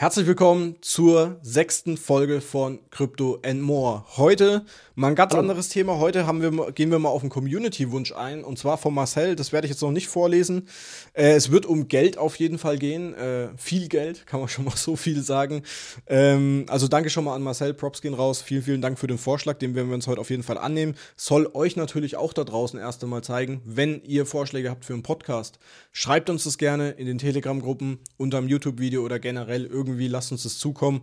Herzlich 0.00 0.26
willkommen 0.26 0.76
zur 0.80 1.36
sechsten 1.42 1.98
Folge 1.98 2.40
von 2.40 2.78
Crypto 2.90 3.38
and 3.44 3.60
More. 3.60 4.02
Heute 4.16 4.64
mal 4.94 5.08
ein 5.08 5.14
ganz 5.14 5.34
anderes 5.34 5.68
Thema. 5.68 5.98
Heute 5.98 6.26
haben 6.26 6.40
wir, 6.40 6.72
gehen 6.72 6.90
wir 6.90 6.98
mal 6.98 7.10
auf 7.10 7.20
einen 7.20 7.28
Community-Wunsch 7.28 8.12
ein 8.12 8.42
und 8.42 8.58
zwar 8.58 8.78
von 8.78 8.94
Marcel. 8.94 9.36
Das 9.36 9.52
werde 9.52 9.66
ich 9.66 9.72
jetzt 9.72 9.82
noch 9.82 9.90
nicht 9.90 10.08
vorlesen. 10.08 10.68
Äh, 11.12 11.32
es 11.32 11.50
wird 11.50 11.66
um 11.66 11.88
Geld 11.88 12.16
auf 12.16 12.36
jeden 12.36 12.56
Fall 12.56 12.78
gehen. 12.78 13.12
Äh, 13.12 13.48
viel 13.58 13.88
Geld, 13.88 14.26
kann 14.26 14.40
man 14.40 14.48
schon 14.48 14.64
mal 14.64 14.74
so 14.74 14.96
viel 14.96 15.20
sagen. 15.20 15.64
Ähm, 16.06 16.64
also 16.68 16.88
danke 16.88 17.10
schon 17.10 17.24
mal 17.24 17.34
an 17.34 17.42
Marcel. 17.42 17.74
Props 17.74 18.00
gehen 18.00 18.14
raus. 18.14 18.40
Vielen, 18.40 18.62
vielen 18.62 18.80
Dank 18.80 18.98
für 18.98 19.06
den 19.06 19.18
Vorschlag. 19.18 19.58
Den 19.58 19.74
werden 19.74 19.88
wir 19.88 19.94
uns 19.96 20.06
heute 20.06 20.22
auf 20.22 20.30
jeden 20.30 20.44
Fall 20.44 20.56
annehmen. 20.56 20.94
Soll 21.14 21.46
euch 21.52 21.76
natürlich 21.76 22.16
auch 22.16 22.32
da 22.32 22.44
draußen 22.44 22.80
erst 22.80 23.04
einmal 23.04 23.22
zeigen, 23.22 23.60
wenn 23.66 24.00
ihr 24.04 24.24
Vorschläge 24.24 24.70
habt 24.70 24.86
für 24.86 24.94
einen 24.94 25.02
Podcast. 25.02 25.58
Schreibt 25.92 26.30
uns 26.30 26.44
das 26.44 26.56
gerne 26.56 26.92
in 26.92 27.04
den 27.04 27.18
Telegram-Gruppen, 27.18 27.98
unter 28.16 28.40
dem 28.40 28.48
YouTube-Video 28.48 29.04
oder 29.04 29.18
generell 29.18 29.66
irgendwie. 29.66 29.89
Lasst 29.98 30.32
uns 30.32 30.42
das 30.42 30.58
zukommen. 30.58 31.02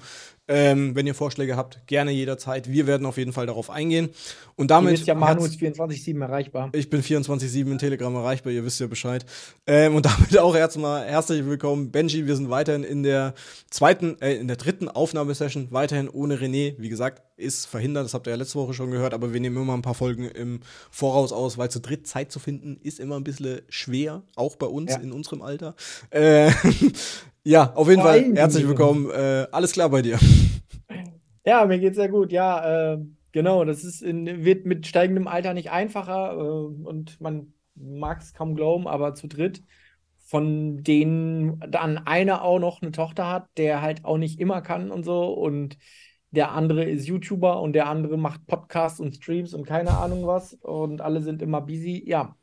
Ähm, 0.50 0.96
wenn 0.96 1.06
ihr 1.06 1.14
Vorschläge 1.14 1.58
habt, 1.58 1.86
gerne 1.88 2.12
jederzeit. 2.12 2.72
Wir 2.72 2.88
werden 2.88 3.06
auf 3.06 3.18
jeden 3.18 3.34
Fall 3.34 3.46
darauf 3.46 3.70
eingehen. 3.70 4.10
Und 4.56 4.72
damit. 4.72 4.92
Ihr 4.92 4.98
wisst 5.00 5.08
ja, 5.08 5.14
Manu 5.14 5.44
ist 5.44 5.60
24-7 5.60 6.22
erreichbar. 6.22 6.70
Ich 6.72 6.90
bin 6.90 7.04
24-7 7.04 7.70
in 7.70 7.78
Telegram 7.78 8.16
erreichbar, 8.16 8.54
ihr 8.54 8.64
wisst 8.64 8.80
ja 8.80 8.88
Bescheid. 8.88 9.26
Ähm, 9.66 9.96
und 9.96 10.06
damit 10.06 10.38
auch 10.38 10.56
erstmal 10.56 11.06
herzlich 11.06 11.46
willkommen, 11.46 11.92
Benji. 11.92 12.28
Wir 12.28 12.38
sind 12.38 12.50
weiterhin 12.50 12.86
in 12.86 13.04
der 13.04 13.34
zweiten, 13.70 14.22
äh, 14.22 14.36
in 14.36 14.48
der 14.48 14.56
dritten 14.56 14.88
Aufnahmesession, 14.88 15.68
weiterhin 15.72 16.08
ohne 16.08 16.38
René. 16.38 16.76
Wie 16.78 16.90
gesagt, 16.90 17.24
ist 17.36 17.66
verhindert, 17.66 18.06
das 18.06 18.14
habt 18.14 18.28
ihr 18.28 18.32
ja 18.32 18.38
letzte 18.38 18.58
Woche 18.58 18.74
schon 18.74 18.90
gehört, 18.90 19.14
aber 19.14 19.34
wir 19.34 19.40
nehmen 19.40 19.58
immer 19.58 19.74
ein 19.74 19.82
paar 19.82 19.94
Folgen 19.94 20.24
im 20.24 20.62
Voraus 20.90 21.32
aus, 21.32 21.58
weil 21.58 21.70
zu 21.70 21.80
dritt 21.80 22.08
Zeit 22.08 22.32
zu 22.32 22.40
finden 22.40 22.80
ist 22.82 23.00
immer 23.00 23.16
ein 23.18 23.24
bisschen 23.24 23.62
schwer, 23.70 24.24
auch 24.36 24.56
bei 24.56 24.66
uns 24.66 24.92
ja. 24.92 24.98
in 25.00 25.12
unserem 25.12 25.42
Alter. 25.42 25.76
Äh, 26.10 26.52
Ja, 27.48 27.72
auf 27.76 27.90
jeden 27.90 28.02
Fall. 28.02 28.36
Herzlich 28.36 28.68
willkommen. 28.68 29.10
Äh, 29.10 29.48
alles 29.54 29.72
klar 29.72 29.90
bei 29.90 30.02
dir? 30.02 30.20
Ja, 31.46 31.66
mir 31.66 31.80
geht's 31.80 31.96
sehr 31.96 32.10
gut. 32.10 32.34
Ja, 32.34 32.96
äh, 32.96 32.98
genau. 33.32 33.64
Das 33.64 33.86
ist 33.86 34.02
in, 34.02 34.44
wird 34.44 34.66
mit 34.66 34.86
steigendem 34.86 35.30
Alter 35.30 35.54
nicht 35.54 35.72
einfacher 35.72 36.34
äh, 36.34 36.40
und 36.42 37.22
man 37.22 37.54
mag 37.74 38.20
es 38.20 38.34
kaum 38.34 38.54
glauben, 38.54 38.86
aber 38.86 39.16
zu 39.16 39.28
dritt, 39.28 39.64
von 40.26 40.84
denen 40.84 41.58
dann 41.62 41.98
einer 42.00 42.42
auch 42.42 42.60
noch 42.60 42.82
eine 42.82 42.92
Tochter 42.92 43.30
hat, 43.30 43.48
der 43.56 43.82
halt 43.82 44.04
auch 44.04 44.18
nicht 44.18 44.42
immer 44.42 44.62
kann 44.62 44.92
und 44.92 45.06
so 45.06 45.32
und 45.34 45.78
der 46.32 46.52
andere 46.52 46.84
ist 46.84 47.08
YouTuber 47.08 47.62
und 47.62 47.72
der 47.72 47.88
andere 47.88 48.18
macht 48.18 48.46
Podcasts 48.46 49.00
und 49.00 49.16
Streams 49.16 49.54
und 49.54 49.66
keine 49.66 49.92
Ahnung 49.92 50.28
was 50.28 50.54
und 50.54 51.00
alle 51.00 51.22
sind 51.22 51.42
immer 51.42 51.62
busy. 51.62 52.04
Ja, 52.06 52.36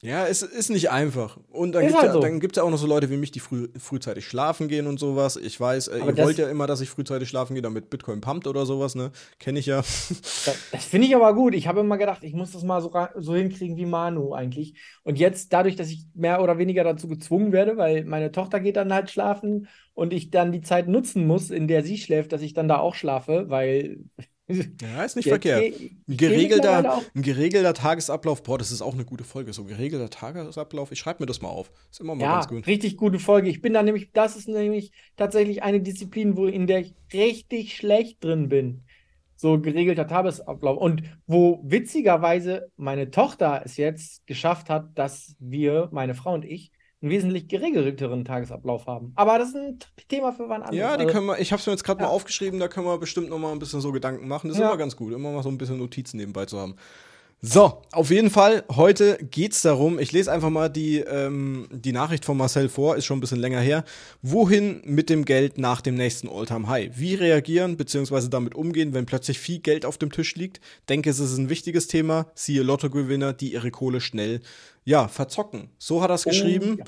ja, 0.00 0.26
es 0.26 0.42
ist 0.42 0.68
nicht 0.68 0.90
einfach. 0.90 1.38
Und 1.50 1.72
dann 1.72 1.82
gibt 1.82 1.94
es 1.94 2.00
halt 2.00 2.14
ja, 2.14 2.20
so. 2.20 2.48
ja 2.56 2.62
auch 2.62 2.70
noch 2.70 2.78
so 2.78 2.86
Leute 2.86 3.08
wie 3.10 3.16
mich, 3.16 3.30
die 3.30 3.40
früh, 3.40 3.68
frühzeitig 3.78 4.26
schlafen 4.26 4.68
gehen 4.68 4.86
und 4.86 5.00
sowas. 5.00 5.36
Ich 5.36 5.58
weiß, 5.58 5.88
äh, 5.88 5.98
ihr 5.98 6.16
wollt 6.18 6.36
ja 6.36 6.48
immer, 6.48 6.66
dass 6.66 6.82
ich 6.82 6.90
frühzeitig 6.90 7.28
schlafen 7.28 7.54
gehe, 7.54 7.62
damit 7.62 7.88
Bitcoin 7.88 8.20
pumpt 8.20 8.46
oder 8.46 8.66
sowas, 8.66 8.94
ne? 8.96 9.12
Kenne 9.38 9.60
ich 9.60 9.66
ja. 9.66 9.78
Das, 9.78 10.58
das 10.72 10.84
finde 10.84 11.06
ich 11.06 11.16
aber 11.16 11.34
gut. 11.34 11.54
Ich 11.54 11.68
habe 11.68 11.80
immer 11.80 11.96
gedacht, 11.96 12.22
ich 12.22 12.34
muss 12.34 12.52
das 12.52 12.62
mal 12.64 12.82
so, 12.82 12.92
so 13.16 13.34
hinkriegen 13.34 13.76
wie 13.76 13.86
Manu 13.86 14.34
eigentlich. 14.34 14.74
Und 15.04 15.18
jetzt, 15.18 15.52
dadurch, 15.54 15.76
dass 15.76 15.88
ich 15.88 16.04
mehr 16.12 16.42
oder 16.42 16.58
weniger 16.58 16.84
dazu 16.84 17.08
gezwungen 17.08 17.52
werde, 17.52 17.78
weil 17.78 18.04
meine 18.04 18.30
Tochter 18.30 18.60
geht 18.60 18.76
dann 18.76 18.92
halt 18.92 19.10
schlafen 19.10 19.68
und 19.94 20.12
ich 20.12 20.30
dann 20.30 20.52
die 20.52 20.60
Zeit 20.60 20.86
nutzen 20.86 21.26
muss, 21.26 21.50
in 21.50 21.66
der 21.66 21.82
sie 21.82 21.96
schläft, 21.96 22.32
dass 22.32 22.42
ich 22.42 22.52
dann 22.52 22.68
da 22.68 22.78
auch 22.78 22.94
schlafe, 22.94 23.48
weil 23.48 24.04
ja, 24.46 25.04
ist 25.04 25.16
nicht 25.16 25.24
ja, 25.26 25.32
verkehrt. 25.32 25.74
Ein 25.80 26.16
geregelter, 26.16 27.02
ein 27.14 27.22
geregelter 27.22 27.72
Tagesablauf, 27.72 28.42
boah, 28.42 28.58
das 28.58 28.70
ist 28.72 28.82
auch 28.82 28.92
eine 28.92 29.04
gute 29.04 29.24
Folge. 29.24 29.52
So 29.52 29.62
ein 29.62 29.68
geregelter 29.68 30.10
Tagesablauf, 30.10 30.92
ich 30.92 30.98
schreibe 30.98 31.22
mir 31.22 31.26
das 31.26 31.40
mal 31.40 31.48
auf. 31.48 31.70
Ist 31.90 32.00
immer 32.00 32.14
mal 32.14 32.24
ja, 32.24 32.34
ganz 32.34 32.48
gut. 32.48 32.66
Richtig 32.66 32.96
gute 32.98 33.18
Folge. 33.18 33.48
Ich 33.48 33.62
bin 33.62 33.72
da 33.72 33.82
nämlich, 33.82 34.12
das 34.12 34.36
ist 34.36 34.48
nämlich 34.48 34.92
tatsächlich 35.16 35.62
eine 35.62 35.80
Disziplin, 35.80 36.36
wo 36.36 36.46
in 36.46 36.66
der 36.66 36.80
ich 36.80 36.94
richtig 37.12 37.74
schlecht 37.74 38.22
drin 38.22 38.50
bin. 38.50 38.82
So 39.36 39.60
geregelter 39.60 40.06
Tagesablauf. 40.06 40.76
Und 40.76 41.02
wo 41.26 41.60
witzigerweise 41.64 42.70
meine 42.76 43.10
Tochter 43.10 43.62
es 43.64 43.78
jetzt 43.78 44.26
geschafft 44.26 44.68
hat, 44.68 44.90
dass 44.94 45.36
wir, 45.38 45.88
meine 45.90 46.14
Frau 46.14 46.34
und 46.34 46.44
ich, 46.44 46.70
einen 47.04 47.12
wesentlich 47.12 47.48
geregelteren 47.48 48.24
Tagesablauf 48.24 48.86
haben. 48.86 49.12
Aber 49.14 49.38
das 49.38 49.48
ist 49.48 49.56
ein 49.56 49.78
Thema 50.08 50.32
für 50.32 50.48
wann 50.48 50.62
anders. 50.62 50.74
Ja, 50.74 50.96
die 50.96 51.04
also, 51.04 51.12
können 51.12 51.26
wir, 51.26 51.38
ich 51.38 51.52
habe 51.52 51.60
es 51.60 51.66
mir 51.66 51.72
jetzt 51.72 51.84
gerade 51.84 52.00
ja. 52.00 52.06
mal 52.06 52.12
aufgeschrieben, 52.12 52.58
da 52.58 52.68
können 52.68 52.86
wir 52.86 52.96
bestimmt 52.98 53.28
noch 53.28 53.38
mal 53.38 53.52
ein 53.52 53.58
bisschen 53.58 53.82
so 53.82 53.92
Gedanken 53.92 54.26
machen. 54.26 54.48
Das 54.48 54.56
ist 54.56 54.62
ja. 54.62 54.68
immer 54.68 54.78
ganz 54.78 54.96
gut, 54.96 55.12
immer 55.12 55.30
mal 55.30 55.42
so 55.42 55.50
ein 55.50 55.58
bisschen 55.58 55.78
Notizen 55.78 56.16
nebenbei 56.16 56.46
zu 56.46 56.58
haben. 56.58 56.76
So, 57.46 57.82
auf 57.92 58.10
jeden 58.10 58.30
Fall, 58.30 58.64
heute 58.74 59.18
geht 59.18 59.52
es 59.52 59.60
darum, 59.60 59.98
ich 59.98 60.12
lese 60.12 60.32
einfach 60.32 60.48
mal 60.48 60.70
die, 60.70 61.00
ähm, 61.00 61.68
die 61.70 61.92
Nachricht 61.92 62.24
von 62.24 62.38
Marcel 62.38 62.70
vor, 62.70 62.96
ist 62.96 63.04
schon 63.04 63.18
ein 63.18 63.20
bisschen 63.20 63.38
länger 63.38 63.60
her. 63.60 63.84
Wohin 64.22 64.80
mit 64.86 65.10
dem 65.10 65.26
Geld 65.26 65.58
nach 65.58 65.82
dem 65.82 65.94
nächsten 65.94 66.26
Alltime 66.26 66.66
high 66.68 66.98
Wie 66.98 67.14
reagieren 67.14 67.76
bzw. 67.76 68.28
damit 68.30 68.54
umgehen, 68.54 68.94
wenn 68.94 69.04
plötzlich 69.04 69.38
viel 69.38 69.58
Geld 69.58 69.84
auf 69.84 69.98
dem 69.98 70.10
Tisch 70.10 70.36
liegt? 70.36 70.62
Denke, 70.88 71.10
es 71.10 71.18
ist 71.18 71.36
ein 71.36 71.50
wichtiges 71.50 71.86
Thema. 71.86 72.28
Siehe 72.34 72.62
Lottogewinner, 72.62 73.34
die 73.34 73.52
ihre 73.52 73.70
Kohle 73.70 74.00
schnell, 74.00 74.40
ja, 74.86 75.06
verzocken. 75.06 75.68
So 75.76 76.00
hat 76.00 76.10
er 76.10 76.14
es 76.14 76.26
oh, 76.26 76.30
geschrieben. 76.30 76.78
Ja. 76.78 76.84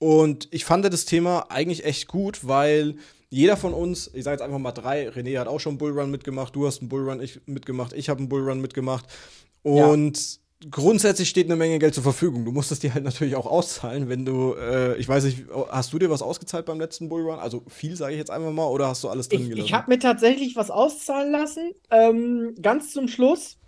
Und 0.00 0.48
ich 0.50 0.64
fand 0.64 0.84
das 0.86 1.04
Thema 1.04 1.46
eigentlich 1.50 1.84
echt 1.84 2.08
gut, 2.08 2.48
weil 2.48 2.96
jeder 3.28 3.56
von 3.56 3.72
uns, 3.72 4.10
ich 4.12 4.24
sage 4.24 4.34
jetzt 4.34 4.42
einfach 4.42 4.58
mal 4.58 4.72
drei, 4.72 5.08
René 5.08 5.38
hat 5.38 5.46
auch 5.46 5.60
schon 5.60 5.74
einen 5.74 5.78
Bullrun 5.78 6.10
mitgemacht, 6.10 6.56
du 6.56 6.66
hast 6.66 6.80
einen 6.80 6.88
Bullrun 6.88 7.24
mitgemacht, 7.46 7.92
ich 7.92 8.08
habe 8.08 8.18
einen 8.18 8.28
Bullrun 8.28 8.60
mitgemacht. 8.60 9.06
Und 9.62 10.18
ja. 10.62 10.68
grundsätzlich 10.70 11.28
steht 11.28 11.46
eine 11.46 11.56
Menge 11.56 11.78
Geld 11.78 11.94
zur 11.94 12.02
Verfügung. 12.02 12.44
Du 12.44 12.52
musst 12.52 12.72
es 12.72 12.80
dir 12.80 12.94
halt 12.94 13.04
natürlich 13.04 13.36
auch 13.36 13.46
auszahlen, 13.46 14.08
wenn 14.08 14.24
du, 14.24 14.54
äh, 14.54 14.96
ich 14.96 15.08
weiß 15.08 15.24
nicht, 15.24 15.44
hast 15.70 15.92
du 15.92 15.98
dir 15.98 16.10
was 16.10 16.22
ausgezahlt 16.22 16.66
beim 16.66 16.80
letzten 16.80 17.08
Bullrun? 17.08 17.38
Also 17.38 17.62
viel, 17.68 17.96
sage 17.96 18.12
ich 18.12 18.18
jetzt 18.18 18.30
einfach 18.30 18.52
mal, 18.52 18.66
oder 18.66 18.88
hast 18.88 19.04
du 19.04 19.08
alles 19.08 19.28
drin 19.28 19.42
ich, 19.42 19.48
gelassen? 19.50 19.66
Ich 19.66 19.74
habe 19.74 19.90
mir 19.90 19.98
tatsächlich 19.98 20.56
was 20.56 20.70
auszahlen 20.70 21.32
lassen, 21.32 21.72
ähm, 21.90 22.54
ganz 22.60 22.92
zum 22.92 23.08
Schluss. 23.08 23.58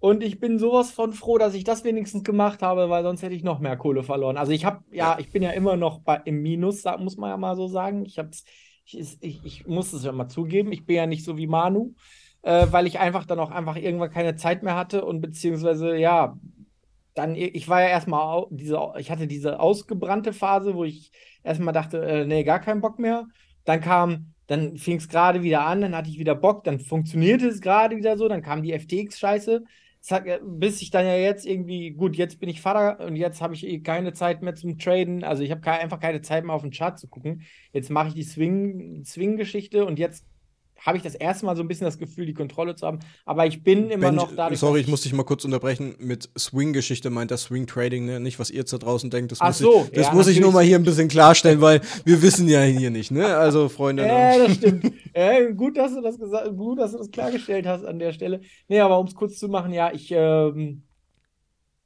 Und 0.00 0.22
ich 0.22 0.38
bin 0.38 0.60
sowas 0.60 0.92
von 0.92 1.12
froh, 1.12 1.38
dass 1.38 1.54
ich 1.54 1.64
das 1.64 1.82
wenigstens 1.82 2.22
gemacht 2.22 2.62
habe, 2.62 2.88
weil 2.88 3.02
sonst 3.02 3.22
hätte 3.22 3.34
ich 3.34 3.42
noch 3.42 3.58
mehr 3.58 3.76
Kohle 3.76 4.04
verloren. 4.04 4.36
Also 4.36 4.52
ich 4.52 4.64
habe, 4.64 4.84
ja, 4.92 5.18
ich 5.18 5.32
bin 5.32 5.42
ja 5.42 5.50
immer 5.50 5.76
noch 5.76 5.98
bei, 5.98 6.20
im 6.24 6.40
Minus, 6.40 6.84
muss 7.00 7.16
man 7.16 7.30
ja 7.30 7.36
mal 7.36 7.56
so 7.56 7.66
sagen. 7.66 8.04
Ich, 8.04 8.16
hab's, 8.16 8.44
ich, 8.84 9.18
ich, 9.20 9.40
ich 9.44 9.66
muss 9.66 9.92
es 9.92 10.04
ja 10.04 10.12
mal 10.12 10.28
zugeben, 10.28 10.70
ich 10.70 10.86
bin 10.86 10.94
ja 10.94 11.06
nicht 11.06 11.24
so 11.24 11.36
wie 11.36 11.48
Manu 11.48 11.94
äh, 12.42 12.66
weil 12.70 12.86
ich 12.86 12.98
einfach 12.98 13.24
dann 13.26 13.40
auch 13.40 13.50
einfach 13.50 13.76
irgendwann 13.76 14.10
keine 14.10 14.36
Zeit 14.36 14.62
mehr 14.62 14.76
hatte 14.76 15.04
und 15.04 15.20
beziehungsweise, 15.20 15.96
ja, 15.96 16.38
dann, 17.14 17.34
ich 17.34 17.68
war 17.68 17.82
ja 17.82 17.88
erstmal, 17.88 18.46
diese, 18.50 18.78
ich 18.98 19.10
hatte 19.10 19.26
diese 19.26 19.58
ausgebrannte 19.58 20.32
Phase, 20.32 20.74
wo 20.74 20.84
ich 20.84 21.10
erstmal 21.42 21.74
dachte, 21.74 21.98
äh, 22.04 22.24
nee, 22.24 22.44
gar 22.44 22.60
keinen 22.60 22.80
Bock 22.80 22.98
mehr. 23.00 23.26
Dann 23.64 23.80
kam, 23.80 24.34
dann 24.46 24.76
fing 24.76 24.98
es 24.98 25.08
gerade 25.08 25.42
wieder 25.42 25.66
an, 25.66 25.80
dann 25.80 25.96
hatte 25.96 26.10
ich 26.10 26.18
wieder 26.18 26.36
Bock, 26.36 26.62
dann 26.64 26.78
funktionierte 26.78 27.48
es 27.48 27.60
gerade 27.60 27.96
wieder 27.96 28.16
so, 28.16 28.28
dann 28.28 28.42
kam 28.42 28.62
die 28.62 28.72
FTX-Scheiße. 28.72 29.62
Bis 30.42 30.80
ich 30.80 30.90
dann 30.90 31.04
ja 31.04 31.16
jetzt 31.16 31.44
irgendwie, 31.44 31.90
gut, 31.90 32.16
jetzt 32.16 32.38
bin 32.38 32.48
ich 32.48 32.60
Vater 32.60 33.04
und 33.04 33.16
jetzt 33.16 33.42
habe 33.42 33.54
ich 33.54 33.66
eh 33.66 33.80
keine 33.80 34.12
Zeit 34.12 34.42
mehr 34.42 34.54
zum 34.54 34.78
Traden. 34.78 35.24
Also 35.24 35.42
ich 35.42 35.50
habe 35.50 35.68
einfach 35.70 35.98
keine 35.98 36.22
Zeit 36.22 36.44
mehr 36.44 36.54
auf 36.54 36.62
den 36.62 36.70
Chart 36.70 36.98
zu 36.98 37.08
gucken. 37.08 37.42
Jetzt 37.72 37.90
mache 37.90 38.08
ich 38.08 38.14
die 38.14 38.22
Swing-Geschichte 38.22 39.84
und 39.84 39.98
jetzt 39.98 40.24
habe 40.84 40.96
ich 40.96 41.02
das 41.02 41.14
erste 41.14 41.46
Mal 41.46 41.56
so 41.56 41.62
ein 41.62 41.68
bisschen 41.68 41.84
das 41.84 41.98
Gefühl, 41.98 42.26
die 42.26 42.34
Kontrolle 42.34 42.74
zu 42.74 42.86
haben. 42.86 43.00
Aber 43.24 43.46
ich 43.46 43.62
bin 43.62 43.90
immer 43.90 44.06
Benj, 44.08 44.16
noch 44.16 44.34
da. 44.34 44.54
Sorry, 44.54 44.80
ich 44.80 44.88
muss 44.88 45.02
dich 45.02 45.12
mal 45.12 45.24
kurz 45.24 45.44
unterbrechen. 45.44 45.94
Mit 45.98 46.28
Swing-Geschichte 46.38 47.10
meint 47.10 47.30
das 47.30 47.42
Swing 47.42 47.66
Trading, 47.66 48.06
ne? 48.06 48.20
Nicht, 48.20 48.38
was 48.38 48.50
ihr 48.50 48.64
da 48.64 48.78
draußen 48.78 49.10
denkt. 49.10 49.32
Das 49.32 49.40
Ach 49.40 49.48
muss, 49.48 49.58
so, 49.58 49.84
ich, 49.86 49.92
das 49.92 50.06
ja, 50.06 50.14
muss 50.14 50.28
ich 50.28 50.40
nur 50.40 50.52
mal 50.52 50.64
hier 50.64 50.78
ein 50.78 50.84
bisschen 50.84 51.08
klarstellen, 51.08 51.60
weil 51.60 51.80
wir 52.04 52.22
wissen 52.22 52.48
ja 52.48 52.62
hier 52.62 52.90
nicht, 52.90 53.10
ne? 53.10 53.36
Also, 53.36 53.68
Freunde. 53.68 54.06
Ja, 54.06 54.38
das 54.38 54.54
stimmt. 54.54 54.92
äh, 55.12 55.52
gut, 55.52 55.76
dass 55.76 55.94
du 55.94 56.00
das 56.00 56.18
gesagt 56.18 56.56
gut, 56.56 56.78
dass 56.78 56.92
du 56.92 56.98
das 56.98 57.10
klargestellt 57.10 57.66
hast 57.66 57.84
an 57.84 57.98
der 57.98 58.12
Stelle. 58.12 58.40
Nee, 58.68 58.80
aber 58.80 58.98
um 58.98 59.06
es 59.06 59.14
kurz 59.14 59.38
zu 59.38 59.48
machen, 59.48 59.72
ja, 59.72 59.92
ich. 59.92 60.10
Ähm, 60.10 60.82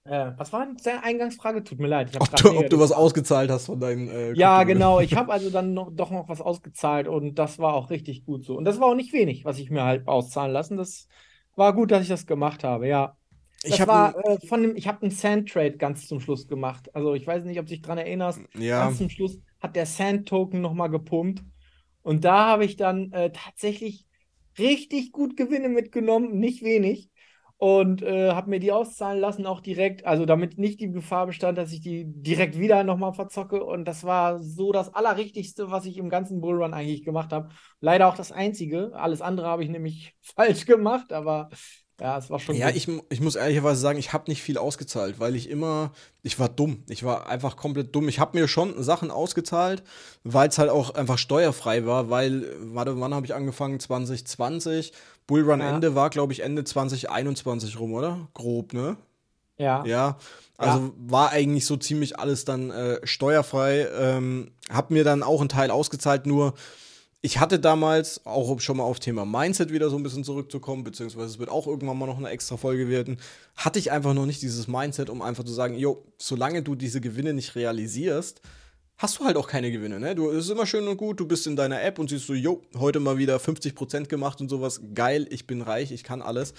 äh, 0.04 0.32
was 0.36 0.52
war 0.52 0.66
denn 0.66 0.76
deine 0.82 1.04
Eingangsfrage? 1.04 1.62
Tut 1.62 1.78
mir 1.78 1.86
leid. 1.86 2.10
ob 2.18 2.34
du, 2.34 2.58
ob 2.58 2.68
du 2.68 2.78
was 2.80 2.90
ausgezahlt 2.90 3.50
hast 3.50 3.66
von 3.66 3.78
deinem. 3.78 4.08
Äh, 4.08 4.32
ja, 4.32 4.64
genau. 4.64 5.00
Ich 5.00 5.14
habe 5.14 5.32
also 5.32 5.50
dann 5.50 5.74
noch, 5.74 5.90
doch 5.92 6.10
noch 6.10 6.28
was 6.28 6.40
ausgezahlt 6.40 7.06
und 7.06 7.36
das 7.36 7.58
war 7.58 7.74
auch 7.74 7.90
richtig 7.90 8.24
gut 8.24 8.44
so. 8.44 8.56
Und 8.56 8.64
das 8.64 8.80
war 8.80 8.88
auch 8.88 8.94
nicht 8.96 9.12
wenig, 9.12 9.44
was 9.44 9.58
ich 9.58 9.70
mir 9.70 9.84
halt 9.84 10.08
auszahlen 10.08 10.52
lassen. 10.52 10.76
Das 10.76 11.06
war 11.54 11.72
gut, 11.72 11.92
dass 11.92 12.02
ich 12.02 12.08
das 12.08 12.26
gemacht 12.26 12.64
habe, 12.64 12.88
ja. 12.88 13.16
Das 13.62 13.78
ich 13.78 13.86
war 13.86 14.16
äh, 14.26 14.44
von 14.48 14.62
dem, 14.62 14.76
ich 14.76 14.88
habe 14.88 15.02
einen 15.02 15.12
Sand 15.12 15.48
Trade 15.48 15.76
ganz 15.76 16.08
zum 16.08 16.18
Schluss 16.18 16.48
gemacht. 16.48 16.92
Also 16.96 17.14
ich 17.14 17.24
weiß 17.24 17.44
nicht, 17.44 17.60
ob 17.60 17.66
du 17.66 17.70
dich 17.70 17.82
dran 17.82 17.98
erinnerst. 17.98 18.40
Ja. 18.58 18.84
Ganz 18.84 18.98
zum 18.98 19.08
Schluss 19.08 19.38
hat 19.60 19.76
der 19.76 19.86
Sand 19.86 20.28
Token 20.28 20.60
nochmal 20.60 20.90
gepumpt. 20.90 21.44
Und 22.02 22.24
da 22.24 22.46
habe 22.46 22.64
ich 22.64 22.76
dann 22.76 23.12
äh, 23.12 23.30
tatsächlich 23.30 24.04
richtig 24.58 25.12
gut 25.12 25.36
Gewinne 25.36 25.68
mitgenommen, 25.68 26.40
nicht 26.40 26.64
wenig 26.64 27.11
und 27.62 28.02
äh, 28.02 28.32
habe 28.32 28.50
mir 28.50 28.58
die 28.58 28.72
auszahlen 28.72 29.20
lassen, 29.20 29.46
auch 29.46 29.60
direkt. 29.60 30.04
Also 30.04 30.26
damit 30.26 30.58
nicht 30.58 30.80
die 30.80 30.90
Gefahr 30.90 31.26
bestand, 31.26 31.56
dass 31.58 31.70
ich 31.70 31.80
die 31.80 32.04
direkt 32.06 32.58
wieder 32.58 32.82
nochmal 32.82 33.12
verzocke. 33.12 33.62
Und 33.62 33.84
das 33.84 34.02
war 34.02 34.42
so 34.42 34.72
das 34.72 34.92
Allerrichtigste, 34.92 35.70
was 35.70 35.84
ich 35.86 35.96
im 35.96 36.08
ganzen 36.08 36.40
Bullrun 36.40 36.74
eigentlich 36.74 37.04
gemacht 37.04 37.32
habe. 37.32 37.50
Leider 37.80 38.08
auch 38.08 38.16
das 38.16 38.32
Einzige. 38.32 38.90
Alles 38.94 39.22
andere 39.22 39.46
habe 39.46 39.62
ich 39.62 39.70
nämlich 39.70 40.16
falsch 40.22 40.66
gemacht, 40.66 41.12
aber 41.12 41.50
Ja, 42.00 42.18
es 42.18 42.30
war 42.30 42.40
schon. 42.40 42.56
Ja, 42.56 42.68
ich, 42.70 42.88
ich 43.10 43.20
muss 43.20 43.36
ehrlicherweise 43.36 43.80
sagen, 43.80 43.98
ich 43.98 44.12
habe 44.12 44.28
nicht 44.28 44.42
viel 44.42 44.58
ausgezahlt, 44.58 45.20
weil 45.20 45.36
ich 45.36 45.48
immer, 45.48 45.92
ich 46.24 46.40
war 46.40 46.48
dumm. 46.48 46.82
Ich 46.88 47.04
war 47.04 47.28
einfach 47.28 47.54
komplett 47.56 47.94
dumm. 47.94 48.08
Ich 48.08 48.18
habe 48.18 48.36
mir 48.36 48.48
schon 48.48 48.82
Sachen 48.82 49.12
ausgezahlt, 49.12 49.84
weil 50.24 50.48
es 50.48 50.58
halt 50.58 50.70
auch 50.70 50.94
einfach 50.96 51.18
steuerfrei 51.18 51.86
war, 51.86 52.10
weil, 52.10 52.56
warte, 52.58 52.98
wann 52.98 53.14
habe 53.14 53.26
ich 53.26 53.34
angefangen? 53.34 53.78
2020. 53.78 54.92
Bullrun 55.26 55.60
ja. 55.60 55.74
Ende 55.74 55.94
war, 55.94 56.10
glaube 56.10 56.32
ich, 56.32 56.40
Ende 56.40 56.64
2021 56.64 57.78
rum, 57.78 57.92
oder? 57.94 58.28
Grob, 58.34 58.72
ne? 58.72 58.96
Ja. 59.58 59.84
Ja. 59.84 60.18
Also 60.56 60.78
ja. 60.78 60.92
war 60.96 61.30
eigentlich 61.30 61.66
so 61.66 61.76
ziemlich 61.76 62.18
alles 62.18 62.44
dann 62.44 62.70
äh, 62.70 63.00
steuerfrei. 63.04 63.88
Ähm, 63.98 64.52
hab 64.70 64.90
mir 64.90 65.04
dann 65.04 65.22
auch 65.22 65.40
einen 65.40 65.48
Teil 65.48 65.70
ausgezahlt, 65.70 66.26
nur 66.26 66.54
ich 67.24 67.38
hatte 67.38 67.60
damals, 67.60 68.26
auch 68.26 68.58
schon 68.58 68.78
mal 68.78 68.82
auf 68.82 68.98
Thema 68.98 69.24
Mindset 69.24 69.72
wieder 69.72 69.88
so 69.90 69.96
ein 69.96 70.02
bisschen 70.02 70.24
zurückzukommen, 70.24 70.82
beziehungsweise 70.82 71.26
es 71.26 71.38
wird 71.38 71.50
auch 71.50 71.68
irgendwann 71.68 71.96
mal 71.96 72.06
noch 72.06 72.18
eine 72.18 72.30
extra 72.30 72.56
Folge 72.56 72.88
werden, 72.88 73.16
hatte 73.54 73.78
ich 73.78 73.92
einfach 73.92 74.12
noch 74.12 74.26
nicht 74.26 74.42
dieses 74.42 74.66
Mindset, 74.66 75.08
um 75.08 75.22
einfach 75.22 75.44
zu 75.44 75.52
sagen, 75.52 75.76
jo, 75.76 76.04
solange 76.18 76.64
du 76.64 76.74
diese 76.74 77.00
Gewinne 77.00 77.32
nicht 77.32 77.54
realisierst, 77.54 78.40
hast 79.02 79.18
du 79.18 79.24
halt 79.24 79.36
auch 79.36 79.48
keine 79.48 79.72
Gewinne, 79.72 79.98
ne? 79.98 80.14
Du, 80.14 80.30
es 80.30 80.44
ist 80.44 80.50
immer 80.50 80.64
schön 80.64 80.86
und 80.86 80.96
gut, 80.96 81.18
du 81.18 81.26
bist 81.26 81.48
in 81.48 81.56
deiner 81.56 81.82
App 81.82 81.98
und 81.98 82.08
siehst 82.08 82.26
so, 82.26 82.34
jo, 82.34 82.62
heute 82.78 83.00
mal 83.00 83.18
wieder 83.18 83.36
50% 83.36 84.06
gemacht 84.06 84.40
und 84.40 84.48
sowas, 84.48 84.80
geil, 84.94 85.26
ich 85.28 85.48
bin 85.48 85.60
reich, 85.60 85.90
ich 85.90 86.04
kann 86.04 86.22
alles. 86.22 86.54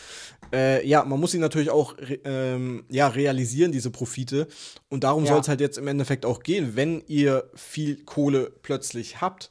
Äh, 0.53 0.85
ja, 0.85 1.05
man 1.05 1.21
muss 1.21 1.31
sie 1.31 1.39
natürlich 1.39 1.69
auch 1.69 1.95
ähm, 2.25 2.83
ja, 2.89 3.07
realisieren, 3.07 3.71
diese 3.71 3.91
Profite. 3.91 4.47
Und 4.89 5.05
darum 5.05 5.23
ja. 5.23 5.31
soll 5.31 5.39
es 5.39 5.47
halt 5.47 5.61
jetzt 5.61 5.77
im 5.77 5.87
Endeffekt 5.87 6.25
auch 6.25 6.43
gehen, 6.43 6.75
wenn 6.75 7.01
ihr 7.07 7.49
viel 7.55 8.03
Kohle 8.03 8.51
plötzlich 8.61 9.21
habt 9.21 9.49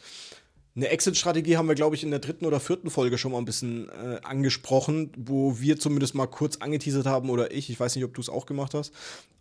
eine 0.74 0.88
Exit-Strategie 0.88 1.56
haben 1.56 1.68
wir, 1.68 1.74
glaube 1.74 1.96
ich, 1.96 2.02
in 2.02 2.10
der 2.10 2.20
dritten 2.20 2.46
oder 2.46 2.60
vierten 2.60 2.88
Folge 2.88 3.18
schon 3.18 3.32
mal 3.32 3.38
ein 3.38 3.44
bisschen 3.44 3.88
äh, 3.90 4.20
angesprochen, 4.22 5.12
wo 5.16 5.60
wir 5.60 5.78
zumindest 5.78 6.14
mal 6.14 6.26
kurz 6.26 6.56
angeteasert 6.56 7.06
haben, 7.06 7.28
oder 7.28 7.52
ich, 7.52 7.68
ich 7.68 7.78
weiß 7.78 7.94
nicht, 7.94 8.04
ob 8.04 8.14
du 8.14 8.20
es 8.20 8.30
auch 8.30 8.46
gemacht 8.46 8.72
hast, 8.72 8.92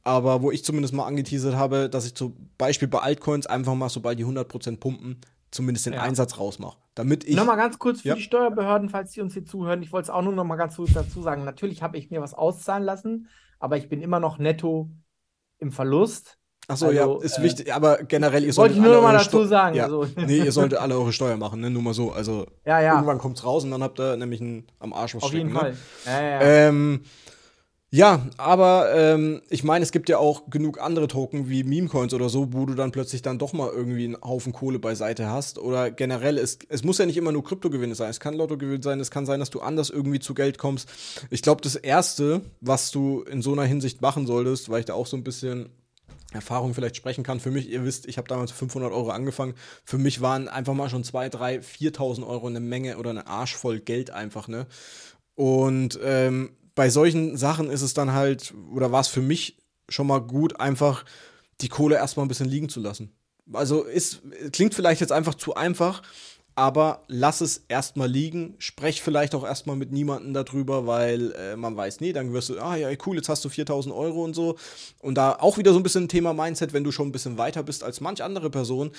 aber 0.04 0.42
wo 0.42 0.52
ich 0.52 0.66
zumindest 0.66 0.94
mal 0.94 1.06
angeteasert 1.06 1.56
habe, 1.56 1.90
dass 1.90 2.06
ich 2.06 2.16
zum 2.16 2.36
Beispiel 2.58 2.88
bei 2.88 3.00
Altcoins 3.00 3.48
einfach 3.48 3.76
mal, 3.76 3.90
sobald 3.90 4.20
die 4.20 4.26
100% 4.26 4.78
pumpen, 4.78 5.22
zumindest 5.52 5.86
den 5.86 5.94
ja. 5.94 6.02
Einsatz 6.02 6.38
rausmache. 6.38 6.78
Damit 6.96 7.24
ich. 7.24 7.36
Nochmal 7.36 7.58
ganz 7.58 7.80
kurz 7.80 8.02
für 8.02 8.10
ja. 8.10 8.16
die 8.16 8.22
Steuerbehörden, 8.22 8.90
falls 8.90 9.12
die 9.12 9.22
uns 9.22 9.34
hier 9.34 9.46
zuhören. 9.46 9.82
Ich 9.82 9.94
wollte 9.94 10.08
es 10.08 10.10
auch 10.10 10.22
nur 10.22 10.34
noch 10.34 10.44
mal 10.44 10.58
ganz 10.58 10.76
kurz 10.76 10.94
dazu 10.94 11.22
sagen. 11.22 11.46
Natürlich 11.46 11.82
habe 11.82 11.98
ich 11.98 12.10
mir 12.10 12.22
was 12.22 12.34
auszahlen 12.34 12.84
lassen, 12.84 13.30
aber 13.60 13.78
ich 13.78 13.88
bin 13.88 14.02
immer 14.02 14.20
noch 14.20 14.38
netto 14.40 14.90
im 15.60 15.72
Verlust. 15.72 16.41
Achso, 16.72 16.88
also, 16.88 17.20
ja, 17.20 17.26
ist 17.26 17.40
äh, 17.40 17.44
wichtig, 17.44 17.74
aber 17.74 17.98
generell, 18.04 18.44
ihr 18.44 18.54
solltet. 18.54 18.78
Wollte 18.78 18.88
ich 18.88 18.94
nur 18.94 19.02
noch 19.02 19.08
mal 19.08 19.18
dazu 19.18 19.46
sagen. 19.46 19.76
Ja. 19.76 19.86
Also. 19.86 20.08
Nee, 20.16 20.38
ihr 20.38 20.52
solltet 20.52 20.80
alle 20.80 20.96
eure 20.96 21.12
Steuer 21.12 21.38
machen, 21.38 21.62
ne? 21.62 21.70
Nur 21.70 21.82
mal 21.82 21.94
so. 21.94 22.12
Also 22.12 22.46
ja, 22.66 22.80
ja. 22.80 22.94
irgendwann 22.94 23.18
kommt's 23.18 23.44
raus 23.44 23.64
und 23.64 23.72
dann 23.72 23.84
habt 23.84 24.00
ihr 24.00 24.16
nämlich 24.16 24.40
einen, 24.42 24.68
am 24.80 24.94
Arsch 24.94 25.16
was 25.16 25.24
Auf 25.24 25.30
stecken, 25.30 25.50
jeden 25.50 25.54
ne? 25.54 25.60
Fall. 25.60 25.76
Ja, 26.06 26.22
ja. 26.22 26.42
Ähm, 26.42 27.02
ja, 27.94 28.26
aber 28.38 28.94
ähm, 28.96 29.42
ich 29.50 29.66
meine, 29.66 29.84
es 29.84 29.92
gibt 29.92 30.08
ja 30.08 30.18
auch 30.18 30.50
genug 30.50 30.80
andere 30.80 31.10
Token 31.10 31.50
wie 31.50 31.66
Meme-Coins 31.66 32.14
oder 32.14 32.30
so, 32.30 32.54
wo 32.54 32.66
du 32.66 32.74
dann 32.74 32.94
plötzlich 32.94 33.22
dann 33.22 33.38
doch 33.38 33.52
mal 33.52 33.70
irgendwie 33.70 34.06
einen 34.06 34.18
Haufen 34.24 34.54
Kohle 34.54 34.80
beiseite 34.80 35.28
hast. 35.28 35.60
Oder 35.60 35.92
generell, 35.92 36.38
es, 36.38 36.58
es 36.70 36.86
muss 36.86 37.00
ja 37.00 37.06
nicht 37.06 37.18
immer 37.18 37.34
nur 37.34 37.44
Kryptogewinne 37.44 37.94
sein. 37.94 38.10
Es 38.10 38.22
kann 38.22 38.36
Lottogewinn 38.36 38.82
sein, 38.82 39.02
es 39.02 39.12
kann 39.12 39.26
sein, 39.26 39.42
dass 39.42 39.50
du 39.50 39.60
anders 39.60 39.90
irgendwie 39.90 40.20
zu 40.20 40.34
Geld 40.34 40.58
kommst. 40.58 40.88
Ich 41.32 41.42
glaube, 41.42 41.60
das 41.60 41.76
Erste, 41.76 42.40
was 42.62 42.92
du 42.92 43.24
in 43.24 43.42
so 43.42 43.52
einer 43.52 43.66
Hinsicht 43.66 44.02
machen 44.02 44.26
solltest, 44.26 44.70
weil 44.70 44.80
ich 44.80 44.86
da 44.86 44.94
auch 44.94 45.06
so 45.08 45.18
ein 45.18 45.26
bisschen 45.26 45.68
Erfahrung 46.32 46.74
vielleicht 46.74 46.96
sprechen 46.96 47.24
kann. 47.24 47.40
Für 47.40 47.52
mich, 47.52 47.70
ihr 47.70 47.84
wisst, 47.84 48.08
ich 48.08 48.18
habe 48.18 48.28
damals 48.28 48.52
500 48.52 48.92
Euro 48.92 49.10
angefangen. 49.10 49.54
Für 49.84 49.98
mich 49.98 50.22
waren 50.22 50.48
einfach 50.48 50.74
mal 50.74 50.90
schon 50.90 51.04
2, 51.04 51.30
3, 51.30 51.60
4.000 51.60 52.26
Euro 52.26 52.48
eine 52.48 52.60
Menge 52.60 52.98
oder 52.98 53.10
eine 53.10 53.28
Arsch 53.28 53.56
voll 53.56 53.80
Geld 53.80 54.12
einfach, 54.12 54.48
ne? 54.48 54.68
Und 55.36 56.00
ähm, 56.04 56.56
bei 56.76 56.90
solchen 56.90 57.38
Sachen 57.38 57.70
ist 57.70 57.82
es 57.82 57.94
dann 57.94 58.14
halt, 58.14 58.54
oder 58.74 58.92
war 58.92 59.02
es 59.02 59.08
für 59.08 59.22
mich 59.22 59.58
schon 59.90 60.08
mal 60.08 60.20
gut, 60.20 60.60
einfach 60.60 61.06
die 61.62 61.70
Kohle 61.70 61.96
erstmal 61.96 62.26
ein 62.26 62.30
bisschen 62.30 62.50
liegen 62.50 62.70
zu 62.70 62.80
lassen. 62.80 63.12
Also 63.54 63.84
ist, 63.84 64.22
klingt 64.52 64.74
vielleicht 64.74 65.02
jetzt 65.02 65.12
einfach 65.12 65.36
zu 65.36 65.56
einfach, 65.56 66.02
aber 66.56 67.04
lass 67.08 67.42
es 67.42 67.64
erstmal 67.70 68.10
liegen. 68.10 68.56
Sprech 68.60 69.02
vielleicht 69.02 69.34
auch 69.36 69.46
erstmal 69.46 69.76
mit 69.76 69.92
niemandem 69.92 70.34
darüber, 70.34 70.86
weil 70.86 71.32
äh, 71.34 71.56
man 71.56 71.78
weiß, 71.78 72.02
nee, 72.02 72.12
dann 72.12 72.34
wirst 72.34 72.50
du, 72.50 72.60
ah 72.60 72.76
ja, 72.76 72.90
cool, 73.06 73.16
jetzt 73.16 73.30
hast 73.30 73.46
du 73.46 73.50
4000 73.50 73.96
Euro 73.96 74.24
und 74.24 74.34
so. 74.34 74.58
Und 75.00 75.16
da 75.16 75.38
auch 75.40 75.58
wieder 75.58 75.72
so 75.72 75.80
ein 75.80 75.84
bisschen 75.84 76.10
Thema 76.10 76.34
Mindset, 76.34 76.74
wenn 76.74 76.84
du 76.84 76.92
schon 76.92 77.08
ein 77.08 77.12
bisschen 77.12 77.38
weiter 77.38 77.64
bist 77.64 77.84
als 77.84 78.02
manch 78.02 78.22
andere 78.22 78.50
Person. 78.50 78.92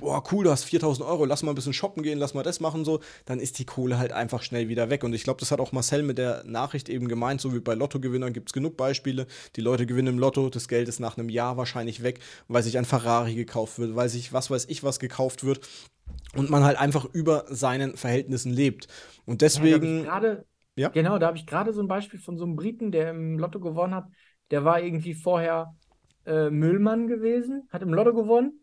Boah, 0.00 0.22
cool, 0.30 0.44
du 0.44 0.50
hast 0.50 0.64
4000 0.64 1.08
Euro, 1.08 1.24
lass 1.24 1.42
mal 1.42 1.52
ein 1.52 1.54
bisschen 1.54 1.72
shoppen 1.72 2.02
gehen, 2.02 2.18
lass 2.18 2.34
mal 2.34 2.42
das 2.42 2.60
machen, 2.60 2.84
so. 2.84 3.00
Dann 3.24 3.40
ist 3.40 3.58
die 3.58 3.64
Kohle 3.64 3.98
halt 3.98 4.12
einfach 4.12 4.42
schnell 4.42 4.68
wieder 4.68 4.90
weg. 4.90 5.02
Und 5.02 5.14
ich 5.14 5.24
glaube, 5.24 5.40
das 5.40 5.50
hat 5.50 5.60
auch 5.60 5.72
Marcel 5.72 6.02
mit 6.02 6.18
der 6.18 6.44
Nachricht 6.44 6.88
eben 6.88 7.08
gemeint, 7.08 7.40
so 7.40 7.54
wie 7.54 7.60
bei 7.60 7.74
Lottogewinnern 7.74 8.32
gibt 8.32 8.50
es 8.50 8.52
genug 8.52 8.76
Beispiele. 8.76 9.26
Die 9.56 9.62
Leute 9.62 9.86
gewinnen 9.86 10.14
im 10.14 10.18
Lotto, 10.18 10.50
das 10.50 10.68
Geld 10.68 10.88
ist 10.88 11.00
nach 11.00 11.16
einem 11.16 11.30
Jahr 11.30 11.56
wahrscheinlich 11.56 12.02
weg, 12.02 12.20
weil 12.48 12.62
sich 12.62 12.76
ein 12.76 12.84
Ferrari 12.84 13.34
gekauft 13.34 13.78
wird, 13.78 13.96
weil 13.96 14.08
sich 14.08 14.32
was 14.32 14.50
weiß 14.50 14.66
ich 14.68 14.84
was 14.84 14.98
gekauft 14.98 15.44
wird 15.44 15.60
und 16.34 16.50
man 16.50 16.64
halt 16.64 16.78
einfach 16.78 17.04
über 17.12 17.44
seinen 17.48 17.96
Verhältnissen 17.96 18.52
lebt. 18.52 18.88
Und 19.26 19.42
deswegen. 19.42 20.04
Ja, 20.04 20.38
ja? 20.76 20.88
Genau, 20.90 21.18
da 21.18 21.26
habe 21.26 21.36
ich 21.36 21.46
gerade 21.46 21.72
so 21.72 21.82
ein 21.82 21.88
Beispiel 21.88 22.20
von 22.20 22.38
so 22.38 22.44
einem 22.44 22.54
Briten, 22.54 22.92
der 22.92 23.10
im 23.10 23.38
Lotto 23.38 23.58
gewonnen 23.58 23.94
hat. 23.94 24.06
Der 24.50 24.64
war 24.64 24.80
irgendwie 24.80 25.14
vorher 25.14 25.74
äh, 26.24 26.50
Müllmann 26.50 27.08
gewesen, 27.08 27.68
hat 27.70 27.82
im 27.82 27.92
Lotto 27.92 28.14
gewonnen, 28.14 28.60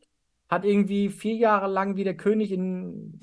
hat 0.48 0.64
irgendwie 0.64 1.10
vier 1.10 1.36
Jahre 1.36 1.68
lang 1.68 1.98
wie 1.98 2.06
der 2.06 2.16
König 2.16 2.52
in, 2.52 3.20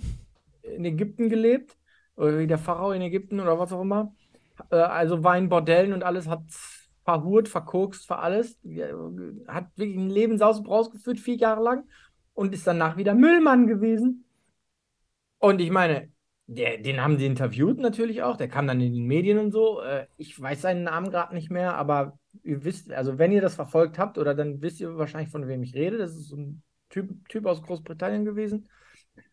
in 0.62 0.84
Ägypten 0.84 1.30
gelebt, 1.30 1.76
oder 2.16 2.38
wie 2.38 2.46
der 2.46 2.58
Pharao 2.58 2.92
in 2.92 3.00
Ägypten 3.00 3.40
oder 3.40 3.58
was 3.58 3.72
auch 3.72 3.80
immer. 3.80 4.14
Äh, 4.70 4.76
also 4.76 5.24
war 5.24 5.38
in 5.38 5.48
Bordellen 5.48 5.94
und 5.94 6.02
alles, 6.02 6.28
hat 6.28 6.42
verhurt, 7.04 7.48
verkokst, 7.48 8.06
für 8.06 8.18
alles. 8.18 8.60
Hat 9.48 9.68
wirklich 9.76 9.96
ein 9.96 10.10
Leben 10.10 10.38
saus 10.38 10.62
rausgeführt, 10.66 11.18
vier 11.18 11.36
Jahre 11.36 11.62
lang 11.62 11.84
und 12.34 12.54
ist 12.54 12.66
danach 12.66 12.96
wieder 12.96 13.14
Müllmann 13.14 13.66
gewesen. 13.66 14.24
Und 15.38 15.60
ich 15.60 15.70
meine, 15.70 16.10
der, 16.46 16.78
den 16.78 17.02
haben 17.02 17.18
sie 17.18 17.26
interviewt 17.26 17.78
natürlich 17.78 18.22
auch, 18.22 18.36
der 18.36 18.48
kam 18.48 18.66
dann 18.66 18.80
in 18.80 18.94
den 18.94 19.06
Medien 19.06 19.38
und 19.38 19.52
so. 19.52 19.80
Äh, 19.80 20.06
ich 20.16 20.40
weiß 20.40 20.62
seinen 20.62 20.84
Namen 20.84 21.10
gerade 21.10 21.34
nicht 21.34 21.50
mehr, 21.50 21.74
aber 21.74 22.18
ihr 22.42 22.64
wisst, 22.64 22.92
also 22.92 23.18
wenn 23.18 23.32
ihr 23.32 23.40
das 23.40 23.54
verfolgt 23.54 23.98
habt, 23.98 24.18
oder 24.18 24.34
dann 24.34 24.60
wisst 24.60 24.80
ihr 24.80 24.96
wahrscheinlich, 24.96 25.30
von 25.30 25.46
wem 25.48 25.62
ich 25.62 25.74
rede. 25.74 25.98
Das 25.98 26.12
ist 26.12 26.28
so 26.28 26.36
ein 26.36 26.62
Typ, 26.90 27.26
typ 27.28 27.46
aus 27.46 27.62
Großbritannien 27.62 28.24
gewesen. 28.24 28.68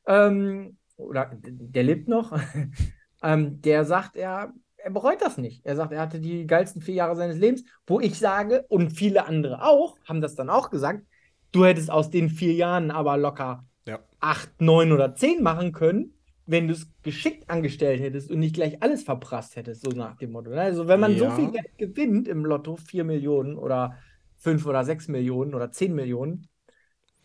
Ähm, 0.08 0.78
oder 0.96 1.32
der 1.42 1.84
lebt 1.84 2.08
noch. 2.08 2.38
ähm, 3.24 3.62
der 3.62 3.86
sagt, 3.86 4.16
er, 4.16 4.54
er 4.78 4.92
bereut 4.92 5.22
das 5.22 5.38
nicht. 5.38 5.66
Er 5.66 5.76
sagt, 5.76 5.92
er 5.92 6.02
hatte 6.02 6.20
die 6.20 6.48
geilsten 6.48 6.82
vier 6.82 6.96
Jahre 6.96 7.16
seines 7.16 7.38
Lebens, 7.38 7.64
wo 7.86 8.00
ich 8.00 8.18
sage, 8.18 8.66
und 8.70 8.92
viele 8.92 9.26
andere 9.26 9.64
auch, 9.64 9.98
haben 10.06 10.22
das 10.22 10.36
dann 10.36 10.50
auch 10.50 10.70
gesagt, 10.70 11.06
du 11.52 11.66
hättest 11.66 11.92
aus 11.92 12.10
den 12.10 12.30
vier 12.30 12.54
Jahren 12.54 12.92
aber 12.92 13.18
locker 13.18 13.66
ja. 13.86 14.00
acht, 14.20 14.62
neun 14.62 14.92
oder 14.92 15.16
zehn 15.16 15.42
machen 15.44 15.72
können, 15.72 16.14
wenn 16.46 16.68
du 16.68 16.74
es 16.74 16.92
geschickt 17.04 17.50
angestellt 17.50 18.02
hättest 18.02 18.32
und 18.32 18.40
nicht 18.40 18.56
gleich 18.56 18.82
alles 18.82 19.04
verprasst 19.04 19.56
hättest, 19.56 19.84
so 19.84 19.92
nach 19.92 20.18
dem 20.18 20.32
Motto. 20.32 20.50
Ne? 20.50 20.62
Also 20.62 20.88
wenn 20.88 21.00
man 21.00 21.16
ja. 21.16 21.30
so 21.30 21.36
viel 21.36 21.52
Geld 21.52 21.78
gewinnt 21.78 22.28
im 22.28 22.46
Lotto, 22.46 22.76
vier 22.76 23.04
Millionen 23.04 23.58
oder 23.58 23.98
fünf 24.36 24.66
oder 24.66 24.84
sechs 24.84 25.08
Millionen 25.08 25.54
oder 25.54 25.72
zehn 25.72 25.94
Millionen, 25.94 26.48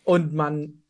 und 0.05 0.33
man 0.33 0.83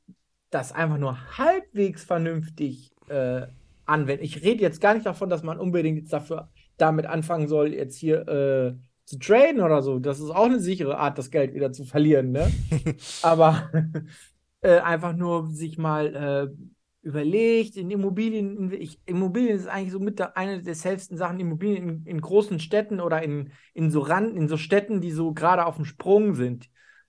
das 0.52 0.72
einfach 0.72 1.00
nur 1.00 1.38
halbwegs 1.38 2.04
vernünftig 2.04 2.92
äh, 3.08 3.48
anwendet. 3.86 4.26
Ich 4.26 4.44
rede 4.44 4.62
jetzt 4.62 4.82
gar 4.82 4.94
nicht 4.94 5.06
davon, 5.06 5.30
dass 5.30 5.42
man 5.42 5.58
unbedingt 5.58 5.98
jetzt 5.98 6.14
dafür 6.14 6.50
damit 6.78 7.06
anfangen 7.06 7.48
soll, 7.48 7.74
jetzt 7.74 7.98
hier 7.98 8.28
äh, 8.28 8.76
zu 9.06 9.20
traden 9.20 9.62
oder 9.62 9.82
so. 9.82 10.00
Das 10.00 10.20
ist 10.20 10.30
auch 10.30 10.46
eine 10.46 10.60
sichere 10.60 10.98
Art, 10.98 11.18
das 11.18 11.32
Geld 11.32 11.54
wieder 11.54 11.72
zu 11.72 11.86
verlieren, 11.86 12.32
ne? 12.32 12.52
Aber 13.22 13.72
äh, 14.62 14.80
einfach 14.80 15.16
nur 15.16 15.50
sich 15.52 15.78
mal 15.78 16.16
äh, 16.54 17.08
überlegt, 17.08 17.78
in 17.78 17.92
Immobilien, 17.92 18.72
ich, 18.72 19.00
Immobilien 19.06 19.56
ist 19.56 19.68
eigentlich 19.68 19.92
so 19.92 20.00
mit 20.00 20.18
der, 20.18 20.36
eine 20.36 20.64
der 20.64 20.74
safesten 20.74 21.18
Sachen, 21.18 21.40
Immobilien 21.40 21.88
in, 21.88 22.06
in, 22.06 22.22
großen 22.22 22.60
Städten 22.60 23.00
oder 23.00 23.22
in, 23.22 23.52
in 23.76 23.92
so 23.92 24.00
Rand, 24.00 24.36
in 24.36 24.48
so 24.48 24.58
Städten, 24.58 25.02
die 25.02 25.12
so 25.12 25.32
gerade 25.32 25.66
auf 25.66 25.76
dem 25.76 25.86
Sprung 25.86 26.34
sind. 26.34 26.68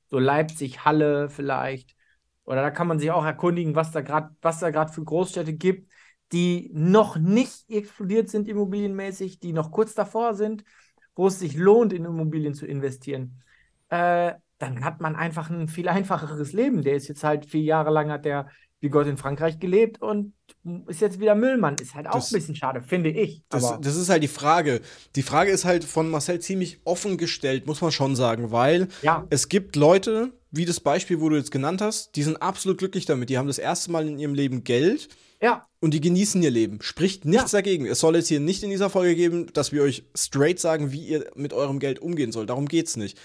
So 0.08 0.18
Leipzig, 0.18 0.84
Halle 0.84 1.30
vielleicht. 1.30 1.96
Oder 2.44 2.60
da 2.62 2.70
kann 2.70 2.86
man 2.86 2.98
sich 2.98 3.10
auch 3.10 3.24
erkundigen, 3.24 3.74
was 3.74 3.90
da 3.90 4.02
gerade, 4.02 4.30
was 4.42 4.60
da 4.60 4.70
gerade 4.70 4.92
für 4.92 5.02
Großstädte 5.02 5.54
gibt, 5.54 5.90
die 6.32 6.70
noch 6.74 7.16
nicht 7.16 7.68
explodiert 7.70 8.28
sind 8.28 8.48
immobilienmäßig, 8.48 9.40
die 9.40 9.52
noch 9.52 9.70
kurz 9.70 9.94
davor 9.94 10.34
sind, 10.34 10.62
wo 11.16 11.26
es 11.26 11.40
sich 11.40 11.56
lohnt, 11.56 11.92
in 11.92 12.04
Immobilien 12.04 12.54
zu 12.54 12.66
investieren. 12.66 13.42
Äh, 13.88 14.34
dann 14.58 14.84
hat 14.84 15.00
man 15.00 15.16
einfach 15.16 15.50
ein 15.50 15.68
viel 15.68 15.88
einfacheres 15.88 16.52
Leben. 16.52 16.82
Der 16.82 16.94
ist 16.94 17.08
jetzt 17.08 17.24
halt 17.24 17.46
vier 17.46 17.62
Jahre 17.62 17.90
lang 17.90 18.10
hat 18.10 18.24
der 18.24 18.46
wie 18.80 18.90
Gott 18.90 19.06
in 19.06 19.16
Frankreich 19.16 19.58
gelebt 19.58 20.02
und 20.02 20.34
ist 20.86 21.00
jetzt 21.00 21.18
wieder 21.18 21.34
Müllmann. 21.34 21.76
Ist 21.80 21.94
halt 21.94 22.06
auch 22.06 22.14
das, 22.14 22.30
ein 22.30 22.34
bisschen 22.36 22.54
schade, 22.54 22.82
finde 22.82 23.10
ich. 23.10 23.42
Das, 23.48 23.80
das, 23.80 23.96
ist 23.96 24.10
halt 24.10 24.22
die 24.22 24.28
Frage. 24.28 24.82
Die 25.14 25.22
Frage 25.22 25.50
ist 25.50 25.64
halt 25.64 25.84
von 25.84 26.10
Marcel 26.10 26.40
ziemlich 26.40 26.80
offen 26.84 27.16
gestellt, 27.16 27.66
muss 27.66 27.80
man 27.80 27.90
schon 27.90 28.14
sagen, 28.14 28.50
weil 28.52 28.88
ja. 29.02 29.26
es 29.30 29.48
gibt 29.48 29.76
Leute, 29.76 30.32
wie 30.50 30.66
das 30.66 30.80
Beispiel, 30.80 31.20
wo 31.20 31.28
du 31.30 31.36
jetzt 31.36 31.50
genannt 31.50 31.80
hast, 31.80 32.14
die 32.16 32.22
sind 32.22 32.42
absolut 32.42 32.78
glücklich 32.78 33.06
damit. 33.06 33.30
Die 33.30 33.38
haben 33.38 33.46
das 33.46 33.58
erste 33.58 33.90
Mal 33.90 34.06
in 34.06 34.18
ihrem 34.18 34.34
Leben 34.34 34.62
Geld. 34.62 35.08
Ja. 35.40 35.66
und 35.80 35.92
die 35.92 36.00
genießen 36.00 36.42
ihr 36.42 36.50
Leben. 36.50 36.78
Spricht 36.80 37.24
nichts 37.24 37.52
ja. 37.52 37.58
dagegen. 37.58 37.86
Es 37.86 38.00
soll 38.00 38.16
jetzt 38.16 38.28
hier 38.28 38.40
nicht 38.40 38.62
in 38.62 38.70
dieser 38.70 38.90
Folge 38.90 39.14
geben, 39.14 39.52
dass 39.52 39.72
wir 39.72 39.82
euch 39.82 40.04
straight 40.16 40.58
sagen, 40.58 40.92
wie 40.92 41.06
ihr 41.06 41.30
mit 41.34 41.52
eurem 41.52 41.78
Geld 41.78 41.98
umgehen 41.98 42.32
sollt. 42.32 42.50
Darum 42.50 42.66
geht's 42.66 42.96
nicht. 42.96 43.18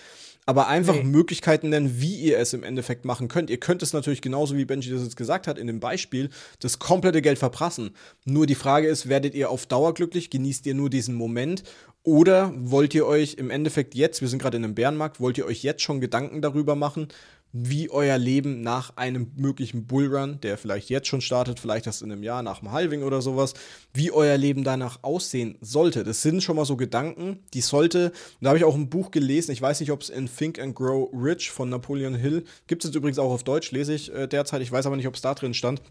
Aber 0.48 0.68
einfach 0.68 0.96
nee. 0.96 1.04
Möglichkeiten 1.04 1.70
nennen, 1.70 2.02
wie 2.02 2.16
ihr 2.16 2.40
es 2.40 2.54
im 2.54 2.64
Endeffekt 2.64 3.06
machen 3.06 3.28
könnt. 3.28 3.50
Ihr 3.52 3.60
könnt 3.60 3.84
es 3.84 3.94
natürlich 3.94 4.22
genauso 4.22 4.58
wie 4.58 4.66
Benji 4.66 4.90
das 4.90 5.04
jetzt 5.04 5.16
gesagt 5.16 5.48
hat 5.48 5.60
in 5.60 5.68
dem 5.68 5.80
Beispiel, 5.80 6.30
das 6.60 6.80
komplette 6.80 7.22
Geld 7.22 7.38
verprassen. 7.38 7.92
Nur 8.26 8.48
die 8.48 8.56
Frage 8.56 8.88
ist, 8.88 9.08
werdet 9.08 9.36
ihr 9.36 9.52
auf 9.52 9.68
Dauer 9.68 9.94
glücklich? 9.94 10.32
Genießt 10.32 10.66
ihr 10.66 10.74
nur 10.74 10.90
diesen 10.90 11.14
Moment? 11.14 11.64
Oder 12.04 12.52
wollt 12.58 12.96
ihr 12.96 13.06
euch 13.06 13.36
im 13.36 13.52
Endeffekt 13.52 13.94
jetzt, 13.94 14.22
wir 14.22 14.28
sind 14.28 14.42
gerade 14.42 14.58
in 14.58 14.64
einem 14.64 14.74
Bärenmarkt, 14.74 15.20
wollt 15.20 15.38
ihr 15.38 15.46
euch 15.46 15.62
jetzt 15.62 15.84
schon 15.84 16.02
Gedanken 16.02 16.42
darüber 16.42 16.76
machen, 16.76 17.10
wie 17.54 17.90
euer 17.90 18.18
Leben 18.18 18.62
nach 18.62 18.96
einem 18.96 19.32
möglichen 19.36 19.86
Bullrun, 19.86 20.40
der 20.42 20.58
vielleicht 20.58 20.90
jetzt 20.90 21.08
schon 21.08 21.22
startet, 21.22 21.60
vielleicht 21.60 21.86
erst 21.86 22.02
in 22.02 22.12
einem 22.12 22.24
Jahr 22.24 22.44
nach 22.44 22.60
dem 22.60 22.72
Halving 22.72 23.04
oder 23.04 23.22
sowas, 23.22 23.54
wie 23.94 24.12
euer 24.12 24.38
Leben 24.38 24.64
danach 24.64 25.00
aussehen 25.02 25.58
sollte. 25.60 26.04
Das 26.04 26.22
sind 26.22 26.42
schon 26.42 26.56
mal 26.56 26.66
so 26.66 26.78
Gedanken, 26.78 27.40
die 27.54 27.62
sollte, 27.62 28.14
da 28.40 28.50
habe 28.50 28.58
ich 28.58 28.64
auch 28.64 28.76
ein 28.76 28.90
Buch 28.90 29.12
gelesen, 29.12 29.52
ich 29.52 29.62
weiß 29.62 29.82
nicht, 29.82 29.92
ob 29.92 30.02
es 30.02 30.10
in 30.10 30.30
Think 30.34 30.60
and 30.60 30.76
Grow 30.76 31.10
Rich 31.14 31.52
von 31.52 31.70
Napoleon 31.70 32.16
Hill, 32.16 32.46
gibt 32.68 32.86
es 32.86 32.96
übrigens 32.96 33.20
auch 33.20 33.32
auf 33.32 33.44
Deutsch, 33.44 33.72
lese 33.72 33.94
ich 33.94 34.14
äh, 34.14 34.28
derzeit, 34.28 34.62
ich 34.62 34.72
weiß 34.72 34.86
aber 34.86 34.96
nicht, 34.96 35.08
ob 35.08 35.16
es 35.16 35.22
da 35.22 35.34
drin 35.34 35.54
stand, 35.54 35.82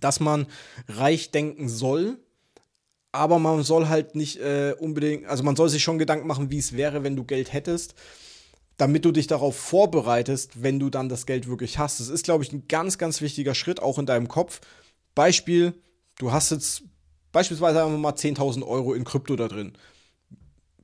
dass 0.00 0.18
man 0.18 0.46
reich 0.88 1.30
denken 1.30 1.68
soll, 1.68 2.18
aber 3.12 3.38
man 3.38 3.62
soll 3.62 3.86
halt 3.88 4.16
nicht 4.16 4.40
äh, 4.40 4.74
unbedingt, 4.78 5.26
also 5.26 5.44
man 5.44 5.54
soll 5.54 5.68
sich 5.68 5.82
schon 5.82 5.98
Gedanken 5.98 6.26
machen, 6.26 6.50
wie 6.50 6.58
es 6.58 6.76
wäre, 6.76 7.04
wenn 7.04 7.14
du 7.14 7.22
Geld 7.22 7.52
hättest 7.52 7.94
damit 8.76 9.04
du 9.04 9.12
dich 9.12 9.26
darauf 9.26 9.56
vorbereitest, 9.56 10.62
wenn 10.62 10.78
du 10.78 10.90
dann 10.90 11.08
das 11.08 11.26
Geld 11.26 11.48
wirklich 11.48 11.78
hast. 11.78 12.00
Das 12.00 12.08
ist, 12.08 12.24
glaube 12.24 12.44
ich, 12.44 12.52
ein 12.52 12.68
ganz, 12.68 12.98
ganz 12.98 13.20
wichtiger 13.20 13.54
Schritt, 13.54 13.80
auch 13.80 13.98
in 13.98 14.06
deinem 14.06 14.28
Kopf. 14.28 14.60
Beispiel, 15.14 15.74
du 16.18 16.32
hast 16.32 16.50
jetzt 16.50 16.82
beispielsweise 17.32 17.82
einfach 17.82 17.98
mal 17.98 18.12
10.000 18.12 18.66
Euro 18.66 18.92
in 18.94 19.04
Krypto 19.04 19.36
da 19.36 19.48
drin. 19.48 19.72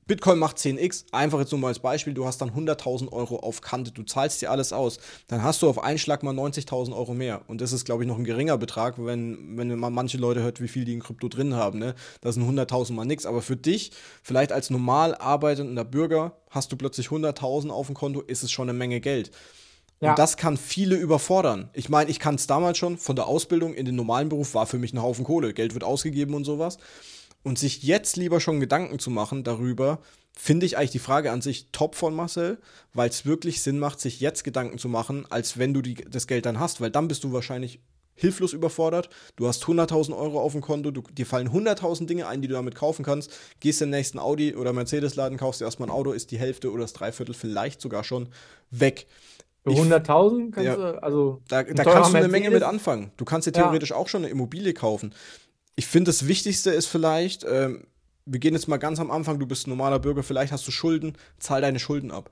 Bitcoin 0.05 0.39
macht 0.39 0.57
10x, 0.57 1.05
einfach 1.11 1.39
jetzt 1.39 1.51
nur 1.51 1.61
mal 1.61 1.69
als 1.69 1.79
Beispiel, 1.79 2.13
du 2.13 2.25
hast 2.25 2.39
dann 2.39 2.51
100.000 2.51 3.11
Euro 3.11 3.37
auf 3.37 3.61
Kante, 3.61 3.91
du 3.91 4.03
zahlst 4.03 4.41
dir 4.41 4.51
alles 4.51 4.73
aus, 4.73 4.99
dann 5.27 5.43
hast 5.43 5.61
du 5.61 5.69
auf 5.69 5.81
einen 5.81 5.97
Schlag 5.97 6.23
mal 6.23 6.33
90.000 6.33 6.95
Euro 6.95 7.13
mehr. 7.13 7.41
Und 7.47 7.61
das 7.61 7.71
ist, 7.71 7.85
glaube 7.85 8.03
ich, 8.03 8.07
noch 8.07 8.17
ein 8.17 8.25
geringer 8.25 8.57
Betrag, 8.57 8.95
wenn, 8.97 9.57
wenn 9.57 9.77
man 9.77 9.93
manche 9.93 10.17
Leute 10.17 10.41
hört, 10.41 10.61
wie 10.61 10.67
viel 10.67 10.85
die 10.85 10.93
in 10.93 11.01
Krypto 11.01 11.27
drin 11.27 11.55
haben. 11.55 11.79
Ne? 11.79 11.95
Das 12.21 12.35
sind 12.35 12.43
100.000 12.43 12.93
mal 12.93 13.05
nix. 13.05 13.25
Aber 13.25 13.41
für 13.41 13.55
dich, 13.55 13.91
vielleicht 14.21 14.51
als 14.51 14.69
normal 14.69 15.15
arbeitender 15.15 15.85
Bürger, 15.85 16.37
hast 16.49 16.71
du 16.71 16.75
plötzlich 16.75 17.07
100.000 17.07 17.69
auf 17.69 17.87
dem 17.87 17.95
Konto, 17.95 18.21
ist 18.21 18.43
es 18.43 18.51
schon 18.51 18.69
eine 18.69 18.77
Menge 18.77 18.99
Geld. 18.99 19.31
Ja. 20.01 20.11
Und 20.11 20.19
das 20.19 20.35
kann 20.35 20.57
viele 20.57 20.95
überfordern. 20.95 21.69
Ich 21.71 21.87
meine, 21.87 22.11
ich 22.11 22.19
kann 22.19 22.35
es 22.35 22.45
damals 22.45 22.77
schon 22.77 22.97
von 22.97 23.15
der 23.15 23.25
Ausbildung 23.25 23.73
in 23.73 23.85
den 23.85 23.95
normalen 23.95 24.27
Beruf, 24.27 24.53
war 24.53 24.65
für 24.65 24.77
mich 24.77 24.93
ein 24.93 25.01
Haufen 25.01 25.23
Kohle. 25.23 25.53
Geld 25.53 25.73
wird 25.73 25.85
ausgegeben 25.85 26.33
und 26.33 26.43
sowas. 26.43 26.77
Und 27.43 27.59
sich 27.59 27.83
jetzt 27.83 28.15
lieber 28.15 28.39
schon 28.39 28.59
Gedanken 28.59 28.99
zu 28.99 29.09
machen 29.09 29.43
darüber, 29.43 29.99
finde 30.35 30.65
ich 30.65 30.77
eigentlich 30.77 30.91
die 30.91 30.99
Frage 30.99 31.31
an 31.31 31.41
sich 31.41 31.67
top 31.71 31.95
von 31.95 32.15
Marcel, 32.15 32.57
weil 32.93 33.09
es 33.09 33.25
wirklich 33.25 33.61
Sinn 33.61 33.79
macht, 33.79 33.99
sich 33.99 34.19
jetzt 34.19 34.43
Gedanken 34.43 34.77
zu 34.77 34.89
machen, 34.89 35.25
als 35.29 35.57
wenn 35.57 35.73
du 35.73 35.81
die, 35.81 35.95
das 35.95 36.27
Geld 36.27 36.45
dann 36.45 36.59
hast, 36.59 36.81
weil 36.81 36.89
dann 36.89 37.07
bist 37.07 37.23
du 37.23 37.33
wahrscheinlich 37.33 37.79
hilflos 38.15 38.53
überfordert. 38.53 39.09
Du 39.35 39.47
hast 39.47 39.63
100.000 39.63 40.15
Euro 40.15 40.39
auf 40.39 40.51
dem 40.51 40.61
Konto, 40.61 40.91
du, 40.91 41.01
dir 41.01 41.25
fallen 41.25 41.49
100.000 41.49 42.05
Dinge 42.05 42.27
ein, 42.27 42.41
die 42.41 42.47
du 42.47 42.53
damit 42.53 42.75
kaufen 42.75 43.03
kannst. 43.03 43.31
Gehst 43.59 43.81
in 43.81 43.89
den 43.89 43.97
nächsten 43.97 44.19
Audi 44.19 44.55
oder 44.55 44.73
Mercedes-Laden, 44.73 45.37
kaufst 45.37 45.61
dir 45.61 45.65
erstmal 45.65 45.89
ein 45.89 45.93
Auto, 45.95 46.11
ist 46.11 46.31
die 46.31 46.37
Hälfte 46.37 46.71
oder 46.71 46.83
das 46.83 46.93
Dreiviertel 46.93 47.33
vielleicht 47.33 47.81
sogar 47.81 48.03
schon 48.03 48.29
weg. 48.69 49.07
100.000 49.65 50.51
kannst 50.51 50.65
ja, 50.65 50.75
du, 50.75 51.03
also. 51.03 51.41
Da, 51.47 51.63
da 51.63 51.83
kannst 51.83 52.13
du 52.13 52.17
eine 52.17 52.27
Menge 52.27 52.49
mit 52.49 52.63
anfangen. 52.63 53.11
Du 53.15 53.23
kannst 53.23 53.47
dir 53.47 53.53
theoretisch 53.53 53.91
ja. 53.91 53.95
auch 53.95 54.09
schon 54.09 54.23
eine 54.23 54.29
Immobilie 54.29 54.73
kaufen 54.73 55.13
ich 55.75 55.87
finde, 55.87 56.09
das 56.09 56.27
Wichtigste 56.27 56.71
ist 56.71 56.87
vielleicht, 56.87 57.45
ähm, 57.49 57.85
wir 58.25 58.39
gehen 58.39 58.53
jetzt 58.53 58.67
mal 58.67 58.77
ganz 58.77 58.99
am 58.99 59.11
Anfang, 59.11 59.39
du 59.39 59.45
bist 59.45 59.67
ein 59.67 59.71
normaler 59.71 59.99
Bürger, 59.99 60.23
vielleicht 60.23 60.51
hast 60.51 60.67
du 60.67 60.71
Schulden, 60.71 61.17
zahl 61.39 61.61
deine 61.61 61.79
Schulden 61.79 62.11
ab. 62.11 62.29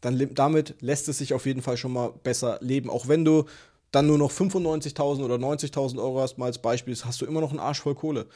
Dann 0.00 0.34
damit 0.34 0.76
lässt 0.80 1.08
es 1.08 1.18
sich 1.18 1.34
auf 1.34 1.46
jeden 1.46 1.62
Fall 1.62 1.76
schon 1.76 1.92
mal 1.92 2.12
besser 2.22 2.58
leben. 2.60 2.88
Auch 2.88 3.08
wenn 3.08 3.24
du 3.24 3.44
dann 3.90 4.06
nur 4.06 4.18
noch 4.18 4.30
95.000 4.30 5.24
oder 5.24 5.36
90.000 5.36 5.98
Euro 5.98 6.20
hast, 6.20 6.38
mal 6.38 6.46
als 6.46 6.58
Beispiel, 6.58 6.96
hast 7.04 7.20
du 7.20 7.26
immer 7.26 7.40
noch 7.40 7.50
einen 7.50 7.58
Arsch 7.58 7.80
voll 7.80 7.94
Kohle. 7.94 8.26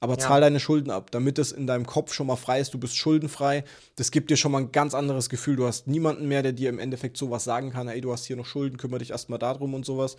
Aber 0.00 0.14
ja. 0.14 0.18
zahl 0.20 0.40
deine 0.40 0.60
Schulden 0.60 0.90
ab, 0.90 1.10
damit 1.10 1.38
es 1.38 1.50
in 1.50 1.66
deinem 1.66 1.86
Kopf 1.86 2.12
schon 2.12 2.28
mal 2.28 2.36
frei 2.36 2.60
ist. 2.60 2.72
Du 2.72 2.78
bist 2.78 2.96
schuldenfrei. 2.96 3.64
Das 3.96 4.10
gibt 4.10 4.30
dir 4.30 4.36
schon 4.36 4.52
mal 4.52 4.58
ein 4.58 4.72
ganz 4.72 4.94
anderes 4.94 5.28
Gefühl. 5.28 5.56
Du 5.56 5.66
hast 5.66 5.88
niemanden 5.88 6.28
mehr, 6.28 6.42
der 6.42 6.52
dir 6.52 6.68
im 6.68 6.78
Endeffekt 6.78 7.16
sowas 7.16 7.44
sagen 7.44 7.70
kann. 7.70 7.88
Ey, 7.88 8.00
du 8.00 8.12
hast 8.12 8.24
hier 8.24 8.36
noch 8.36 8.46
Schulden, 8.46 8.76
kümmere 8.76 9.00
dich 9.00 9.10
erstmal 9.10 9.40
darum 9.40 9.74
und 9.74 9.84
sowas. 9.84 10.16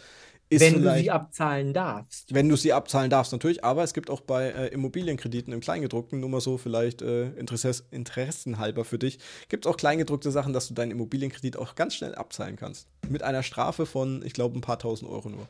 Ist 0.51 0.61
wenn 0.61 0.81
du 0.81 0.95
sie 0.95 1.11
abzahlen 1.11 1.73
darfst. 1.73 2.33
Wenn 2.33 2.49
du 2.49 2.55
sie 2.55 2.73
abzahlen 2.73 3.11
darfst, 3.11 3.31
natürlich. 3.31 3.63
Aber 3.63 3.83
es 3.83 3.93
gibt 3.93 4.09
auch 4.09 4.21
bei 4.21 4.49
äh, 4.49 4.67
Immobilienkrediten 4.67 5.53
im 5.53 5.59
Kleingedruckten, 5.59 6.19
nur 6.19 6.29
mal 6.29 6.41
so 6.41 6.57
vielleicht 6.57 7.03
äh, 7.03 7.29
Interesse, 7.33 7.83
interessenhalber 7.91 8.83
für 8.83 8.97
dich, 8.97 9.19
gibt 9.47 9.65
es 9.65 9.71
auch 9.71 9.77
kleingedruckte 9.77 10.31
Sachen, 10.31 10.51
dass 10.51 10.67
du 10.67 10.73
deinen 10.73 10.91
Immobilienkredit 10.91 11.55
auch 11.55 11.75
ganz 11.75 11.93
schnell 11.93 12.15
abzahlen 12.15 12.55
kannst. 12.55 12.87
Mit 13.07 13.21
einer 13.21 13.43
Strafe 13.43 13.85
von, 13.85 14.23
ich 14.25 14.33
glaube, 14.33 14.57
ein 14.57 14.61
paar 14.61 14.79
tausend 14.79 15.11
Euro 15.11 15.29
nur. 15.29 15.47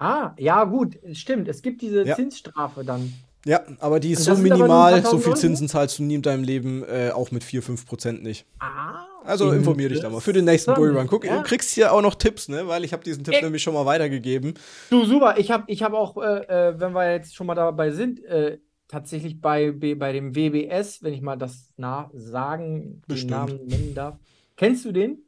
Ah, 0.00 0.34
ja, 0.38 0.64
gut, 0.64 0.98
stimmt. 1.12 1.46
Es 1.46 1.60
gibt 1.62 1.82
diese 1.82 2.06
ja. 2.06 2.16
Zinsstrafe 2.16 2.84
dann. 2.84 3.12
Ja, 3.44 3.60
aber 3.78 4.00
die 4.00 4.12
ist 4.12 4.24
so 4.24 4.34
minimal, 4.34 5.02
so 5.04 5.18
viel 5.18 5.34
Zinsen 5.34 5.68
zahlst 5.68 5.98
du 5.98 6.02
nie 6.02 6.16
in 6.16 6.22
deinem 6.22 6.42
Leben, 6.42 6.84
äh, 6.84 7.10
auch 7.10 7.30
mit 7.30 7.44
4, 7.44 7.62
5 7.62 7.86
Prozent 7.86 8.22
nicht. 8.22 8.46
Ah. 8.58 9.06
Also 9.24 9.52
informier 9.52 9.90
dich 9.90 10.00
da 10.00 10.08
mal 10.08 10.20
für 10.20 10.32
den 10.32 10.46
nächsten 10.46 10.74
Bullrun. 10.74 11.06
Guck, 11.06 11.26
ja. 11.26 11.36
du 11.36 11.42
kriegst 11.42 11.70
hier 11.74 11.92
auch 11.92 12.00
noch 12.00 12.14
Tipps, 12.14 12.48
ne? 12.48 12.66
Weil 12.66 12.84
ich 12.84 12.92
habe 12.92 13.04
diesen 13.04 13.22
Tipp 13.22 13.34
Ey. 13.34 13.42
nämlich 13.42 13.62
schon 13.62 13.74
mal 13.74 13.84
weitergegeben. 13.84 14.54
Du, 14.88 15.04
super. 15.04 15.34
Ich 15.36 15.50
habe 15.50 15.64
ich 15.66 15.82
hab 15.82 15.92
auch, 15.92 16.16
äh, 16.16 16.68
äh, 16.70 16.80
wenn 16.80 16.92
wir 16.92 17.12
jetzt 17.12 17.34
schon 17.34 17.46
mal 17.46 17.54
dabei 17.54 17.90
sind, 17.90 18.24
äh, 18.24 18.58
tatsächlich 18.88 19.40
bei, 19.40 19.72
bei 19.72 20.12
dem 20.12 20.34
WBS, 20.34 21.02
wenn 21.02 21.12
ich 21.12 21.20
mal 21.20 21.36
das 21.36 21.72
na 21.76 22.10
sagen, 22.14 23.02
den 23.08 23.26
Namen 23.26 23.66
nennen 23.66 23.94
darf. 23.94 24.16
Kennst 24.56 24.84
du 24.86 24.92
den? 24.92 25.18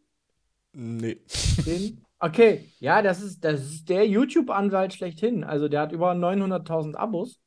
Nee. 0.73 1.19
Den? 1.67 2.02
Okay, 2.25 2.73
ja, 2.79 3.03
das 3.03 3.21
ist, 3.21 3.43
das 3.43 3.65
ist 3.65 3.89
der 3.89 4.07
YouTube-Anwalt 4.07 4.95
schlechthin. 4.95 5.43
Also 5.43 5.67
der 5.67 5.81
hat 5.81 5.91
über 5.91 6.13
900.000 6.13 6.95
Abos. 6.95 7.41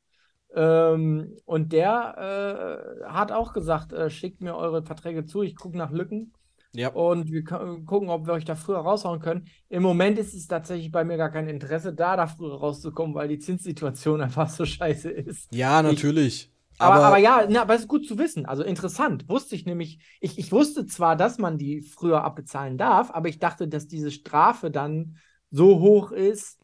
Ähm, 0.54 1.34
und 1.46 1.72
der 1.72 3.00
äh, 3.00 3.04
hat 3.06 3.32
auch 3.32 3.54
gesagt, 3.54 3.94
äh, 3.94 4.10
schickt 4.10 4.42
mir 4.42 4.54
eure 4.54 4.82
Verträge 4.82 5.24
zu, 5.24 5.42
ich 5.42 5.56
gucke 5.56 5.78
nach 5.78 5.92
Lücken. 5.92 6.34
Ja. 6.74 6.88
Und 6.90 7.32
wir 7.32 7.42
gucken, 7.42 8.10
ob 8.10 8.26
wir 8.26 8.34
euch 8.34 8.44
da 8.44 8.54
früher 8.54 8.80
raushauen 8.80 9.20
können. 9.20 9.46
Im 9.70 9.82
Moment 9.82 10.18
ist 10.18 10.34
es 10.34 10.46
tatsächlich 10.46 10.92
bei 10.92 11.04
mir 11.04 11.16
gar 11.16 11.30
kein 11.30 11.48
Interesse, 11.48 11.94
da 11.94 12.14
da 12.18 12.26
früher 12.26 12.58
rauszukommen, 12.58 13.14
weil 13.14 13.28
die 13.28 13.38
Zinssituation 13.38 14.20
einfach 14.20 14.50
so 14.50 14.66
scheiße 14.66 15.10
ist. 15.10 15.54
Ja, 15.54 15.80
natürlich. 15.80 16.50
Ich, 16.50 16.55
aber, 16.78 16.94
aber, 16.96 17.06
aber, 17.06 17.18
ja, 17.18 17.46
na, 17.48 17.62
aber 17.62 17.74
es 17.74 17.82
ist 17.82 17.88
gut 17.88 18.06
zu 18.06 18.18
wissen. 18.18 18.46
Also 18.46 18.62
interessant. 18.62 19.28
Wusste 19.28 19.54
ich 19.54 19.66
nämlich, 19.66 19.98
ich, 20.20 20.38
ich 20.38 20.52
wusste 20.52 20.86
zwar, 20.86 21.16
dass 21.16 21.38
man 21.38 21.58
die 21.58 21.80
früher 21.80 22.24
abbezahlen 22.24 22.78
darf, 22.78 23.10
aber 23.10 23.28
ich 23.28 23.38
dachte, 23.38 23.68
dass 23.68 23.88
diese 23.88 24.10
Strafe 24.10 24.70
dann 24.70 25.16
so 25.50 25.80
hoch 25.80 26.12
ist, 26.12 26.58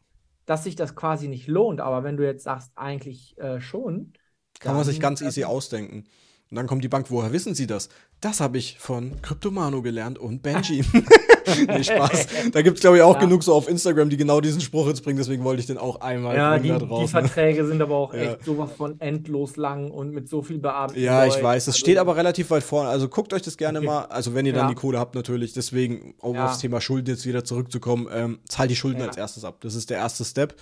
dass 0.45 0.63
sich 0.63 0.75
das 0.75 0.95
quasi 0.95 1.27
nicht 1.27 1.47
lohnt. 1.47 1.81
Aber 1.81 2.03
wenn 2.03 2.17
du 2.17 2.25
jetzt 2.25 2.43
sagst, 2.43 2.71
eigentlich 2.75 3.37
äh, 3.37 3.59
schon. 3.59 4.13
Kann 4.59 4.75
man 4.75 4.83
sich 4.83 4.99
ganz 4.99 5.21
easy 5.21 5.43
ausdenken. 5.43 6.05
Und 6.49 6.57
dann 6.57 6.67
kommt 6.67 6.83
die 6.83 6.89
Bank, 6.89 7.09
woher 7.09 7.31
wissen 7.31 7.55
Sie 7.55 7.65
das? 7.65 7.89
Das 8.21 8.39
habe 8.39 8.59
ich 8.59 8.77
von 8.77 9.19
Cryptomano 9.21 9.81
gelernt 9.81 10.19
und 10.19 10.43
Benji. 10.43 10.85
nee, 11.67 11.83
Spaß. 11.83 12.27
Da 12.51 12.61
gibt 12.61 12.77
es, 12.77 12.81
glaube 12.81 12.97
ich, 12.97 13.03
auch 13.03 13.15
ja. 13.15 13.21
genug 13.21 13.43
so 13.43 13.53
auf 13.53 13.67
Instagram, 13.67 14.09
die 14.09 14.17
genau 14.17 14.41
diesen 14.41 14.61
Spruch 14.61 14.87
jetzt 14.87 15.03
bringen, 15.03 15.17
deswegen 15.17 15.43
wollte 15.43 15.61
ich 15.61 15.67
den 15.67 15.77
auch 15.77 16.01
einmal 16.01 16.35
ja, 16.35 16.59
die, 16.59 16.69
drauf, 16.69 17.01
die 17.01 17.07
Verträge 17.07 17.65
sind 17.65 17.81
aber 17.81 17.95
auch 17.95 18.13
ja. 18.13 18.21
echt 18.21 18.45
sowas 18.45 18.71
von 18.75 18.99
endlos 18.99 19.57
lang 19.57 19.91
und 19.91 20.11
mit 20.11 20.29
so 20.29 20.41
viel 20.41 20.59
Beamten. 20.59 20.99
Ja, 20.99 21.25
ich 21.25 21.41
weiß. 21.41 21.63
Es 21.63 21.69
also, 21.69 21.79
steht 21.79 21.97
aber 21.97 22.15
relativ 22.15 22.49
weit 22.51 22.63
vorne. 22.63 22.89
Also 22.89 23.09
guckt 23.09 23.33
euch 23.33 23.41
das 23.41 23.57
gerne 23.57 23.79
okay. 23.79 23.87
mal. 23.87 24.05
Also 24.05 24.33
wenn 24.33 24.45
ihr 24.45 24.53
dann 24.53 24.67
die 24.67 24.75
Kohle 24.75 24.99
habt, 24.99 25.15
natürlich. 25.15 25.53
Deswegen, 25.53 26.15
um 26.19 26.37
aufs 26.37 26.59
Thema 26.59 26.81
Schulden 26.81 27.09
jetzt 27.09 27.25
wieder 27.25 27.43
zurückzukommen, 27.43 28.07
ähm, 28.11 28.39
zahlt 28.47 28.69
die 28.69 28.75
Schulden 28.75 29.01
als 29.01 29.17
erstes 29.17 29.43
ab. 29.43 29.57
Das 29.61 29.75
ist 29.75 29.89
der 29.89 29.97
erste 29.97 30.25
Step. 30.25 30.55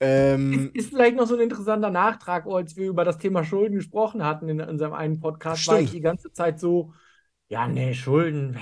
Ähm, 0.00 0.70
ist, 0.74 0.84
ist, 0.84 0.90
vielleicht 0.90 1.16
noch 1.16 1.26
so 1.26 1.34
ein 1.34 1.40
interessanter 1.40 1.90
Nachtrag, 1.90 2.46
als 2.46 2.76
wir 2.76 2.88
über 2.88 3.04
das 3.04 3.18
Thema 3.18 3.44
Schulden 3.44 3.76
gesprochen 3.76 4.24
hatten 4.24 4.48
in 4.48 4.60
unserem 4.60 4.92
einen 4.92 5.18
Podcast, 5.18 5.62
stimmt. 5.62 5.76
war 5.76 5.82
ich 5.82 5.90
die 5.90 6.00
ganze 6.00 6.32
Zeit 6.32 6.60
so, 6.60 6.92
ja, 7.48 7.66
nee, 7.66 7.94
Schulden, 7.94 8.56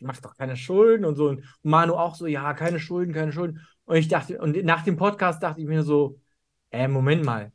ich 0.00 0.06
mach 0.06 0.18
doch 0.18 0.34
keine 0.34 0.56
Schulden 0.56 1.04
und 1.04 1.14
so. 1.14 1.28
Und 1.28 1.44
Manu 1.62 1.94
auch 1.94 2.14
so, 2.14 2.26
ja, 2.26 2.54
keine 2.54 2.80
Schulden, 2.80 3.12
keine 3.12 3.32
Schulden. 3.32 3.60
Und 3.84 3.96
ich 3.96 4.08
dachte, 4.08 4.40
und 4.40 4.64
nach 4.64 4.82
dem 4.82 4.96
Podcast 4.96 5.42
dachte 5.42 5.60
ich 5.60 5.66
mir 5.66 5.82
so, 5.82 6.18
äh, 6.70 6.88
Moment 6.88 7.22
mal, 7.24 7.52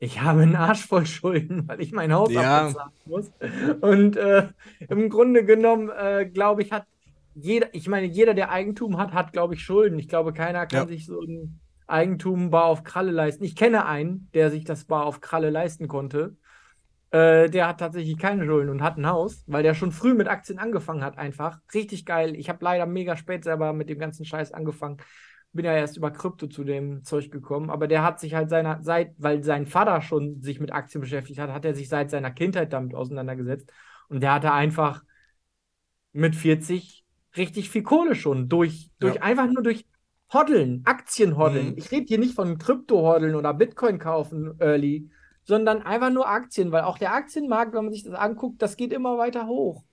ich 0.00 0.20
habe 0.20 0.42
einen 0.42 0.56
Arsch 0.56 0.84
voll 0.84 1.06
Schulden, 1.06 1.68
weil 1.68 1.80
ich 1.80 1.92
mein 1.92 2.12
Haus 2.12 2.32
ja. 2.32 2.66
abbezahlen 2.66 2.92
muss. 3.04 3.32
Und 3.80 4.16
äh, 4.16 4.48
im 4.88 5.08
Grunde 5.08 5.44
genommen, 5.44 5.90
äh, 5.90 6.26
glaube 6.26 6.62
ich, 6.62 6.72
hat 6.72 6.86
jeder, 7.34 7.72
ich 7.72 7.86
meine, 7.86 8.06
jeder, 8.06 8.34
der 8.34 8.50
Eigentum 8.50 8.98
hat, 8.98 9.12
hat, 9.12 9.32
glaube 9.32 9.54
ich, 9.54 9.62
Schulden. 9.62 9.98
Ich 10.00 10.08
glaube, 10.08 10.32
keiner 10.32 10.66
kann 10.66 10.80
ja. 10.80 10.86
sich 10.88 11.06
so 11.06 11.20
ein 11.20 11.60
Eigentum 11.86 12.50
bar 12.50 12.64
auf 12.64 12.82
Kralle 12.82 13.12
leisten. 13.12 13.44
Ich 13.44 13.54
kenne 13.54 13.86
einen, 13.86 14.28
der 14.34 14.50
sich 14.50 14.64
das 14.64 14.86
bar 14.86 15.04
auf 15.04 15.20
Kralle 15.20 15.50
leisten 15.50 15.86
konnte. 15.86 16.36
Äh, 17.10 17.48
der 17.48 17.68
hat 17.68 17.78
tatsächlich 17.78 18.18
keine 18.18 18.44
Schulden 18.44 18.70
und 18.70 18.82
hat 18.82 18.96
ein 18.96 19.06
Haus, 19.06 19.44
weil 19.46 19.62
der 19.62 19.74
schon 19.74 19.92
früh 19.92 20.14
mit 20.14 20.28
Aktien 20.28 20.58
angefangen 20.58 21.04
hat, 21.04 21.18
einfach. 21.18 21.60
Richtig 21.72 22.04
geil. 22.04 22.34
Ich 22.34 22.48
habe 22.48 22.64
leider 22.64 22.86
mega 22.86 23.16
spät 23.16 23.44
selber 23.44 23.72
mit 23.72 23.88
dem 23.88 23.98
ganzen 23.98 24.24
Scheiß 24.24 24.52
angefangen. 24.52 24.98
bin 25.52 25.64
ja 25.64 25.72
erst 25.72 25.96
über 25.96 26.10
Krypto 26.10 26.48
zu 26.48 26.64
dem 26.64 27.04
Zeug 27.04 27.30
gekommen, 27.30 27.70
aber 27.70 27.86
der 27.88 28.02
hat 28.02 28.20
sich 28.20 28.34
halt 28.34 28.50
seiner, 28.50 28.82
seit, 28.82 29.14
weil 29.18 29.42
sein 29.42 29.66
Vater 29.66 30.02
schon 30.02 30.42
sich 30.42 30.60
mit 30.60 30.72
Aktien 30.72 31.00
beschäftigt 31.00 31.38
hat, 31.38 31.50
hat 31.50 31.64
er 31.64 31.74
sich 31.74 31.88
seit 31.88 32.10
seiner 32.10 32.30
Kindheit 32.30 32.72
damit 32.72 32.94
auseinandergesetzt. 32.94 33.72
Und 34.08 34.22
der 34.22 34.34
hatte 34.34 34.52
einfach 34.52 35.02
mit 36.12 36.34
40 36.34 37.04
richtig 37.36 37.70
viel 37.70 37.82
Kohle 37.82 38.14
schon. 38.14 38.48
Durch, 38.48 38.90
durch 38.98 39.16
ja. 39.16 39.22
einfach 39.22 39.46
nur 39.46 39.62
durch 39.62 39.86
Hoddeln, 40.32 40.82
Aktien 40.84 41.36
hoddeln. 41.36 41.70
Mhm. 41.70 41.74
Ich 41.76 41.90
rede 41.92 42.06
hier 42.08 42.18
nicht 42.18 42.34
von 42.34 42.58
Krypto-Hoddeln 42.58 43.36
oder 43.36 43.54
Bitcoin 43.54 43.98
kaufen 43.98 44.56
early, 44.58 45.08
sondern 45.46 45.82
einfach 45.82 46.10
nur 46.10 46.28
Aktien, 46.28 46.72
weil 46.72 46.82
auch 46.82 46.98
der 46.98 47.14
Aktienmarkt, 47.14 47.72
wenn 47.72 47.84
man 47.84 47.92
sich 47.92 48.02
das 48.02 48.14
anguckt, 48.14 48.60
das 48.60 48.76
geht 48.76 48.92
immer 48.92 49.16
weiter 49.16 49.46
hoch. 49.46 49.84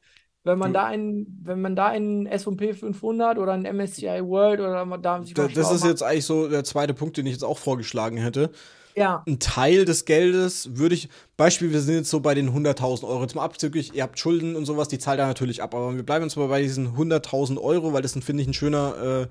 Wenn 0.45 0.59
man, 0.59 0.73
da 0.73 0.83
einen, 0.83 1.39
wenn 1.41 1.61
man 1.61 1.73
da 1.73 1.87
einen 1.87 2.25
S&P 2.25 2.73
500 2.73 3.37
oder 3.37 3.53
einen 3.53 3.77
MSCI 3.77 4.25
World 4.25 4.59
oder 4.59 4.85
da 4.97 5.23
sich 5.23 5.33
Das, 5.33 5.53
das 5.53 5.71
ist 5.71 5.85
jetzt 5.85 6.03
eigentlich 6.03 6.25
so 6.25 6.49
der 6.49 6.65
zweite 6.65 6.93
Punkt, 6.93 7.15
den 7.15 7.25
ich 7.27 7.31
jetzt 7.31 7.45
auch 7.45 7.57
vorgeschlagen 7.57 8.17
hätte. 8.17 8.51
Ja. 8.95 9.23
Ein 9.25 9.39
Teil 9.39 9.85
des 9.85 10.03
Geldes 10.03 10.75
würde 10.75 10.95
ich, 10.95 11.07
Beispiel, 11.37 11.71
wir 11.71 11.79
sind 11.79 11.95
jetzt 11.95 12.09
so 12.09 12.19
bei 12.19 12.35
den 12.35 12.51
100.000 12.51 13.07
Euro. 13.07 13.25
Zum 13.25 13.39
Abzüglich, 13.39 13.93
ihr 13.95 14.03
habt 14.03 14.19
Schulden 14.19 14.57
und 14.57 14.65
sowas, 14.65 14.89
die 14.89 14.99
zahlt 14.99 15.19
er 15.19 15.27
natürlich 15.27 15.63
ab. 15.63 15.73
Aber 15.73 15.95
wir 15.95 16.03
bleiben 16.03 16.25
jetzt 16.25 16.35
mal 16.35 16.49
bei 16.49 16.61
diesen 16.61 16.95
100.000 16.97 17.59
Euro, 17.59 17.93
weil 17.93 18.01
das, 18.01 18.11
finde 18.13 18.43
ich, 18.43 18.47
ein 18.47 18.53
schöner 18.53 19.21
äh, 19.23 19.27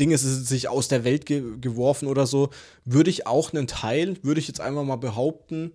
Ding 0.00 0.10
ist, 0.10 0.24
es 0.24 0.48
sich 0.48 0.68
aus 0.68 0.88
der 0.88 1.04
Welt 1.04 1.26
ge 1.26 1.42
geworfen 1.60 2.08
oder 2.08 2.26
so. 2.26 2.50
Würde 2.84 3.10
ich 3.10 3.26
auch 3.26 3.52
einen 3.52 3.66
Teil, 3.66 4.16
würde 4.22 4.40
ich 4.40 4.48
jetzt 4.48 4.60
einfach 4.60 4.84
mal 4.84 4.96
behaupten, 4.96 5.72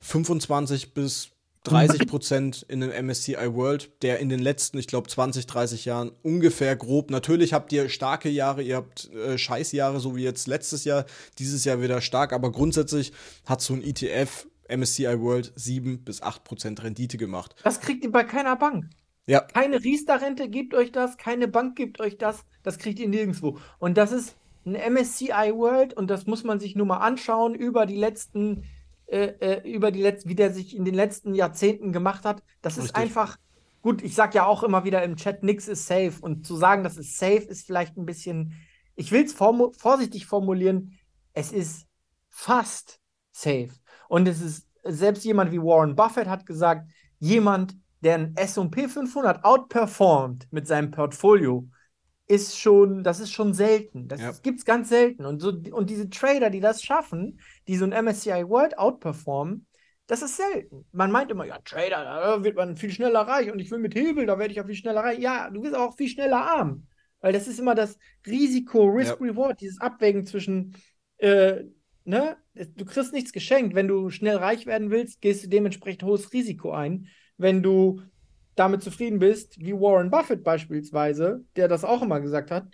25 0.00 0.94
bis 0.94 1.30
30 1.64 2.06
Prozent 2.06 2.66
in 2.68 2.80
dem 2.80 2.90
MSCI 3.06 3.54
World, 3.54 3.90
der 4.02 4.18
in 4.18 4.28
den 4.28 4.38
letzten, 4.38 4.78
ich 4.78 4.86
glaube, 4.86 5.08
20, 5.08 5.46
30 5.46 5.86
Jahren 5.86 6.12
ungefähr 6.22 6.76
grob. 6.76 7.10
Natürlich 7.10 7.54
habt 7.54 7.72
ihr 7.72 7.88
starke 7.88 8.28
Jahre, 8.28 8.62
ihr 8.62 8.76
habt 8.76 9.10
äh, 9.12 9.38
Scheißjahre, 9.38 9.98
so 9.98 10.14
wie 10.14 10.22
jetzt 10.22 10.46
letztes 10.46 10.84
Jahr, 10.84 11.06
dieses 11.38 11.64
Jahr 11.64 11.80
wieder 11.80 12.02
stark, 12.02 12.32
aber 12.34 12.52
grundsätzlich 12.52 13.12
hat 13.46 13.62
so 13.62 13.74
ein 13.74 13.82
ETF 13.82 14.46
MSCI 14.68 15.20
World 15.20 15.52
7 15.56 16.04
bis 16.04 16.22
8 16.22 16.44
Prozent 16.44 16.82
Rendite 16.82 17.16
gemacht. 17.16 17.54
Das 17.64 17.80
kriegt 17.80 18.04
ihr 18.04 18.12
bei 18.12 18.24
keiner 18.24 18.56
Bank. 18.56 18.86
Ja. 19.26 19.40
Keine 19.40 19.82
Riester-Rente 19.82 20.48
gibt 20.48 20.74
euch 20.74 20.92
das, 20.92 21.16
keine 21.16 21.48
Bank 21.48 21.76
gibt 21.76 22.00
euch 22.00 22.18
das, 22.18 22.44
das 22.62 22.78
kriegt 22.78 22.98
ihr 22.98 23.08
nirgendwo. 23.08 23.58
Und 23.78 23.96
das 23.96 24.12
ist 24.12 24.36
ein 24.66 24.74
MSCI 24.74 25.52
World 25.54 25.94
und 25.94 26.08
das 26.08 26.26
muss 26.26 26.44
man 26.44 26.60
sich 26.60 26.76
nur 26.76 26.86
mal 26.86 26.98
anschauen 26.98 27.54
über 27.54 27.86
die 27.86 27.96
letzten 27.96 28.64
äh, 29.06 29.34
äh, 29.40 29.70
über 29.70 29.90
die 29.90 30.00
letzten, 30.00 30.30
wie 30.30 30.34
der 30.34 30.52
sich 30.52 30.74
in 30.74 30.84
den 30.84 30.94
letzten 30.94 31.34
Jahrzehnten 31.34 31.92
gemacht 31.92 32.24
hat. 32.24 32.42
Das 32.62 32.78
Richtig. 32.78 32.86
ist 32.86 32.96
einfach, 32.96 33.36
gut, 33.82 34.02
ich 34.02 34.14
sage 34.14 34.36
ja 34.36 34.46
auch 34.46 34.62
immer 34.62 34.84
wieder 34.84 35.02
im 35.02 35.16
Chat, 35.16 35.42
nichts 35.42 35.68
ist 35.68 35.86
safe. 35.86 36.14
Und 36.20 36.46
zu 36.46 36.56
sagen, 36.56 36.84
das 36.84 36.96
ist 36.96 37.18
safe, 37.18 37.42
ist 37.42 37.66
vielleicht 37.66 37.98
ein 37.98 38.06
bisschen, 38.06 38.54
ich 38.96 39.12
will 39.12 39.24
es 39.24 39.34
formu 39.34 39.72
vorsichtig 39.76 40.24
formulieren, 40.24 40.98
es 41.34 41.52
ist 41.52 41.86
fast 42.30 42.98
safe. 43.30 43.70
Und 44.08 44.26
es 44.26 44.40
ist, 44.40 44.66
selbst 44.84 45.24
jemand 45.24 45.52
wie 45.52 45.60
Warren 45.60 45.96
Buffett 45.96 46.26
hat 46.26 46.46
gesagt, 46.46 46.90
jemand, 47.18 47.76
der 48.04 48.14
ein 48.14 48.36
SP 48.36 48.86
500 48.86 49.44
outperformt 49.44 50.46
mit 50.50 50.66
seinem 50.66 50.90
Portfolio, 50.90 51.68
ist 52.26 52.58
schon, 52.58 53.02
das 53.04 53.20
ist 53.20 53.32
schon 53.32 53.52
selten. 53.52 54.08
Das 54.08 54.20
ja. 54.20 54.32
gibt 54.42 54.60
es 54.60 54.64
ganz 54.64 54.88
selten. 54.88 55.26
Und, 55.26 55.40
so, 55.40 55.50
und 55.72 55.90
diese 55.90 56.08
Trader, 56.08 56.50
die 56.50 56.60
das 56.60 56.82
schaffen, 56.82 57.40
die 57.68 57.76
so 57.76 57.84
ein 57.84 58.04
MSCI 58.04 58.48
World 58.48 58.78
outperformen, 58.78 59.66
das 60.06 60.22
ist 60.22 60.36
selten. 60.36 60.86
Man 60.92 61.10
meint 61.10 61.30
immer, 61.30 61.46
ja, 61.46 61.58
Trader, 61.64 62.04
da 62.04 62.44
wird 62.44 62.56
man 62.56 62.76
viel 62.76 62.90
schneller 62.90 63.20
reich 63.20 63.50
und 63.50 63.58
ich 63.58 63.70
will 63.70 63.78
mit 63.78 63.94
Hebel, 63.94 64.26
da 64.26 64.38
werde 64.38 64.52
ich 64.52 64.60
auch 64.60 64.66
viel 64.66 64.74
schneller 64.74 65.00
reich. 65.00 65.18
Ja, 65.18 65.50
du 65.50 65.62
wirst 65.62 65.74
auch 65.74 65.96
viel 65.96 66.08
schneller 66.08 66.42
arm. 66.42 66.86
Weil 67.20 67.32
das 67.32 67.48
ist 67.48 67.58
immer 67.58 67.74
das 67.74 67.98
Risiko, 68.26 68.84
Risk-Reward, 68.84 69.52
ja. 69.52 69.56
dieses 69.56 69.80
Abwägen 69.80 70.26
zwischen, 70.26 70.76
äh, 71.16 71.62
ne, 72.04 72.36
du 72.52 72.84
kriegst 72.84 73.14
nichts 73.14 73.32
geschenkt. 73.32 73.74
Wenn 73.74 73.88
du 73.88 74.10
schnell 74.10 74.36
reich 74.36 74.66
werden 74.66 74.90
willst, 74.90 75.22
gehst 75.22 75.44
du 75.44 75.48
dementsprechend 75.48 76.02
hohes 76.02 76.34
Risiko 76.34 76.72
ein. 76.72 77.08
Wenn 77.36 77.62
du 77.62 78.02
damit 78.54 78.82
zufrieden 78.82 79.18
bist, 79.18 79.58
wie 79.58 79.72
Warren 79.72 80.10
Buffett 80.10 80.44
beispielsweise, 80.44 81.44
der 81.56 81.68
das 81.68 81.84
auch 81.84 82.02
immer 82.02 82.20
gesagt 82.20 82.50
hat, 82.50 82.66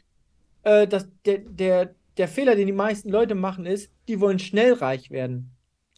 äh, 0.62 0.87
dass 0.87 1.09
der, 1.25 1.38
der, 1.38 1.95
der 2.17 2.29
Fehler, 2.29 2.57
den 2.57 2.67
die 2.67 2.73
meisten 2.73 3.09
Leute 3.09 3.35
machen, 3.35 3.67
ist, 3.67 3.90
die 4.09 4.21
wollen 4.21 4.38
schnell 4.38 4.75
reich 4.75 5.11
werden. 5.11 5.52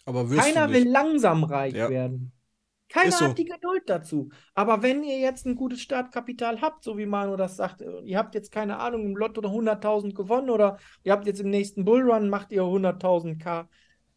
Aber 0.05 0.29
Keiner 0.29 0.71
will 0.73 0.89
langsam 0.89 1.45
reich 1.45 1.75
ja. 1.75 1.89
werden. 1.89 2.33
Keiner 2.89 3.13
so. 3.13 3.25
hat 3.25 3.39
die 3.39 3.47
Geduld 3.47 3.85
dazu. 3.87 4.29
Aber 4.55 4.83
wenn 4.83 5.03
ihr 5.03 5.19
jetzt 5.19 5.47
ein 5.47 5.57
gutes 5.57 5.81
Startkapital 5.81 6.61
habt, 6.61 6.85
so 6.85 6.99
wie 6.99 7.07
Manu 7.07 7.37
das 7.37 7.57
sagt, 7.57 7.83
ihr 8.05 8.19
habt 8.19 8.35
jetzt 8.35 8.53
keine 8.53 8.79
Ahnung, 8.79 9.07
im 9.07 9.17
Lotto 9.17 9.41
100.000 9.41 10.13
gewonnen 10.15 10.51
oder 10.51 10.77
ihr 11.03 11.13
habt 11.13 11.27
jetzt 11.27 11.41
im 11.41 11.49
nächsten 11.49 11.85
Bullrun, 11.85 12.29
macht 12.29 12.53
ihr 12.53 12.63
100.000 12.63 13.39
K, 13.39 13.69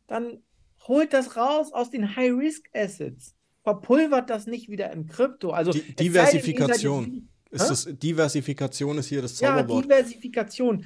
dann 0.08 0.44
holt 0.88 1.14
das 1.14 1.38
raus 1.38 1.72
aus 1.72 1.90
den 1.90 2.16
High-Risk-Assets 2.16 3.36
verpulvert 3.66 4.30
das 4.30 4.46
nicht 4.46 4.70
wieder 4.70 4.92
im 4.92 5.08
Krypto. 5.08 5.50
Also 5.50 5.72
Die, 5.72 5.96
Diversifikation. 5.96 7.28
ist 7.50 7.68
das, 7.68 7.88
Diversifikation 7.98 9.00
ist 9.00 9.08
hier 9.08 9.24
das 9.24 9.38
Zauberwort. 9.38 9.86
Ja, 9.86 9.98
Diversifikation. 9.98 10.86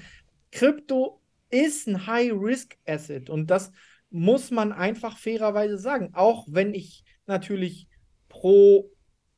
Krypto 0.49 1.19
ist 1.49 1.87
ein 1.87 2.07
High-Risk-Asset 2.07 3.29
und 3.29 3.51
das 3.51 3.73
muss 4.09 4.49
man 4.49 4.71
einfach 4.71 5.17
fairerweise 5.17 5.77
sagen. 5.77 6.11
Auch 6.13 6.47
wenn 6.49 6.73
ich 6.73 7.03
natürlich 7.27 7.89
pro 8.29 8.89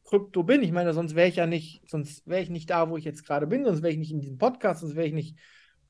Krypto 0.06 0.43
bin. 0.43 0.62
Ich 0.62 0.71
meine, 0.71 0.93
sonst 0.93 1.15
wäre 1.15 1.27
ich 1.27 1.38
ja 1.38 1.47
nicht, 1.47 1.82
sonst 1.89 2.27
wäre 2.27 2.43
ich 2.43 2.51
nicht 2.51 2.69
da, 2.69 2.91
wo 2.91 2.97
ich 2.97 3.06
jetzt 3.06 3.25
gerade 3.25 3.47
bin, 3.47 3.65
sonst 3.65 3.82
wäre 3.82 3.91
ich 3.91 3.97
nicht 3.97 4.12
in 4.12 4.19
diesem 4.19 4.38
Podcast, 4.38 4.82
sonst 4.82 4.95
wäre 4.95 5.08
ich 5.08 5.13
nicht 5.13 5.36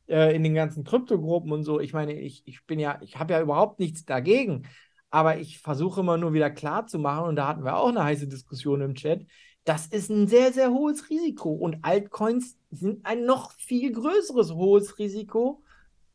äh, 0.07 0.33
in 0.33 0.43
den 0.43 0.53
ganzen 0.53 0.85
Kryptogruppen 0.85 1.51
und 1.51 1.63
so. 1.63 1.81
Ich 1.81 1.91
meine, 1.91 2.13
ich, 2.13 2.43
ich 2.45 2.65
bin 2.65 2.79
ja, 2.79 2.97
ich 3.01 3.19
habe 3.19 3.33
ja 3.33 3.41
überhaupt 3.41 3.79
nichts 3.79 4.05
dagegen. 4.05 4.67
Aber 5.11 5.37
ich 5.37 5.59
versuche 5.59 5.99
immer 5.99 6.17
nur 6.17 6.33
wieder 6.33 6.49
klar 6.49 6.87
zu 6.87 6.97
machen, 6.97 7.27
und 7.27 7.35
da 7.35 7.47
hatten 7.47 7.63
wir 7.63 7.75
auch 7.77 7.89
eine 7.89 8.03
heiße 8.03 8.27
Diskussion 8.27 8.81
im 8.81 8.95
Chat, 8.95 9.27
das 9.65 9.85
ist 9.87 10.09
ein 10.09 10.27
sehr, 10.27 10.51
sehr 10.53 10.71
hohes 10.71 11.09
Risiko. 11.09 11.51
Und 11.51 11.79
Altcoins 11.83 12.57
sind 12.71 13.05
ein 13.05 13.25
noch 13.25 13.51
viel 13.51 13.91
größeres 13.91 14.53
hohes 14.53 14.97
Risiko 14.97 15.61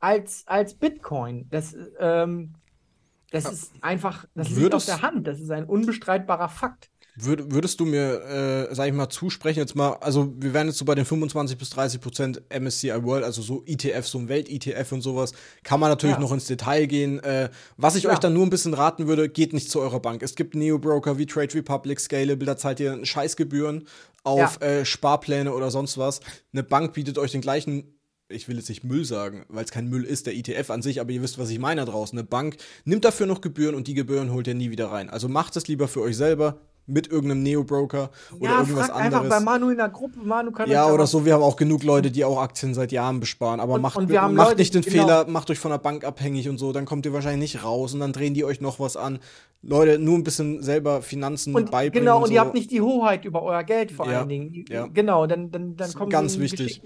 als, 0.00 0.44
als 0.46 0.74
Bitcoin. 0.74 1.48
Das, 1.50 1.76
ähm, 2.00 2.54
das 3.30 3.52
ist 3.52 3.72
einfach, 3.82 4.26
das 4.34 4.50
liegt 4.50 4.74
auf 4.74 4.84
der 4.84 5.02
Hand. 5.02 5.26
Das 5.26 5.40
ist 5.40 5.50
ein 5.50 5.64
unbestreitbarer 5.64 6.48
Fakt. 6.48 6.90
Würd, 7.18 7.50
würdest 7.52 7.80
du 7.80 7.86
mir, 7.86 8.68
äh, 8.70 8.74
sag 8.74 8.88
ich 8.88 8.92
mal, 8.92 9.08
zusprechen, 9.08 9.60
jetzt 9.60 9.74
mal, 9.74 9.94
also 10.00 10.34
wir 10.38 10.52
wären 10.52 10.66
jetzt 10.66 10.76
so 10.76 10.84
bei 10.84 10.94
den 10.94 11.06
25 11.06 11.56
bis 11.56 11.70
30 11.70 12.00
Prozent 12.00 12.42
MSCI 12.50 13.02
World, 13.02 13.24
also 13.24 13.40
so 13.40 13.62
ETF, 13.64 14.06
so 14.06 14.18
ein 14.18 14.28
Welt-ETF 14.28 14.92
und 14.92 15.00
sowas, 15.00 15.32
kann 15.62 15.80
man 15.80 15.88
natürlich 15.88 16.16
ja. 16.16 16.20
noch 16.20 16.32
ins 16.32 16.44
Detail 16.44 16.86
gehen. 16.86 17.20
Äh, 17.20 17.48
was 17.78 17.96
ich 17.96 18.04
ja. 18.04 18.10
euch 18.10 18.18
dann 18.18 18.34
nur 18.34 18.44
ein 18.44 18.50
bisschen 18.50 18.74
raten 18.74 19.06
würde, 19.06 19.30
geht 19.30 19.54
nicht 19.54 19.70
zu 19.70 19.80
eurer 19.80 20.00
Bank. 20.00 20.22
Es 20.22 20.34
gibt 20.34 20.54
Neo-Broker 20.54 21.16
wie 21.16 21.26
Trade 21.26 21.54
Republic, 21.54 22.00
Scalable, 22.00 22.44
da 22.44 22.56
zahlt 22.56 22.80
ihr 22.80 23.04
Scheißgebühren 23.04 23.86
auf 24.22 24.58
ja. 24.60 24.66
äh, 24.66 24.84
Sparpläne 24.84 25.54
oder 25.54 25.70
sonst 25.70 25.96
was. 25.96 26.20
Eine 26.52 26.64
Bank 26.64 26.92
bietet 26.92 27.16
euch 27.16 27.32
den 27.32 27.40
gleichen 27.40 27.96
ich 28.28 28.48
will 28.48 28.56
jetzt 28.56 28.68
nicht 28.68 28.82
Müll 28.82 29.04
sagen, 29.04 29.44
weil 29.48 29.64
es 29.64 29.70
kein 29.70 29.88
Müll 29.88 30.04
ist, 30.04 30.26
der 30.26 30.34
ETF 30.34 30.70
an 30.70 30.82
sich, 30.82 31.00
aber 31.00 31.10
ihr 31.12 31.22
wisst, 31.22 31.38
was 31.38 31.48
ich 31.50 31.60
meine 31.60 31.84
da 31.84 31.92
draußen. 31.92 32.18
Eine 32.18 32.26
Bank 32.26 32.56
nimmt 32.84 33.04
dafür 33.04 33.26
noch 33.26 33.40
Gebühren 33.40 33.74
und 33.74 33.86
die 33.86 33.94
Gebühren 33.94 34.32
holt 34.32 34.48
ihr 34.48 34.54
nie 34.54 34.70
wieder 34.70 34.90
rein. 34.90 35.10
Also 35.10 35.28
macht 35.28 35.54
es 35.54 35.68
lieber 35.68 35.86
für 35.86 36.00
euch 36.00 36.16
selber, 36.16 36.60
mit 36.86 37.08
irgendeinem 37.08 37.42
Neo-Broker 37.42 38.10
oder 38.38 38.50
ja, 38.50 38.60
irgendwas 38.60 38.86
frag 38.86 38.96
anderes. 38.96 39.22
einfach 39.22 39.38
bei 39.38 39.44
Manu 39.44 39.70
in 39.70 39.76
der 39.76 39.88
Gruppe. 39.88 40.20
Manu 40.22 40.52
kann 40.52 40.70
ja, 40.70 40.88
oder 40.88 41.06
so. 41.06 41.24
Wir 41.24 41.34
haben 41.34 41.42
auch 41.42 41.56
genug 41.56 41.82
Leute, 41.82 42.10
die 42.10 42.24
auch 42.24 42.40
Aktien 42.40 42.74
seit 42.74 42.92
Jahren 42.92 43.18
besparen. 43.18 43.58
Aber 43.60 43.74
und, 43.74 43.82
macht, 43.82 43.96
und 43.96 44.10
macht 44.10 44.32
Leute, 44.32 44.56
nicht 44.56 44.74
den 44.74 44.82
genau. 44.82 45.02
Fehler, 45.02 45.26
macht 45.28 45.50
euch 45.50 45.58
von 45.58 45.72
der 45.72 45.78
Bank 45.78 46.04
abhängig 46.04 46.48
und 46.48 46.58
so. 46.58 46.72
Dann 46.72 46.84
kommt 46.84 47.04
ihr 47.04 47.12
wahrscheinlich 47.12 47.54
nicht 47.54 47.64
raus 47.64 47.92
und 47.92 48.00
dann 48.00 48.12
drehen 48.12 48.34
die 48.34 48.44
euch 48.44 48.60
noch 48.60 48.78
was 48.78 48.96
an. 48.96 49.18
Leute, 49.62 49.98
nur 49.98 50.16
ein 50.16 50.22
bisschen 50.22 50.62
selber 50.62 51.02
Finanzen 51.02 51.54
und, 51.54 51.72
beibringen. 51.72 52.04
Genau, 52.04 52.18
und, 52.18 52.28
so. 52.28 52.34
ihr 52.34 52.40
habt 52.40 52.54
nicht 52.54 52.70
die 52.70 52.80
Hoheit 52.80 53.24
über 53.24 53.42
euer 53.42 53.64
Geld 53.64 53.90
vor 53.90 54.08
ja, 54.08 54.20
allen 54.20 54.28
Dingen. 54.28 54.64
Ja. 54.68 54.86
Genau, 54.86 55.26
dann, 55.26 55.50
dann, 55.50 55.76
dann 55.76 55.92
kommen 55.92 56.10
Ganz 56.10 56.38
wichtig. 56.38 56.82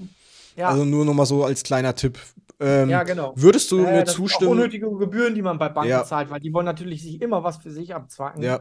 Ja. 0.56 0.68
Also 0.68 0.84
nur 0.84 1.04
noch 1.04 1.14
mal 1.14 1.26
so 1.26 1.44
als 1.44 1.62
kleiner 1.62 1.94
Tipp. 1.94 2.18
Ähm, 2.58 2.90
ja, 2.90 3.02
genau. 3.02 3.32
Würdest 3.36 3.70
du 3.70 3.78
äh, 3.78 3.98
mir 3.98 4.04
zustimmen? 4.06 4.52
unnötige 4.52 4.90
Gebühren, 4.90 5.34
die 5.34 5.42
man 5.42 5.58
bei 5.58 5.68
Banken 5.68 5.90
ja. 5.90 6.04
zahlt, 6.04 6.30
weil 6.30 6.40
die 6.40 6.52
wollen 6.52 6.66
natürlich 6.66 7.02
sich 7.02 7.20
immer 7.20 7.42
was 7.44 7.58
für 7.58 7.70
sich 7.70 7.94
abzwacken. 7.94 8.42
Ja 8.42 8.60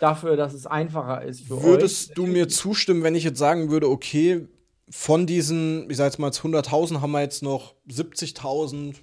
dafür, 0.00 0.36
dass 0.36 0.54
es 0.54 0.66
einfacher 0.66 1.22
ist 1.22 1.46
für 1.46 1.62
Würdest 1.62 2.10
euch. 2.10 2.14
du 2.14 2.26
mir 2.26 2.48
zustimmen, 2.48 3.02
wenn 3.02 3.14
ich 3.14 3.24
jetzt 3.24 3.38
sagen 3.38 3.70
würde, 3.70 3.88
okay, 3.88 4.48
von 4.90 5.26
diesen, 5.26 5.88
ich 5.88 5.96
sag 5.96 6.06
jetzt 6.06 6.18
mal 6.18 6.30
100.000 6.30 7.00
haben 7.00 7.12
wir 7.12 7.20
jetzt 7.20 7.42
noch 7.42 7.74
70.000 7.88 8.96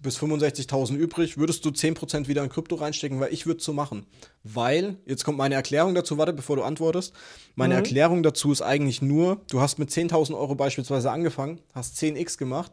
bis 0.00 0.18
65.000 0.18 0.94
übrig, 0.94 1.36
würdest 1.36 1.64
du 1.64 1.70
10% 1.70 2.28
wieder 2.28 2.44
in 2.44 2.48
Krypto 2.48 2.76
reinstecken, 2.76 3.20
weil 3.20 3.32
ich 3.32 3.46
würde 3.46 3.58
es 3.58 3.64
so 3.64 3.72
machen. 3.72 4.06
Weil, 4.44 4.96
jetzt 5.04 5.24
kommt 5.24 5.36
meine 5.36 5.56
Erklärung 5.56 5.94
dazu, 5.94 6.16
warte, 6.16 6.32
bevor 6.32 6.56
du 6.56 6.62
antwortest. 6.62 7.12
Meine 7.56 7.74
mhm. 7.74 7.78
Erklärung 7.78 8.22
dazu 8.22 8.52
ist 8.52 8.62
eigentlich 8.62 9.02
nur, 9.02 9.40
du 9.50 9.60
hast 9.60 9.78
mit 9.78 9.90
10.000 9.90 10.36
Euro 10.36 10.54
beispielsweise 10.54 11.10
angefangen, 11.10 11.60
hast 11.74 11.98
10x 11.98 12.38
gemacht 12.38 12.72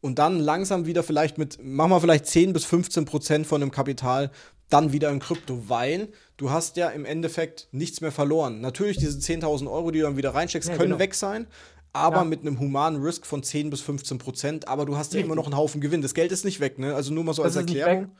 und 0.00 0.18
dann 0.18 0.38
langsam 0.38 0.86
wieder 0.86 1.02
vielleicht 1.02 1.36
mit, 1.36 1.58
mach 1.60 1.88
mal 1.88 2.00
vielleicht 2.00 2.26
10 2.26 2.52
bis 2.52 2.64
15% 2.66 3.44
von 3.44 3.60
dem 3.60 3.70
Kapital 3.70 4.30
dann 4.68 4.92
wieder 4.92 5.10
in 5.10 5.20
Krypto, 5.20 5.68
weil 5.68 6.08
du 6.36 6.50
hast 6.50 6.76
ja 6.76 6.88
im 6.88 7.04
Endeffekt 7.04 7.68
nichts 7.70 8.00
mehr 8.00 8.12
verloren. 8.12 8.60
Natürlich, 8.60 8.96
diese 8.96 9.18
10.000 9.18 9.70
Euro, 9.70 9.90
die 9.90 10.00
du 10.00 10.06
dann 10.06 10.16
wieder 10.16 10.34
reinsteckst, 10.34 10.68
ja, 10.68 10.76
können 10.76 10.90
genau. 10.90 11.00
weg 11.00 11.14
sein. 11.14 11.46
aber 11.92 12.18
ja. 12.18 12.24
mit 12.24 12.42
einem 12.42 12.60
humanen 12.60 13.02
Risk 13.02 13.26
von 13.26 13.42
10 13.42 13.70
bis 13.70 13.80
15 13.80 14.18
Prozent. 14.18 14.68
Aber 14.68 14.84
du 14.84 14.96
hast 14.96 15.14
ja 15.14 15.20
immer 15.20 15.34
noch 15.34 15.46
einen 15.46 15.56
Haufen 15.56 15.80
Gewinn. 15.80 16.02
Das 16.02 16.14
Geld 16.14 16.30
ist 16.30 16.44
nicht 16.44 16.60
weg, 16.60 16.78
ne? 16.78 16.94
Also 16.94 17.12
nur 17.12 17.24
mal 17.24 17.32
so 17.32 17.42
das 17.42 17.56
als 17.56 17.66
Erklärung. 17.66 18.10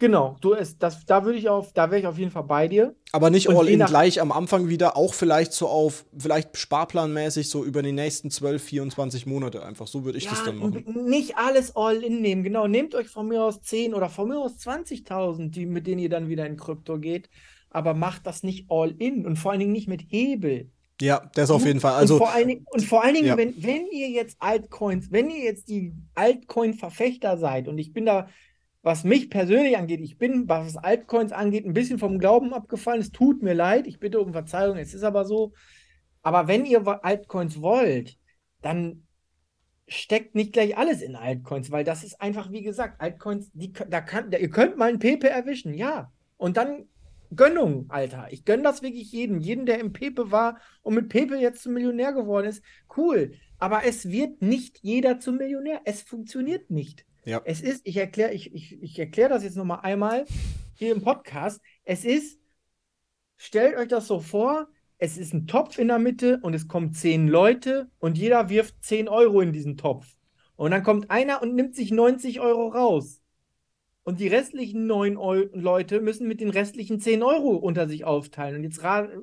Genau, 0.00 0.38
du 0.40 0.54
ist, 0.54 0.82
das, 0.82 1.04
da 1.04 1.26
würde 1.26 1.38
ich 1.38 1.50
auf, 1.50 1.74
da 1.74 1.90
wäre 1.90 2.00
ich 2.00 2.06
auf 2.06 2.16
jeden 2.16 2.30
Fall 2.30 2.44
bei 2.44 2.68
dir. 2.68 2.94
Aber 3.12 3.28
nicht 3.28 3.50
all 3.50 3.68
in 3.68 3.80
gleich 3.80 4.18
am 4.22 4.32
Anfang 4.32 4.70
wieder, 4.70 4.96
auch 4.96 5.12
vielleicht 5.12 5.52
so 5.52 5.68
auf, 5.68 6.06
vielleicht 6.16 6.56
sparplanmäßig 6.56 7.50
so 7.50 7.66
über 7.66 7.82
die 7.82 7.92
nächsten 7.92 8.30
12, 8.30 8.62
24 8.62 9.26
Monate 9.26 9.62
einfach. 9.62 9.86
So 9.86 10.06
würde 10.06 10.16
ich 10.16 10.24
ja, 10.24 10.30
das 10.30 10.44
dann 10.44 10.56
machen. 10.56 10.84
Nicht 11.04 11.36
alles 11.36 11.76
all 11.76 12.02
in 12.02 12.22
nehmen, 12.22 12.42
genau. 12.42 12.66
Nehmt 12.66 12.94
euch 12.94 13.08
von 13.08 13.28
mir 13.28 13.44
aus 13.44 13.60
10 13.60 13.92
oder 13.92 14.08
von 14.08 14.28
mir 14.28 14.38
aus 14.38 14.52
20.000, 14.54 15.66
mit 15.66 15.86
denen 15.86 15.98
ihr 15.98 16.08
dann 16.08 16.30
wieder 16.30 16.46
in 16.46 16.56
Krypto 16.56 16.98
geht. 16.98 17.28
Aber 17.68 17.92
macht 17.92 18.26
das 18.26 18.42
nicht 18.42 18.70
all 18.70 18.94
in 18.98 19.26
und 19.26 19.36
vor 19.36 19.50
allen 19.50 19.60
Dingen 19.60 19.72
nicht 19.72 19.86
mit 19.86 20.00
Hebel. 20.08 20.70
Ja, 21.02 21.30
das 21.34 21.50
auf 21.50 21.64
jeden 21.66 21.80
Fall. 21.80 21.94
Also, 21.94 22.14
und 22.14 22.20
vor 22.20 22.32
allen 22.32 22.48
Dingen, 22.48 22.66
und 22.70 22.84
vor 22.84 23.04
allen 23.04 23.14
Dingen 23.14 23.26
ja. 23.26 23.36
wenn, 23.36 23.54
wenn 23.62 23.86
ihr 23.90 24.08
jetzt 24.08 24.36
Altcoins, 24.38 25.12
wenn 25.12 25.30
ihr 25.30 25.44
jetzt 25.44 25.68
die 25.68 25.92
Altcoin-Verfechter 26.14 27.36
seid, 27.36 27.68
und 27.68 27.78
ich 27.78 27.92
bin 27.92 28.06
da 28.06 28.28
was 28.82 29.04
mich 29.04 29.28
persönlich 29.30 29.76
angeht, 29.76 30.00
ich 30.00 30.16
bin, 30.16 30.48
was 30.48 30.76
Altcoins 30.76 31.32
angeht, 31.32 31.66
ein 31.66 31.74
bisschen 31.74 31.98
vom 31.98 32.18
Glauben 32.18 32.54
abgefallen. 32.54 33.00
Es 33.00 33.12
tut 33.12 33.42
mir 33.42 33.54
leid, 33.54 33.86
ich 33.86 33.98
bitte 33.98 34.20
um 34.20 34.32
Verzeihung, 34.32 34.78
es 34.78 34.94
ist 34.94 35.02
aber 35.02 35.24
so. 35.24 35.52
Aber 36.22 36.48
wenn 36.48 36.64
ihr 36.64 36.86
Altcoins 37.04 37.60
wollt, 37.60 38.18
dann 38.62 39.06
steckt 39.86 40.34
nicht 40.34 40.52
gleich 40.52 40.78
alles 40.78 41.02
in 41.02 41.16
Altcoins, 41.16 41.70
weil 41.70 41.84
das 41.84 42.04
ist 42.04 42.20
einfach, 42.20 42.52
wie 42.52 42.62
gesagt, 42.62 43.00
Altcoins, 43.00 43.50
die, 43.52 43.72
da 43.72 44.00
kann, 44.00 44.30
da, 44.30 44.38
ihr 44.38 44.50
könnt 44.50 44.76
mal 44.76 44.88
ein 44.88 44.98
Pepe 44.98 45.28
erwischen, 45.28 45.74
ja. 45.74 46.12
Und 46.36 46.56
dann 46.56 46.86
Gönnung, 47.34 47.86
Alter. 47.90 48.28
Ich 48.30 48.44
gönne 48.44 48.62
das 48.62 48.82
wirklich 48.82 49.12
jedem. 49.12 49.38
Jeden, 49.38 49.66
der 49.66 49.78
im 49.78 49.92
Pepe 49.92 50.32
war 50.32 50.58
und 50.82 50.94
mit 50.94 51.08
Pepe 51.08 51.36
jetzt 51.36 51.62
zum 51.62 51.74
Millionär 51.74 52.12
geworden 52.12 52.48
ist, 52.48 52.62
cool. 52.96 53.34
Aber 53.58 53.84
es 53.84 54.08
wird 54.08 54.42
nicht 54.42 54.80
jeder 54.82 55.20
zum 55.20 55.36
Millionär. 55.36 55.82
Es 55.84 56.02
funktioniert 56.02 56.70
nicht. 56.70 57.04
Ja. 57.24 57.42
Es 57.44 57.60
ist, 57.60 57.82
ich 57.84 57.96
erkläre 57.96 58.32
ich, 58.32 58.54
ich, 58.54 58.80
ich 58.82 58.98
erklär 58.98 59.28
das 59.28 59.42
jetzt 59.42 59.56
nochmal 59.56 59.80
einmal 59.82 60.24
hier 60.74 60.92
im 60.92 61.02
Podcast. 61.02 61.60
Es 61.84 62.04
ist, 62.04 62.40
stellt 63.36 63.76
euch 63.76 63.88
das 63.88 64.06
so 64.06 64.20
vor, 64.20 64.68
es 64.98 65.16
ist 65.16 65.32
ein 65.32 65.46
Topf 65.46 65.78
in 65.78 65.88
der 65.88 65.98
Mitte 65.98 66.40
und 66.42 66.54
es 66.54 66.68
kommen 66.68 66.92
zehn 66.92 67.28
Leute 67.28 67.90
und 67.98 68.18
jeder 68.18 68.48
wirft 68.48 68.82
zehn 68.84 69.08
Euro 69.08 69.40
in 69.40 69.52
diesen 69.52 69.76
Topf. 69.76 70.06
Und 70.56 70.72
dann 70.72 70.82
kommt 70.82 71.10
einer 71.10 71.40
und 71.40 71.54
nimmt 71.54 71.74
sich 71.74 71.90
90 71.90 72.40
Euro 72.40 72.68
raus. 72.68 73.22
Und 74.02 74.20
die 74.20 74.28
restlichen 74.28 74.86
neun 74.86 75.16
Eu 75.16 75.46
Leute 75.52 76.00
müssen 76.00 76.28
mit 76.28 76.40
den 76.40 76.50
restlichen 76.50 77.00
zehn 77.00 77.22
Euro 77.22 77.56
unter 77.56 77.88
sich 77.88 78.04
aufteilen. 78.04 78.56
Und 78.56 78.64
jetzt 78.64 78.80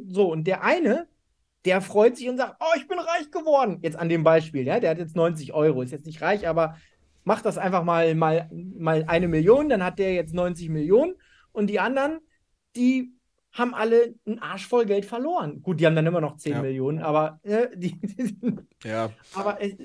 so, 0.07 0.31
und 0.31 0.45
der 0.45 0.63
eine, 0.63 1.07
der 1.65 1.81
freut 1.81 2.17
sich 2.17 2.29
und 2.29 2.37
sagt, 2.37 2.55
oh, 2.59 2.77
ich 2.77 2.87
bin 2.87 2.97
reich 2.97 3.29
geworden. 3.29 3.79
Jetzt 3.81 3.97
an 3.97 4.09
dem 4.09 4.23
Beispiel, 4.23 4.65
ja, 4.65 4.79
der 4.79 4.91
hat 4.91 4.97
jetzt 4.97 5.15
90 5.15 5.53
Euro, 5.53 5.81
ist 5.81 5.91
jetzt 5.91 6.05
nicht 6.05 6.21
reich, 6.21 6.47
aber 6.47 6.77
macht 7.27 7.45
das 7.45 7.57
einfach 7.57 7.83
mal, 7.83 8.15
mal, 8.15 8.49
mal 8.51 9.03
eine 9.05 9.27
Million, 9.27 9.67
dann 9.67 9.83
hat 9.83 9.99
der 9.99 10.13
jetzt 10.13 10.33
90 10.33 10.69
Millionen 10.69 11.15
und 11.51 11.67
die 11.67 11.77
anderen, 11.77 12.19
die 12.77 13.11
haben 13.51 13.75
alle 13.75 14.15
einen 14.25 14.39
Arsch 14.39 14.65
voll 14.65 14.85
Geld 14.85 15.03
verloren. 15.03 15.61
Gut, 15.61 15.81
die 15.81 15.85
haben 15.85 15.95
dann 15.95 16.05
immer 16.05 16.21
noch 16.21 16.37
10 16.37 16.53
ja. 16.53 16.61
Millionen, 16.61 16.99
aber 16.99 17.41
äh, 17.43 17.67
die, 17.75 17.99
Ja. 18.83 19.11
Aber 19.33 19.61
äh, 19.61 19.75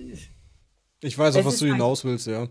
ich 1.01 1.19
weiß 1.19 1.35
auch, 1.35 1.45
was 1.45 1.59
du 1.59 1.67
hinaus 1.67 2.05
willst, 2.05 2.29
ja. 2.29 2.47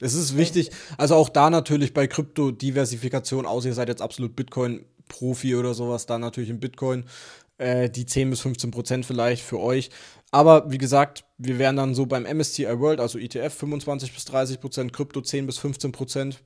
Es 0.00 0.14
ist 0.14 0.36
wichtig, 0.36 0.70
also 0.96 1.16
auch 1.16 1.28
da 1.28 1.50
natürlich 1.50 1.92
bei 1.92 2.06
Krypto-Diversifikation, 2.06 3.46
außer 3.46 3.68
ihr 3.68 3.74
seid 3.74 3.88
jetzt 3.88 4.02
absolut 4.02 4.36
Bitcoin-Profi 4.36 5.56
oder 5.56 5.74
sowas, 5.74 6.06
da 6.06 6.18
natürlich 6.18 6.50
im 6.50 6.60
Bitcoin 6.60 7.06
äh, 7.58 7.90
die 7.90 8.06
10 8.06 8.30
bis 8.30 8.42
15 8.42 8.70
Prozent 8.70 9.06
vielleicht 9.06 9.42
für 9.42 9.58
euch. 9.58 9.90
Aber 10.30 10.70
wie 10.70 10.78
gesagt, 10.78 11.24
wir 11.38 11.58
wären 11.58 11.76
dann 11.76 11.94
so 11.94 12.06
beim 12.06 12.24
MSCI 12.24 12.78
World, 12.80 13.00
also 13.00 13.18
ETF 13.18 13.54
25 13.54 14.12
bis 14.12 14.24
30 14.24 14.60
Prozent, 14.60 14.92
Krypto 14.92 15.20
10 15.20 15.46
bis 15.46 15.58
15 15.58 15.92
Prozent. 15.92 16.42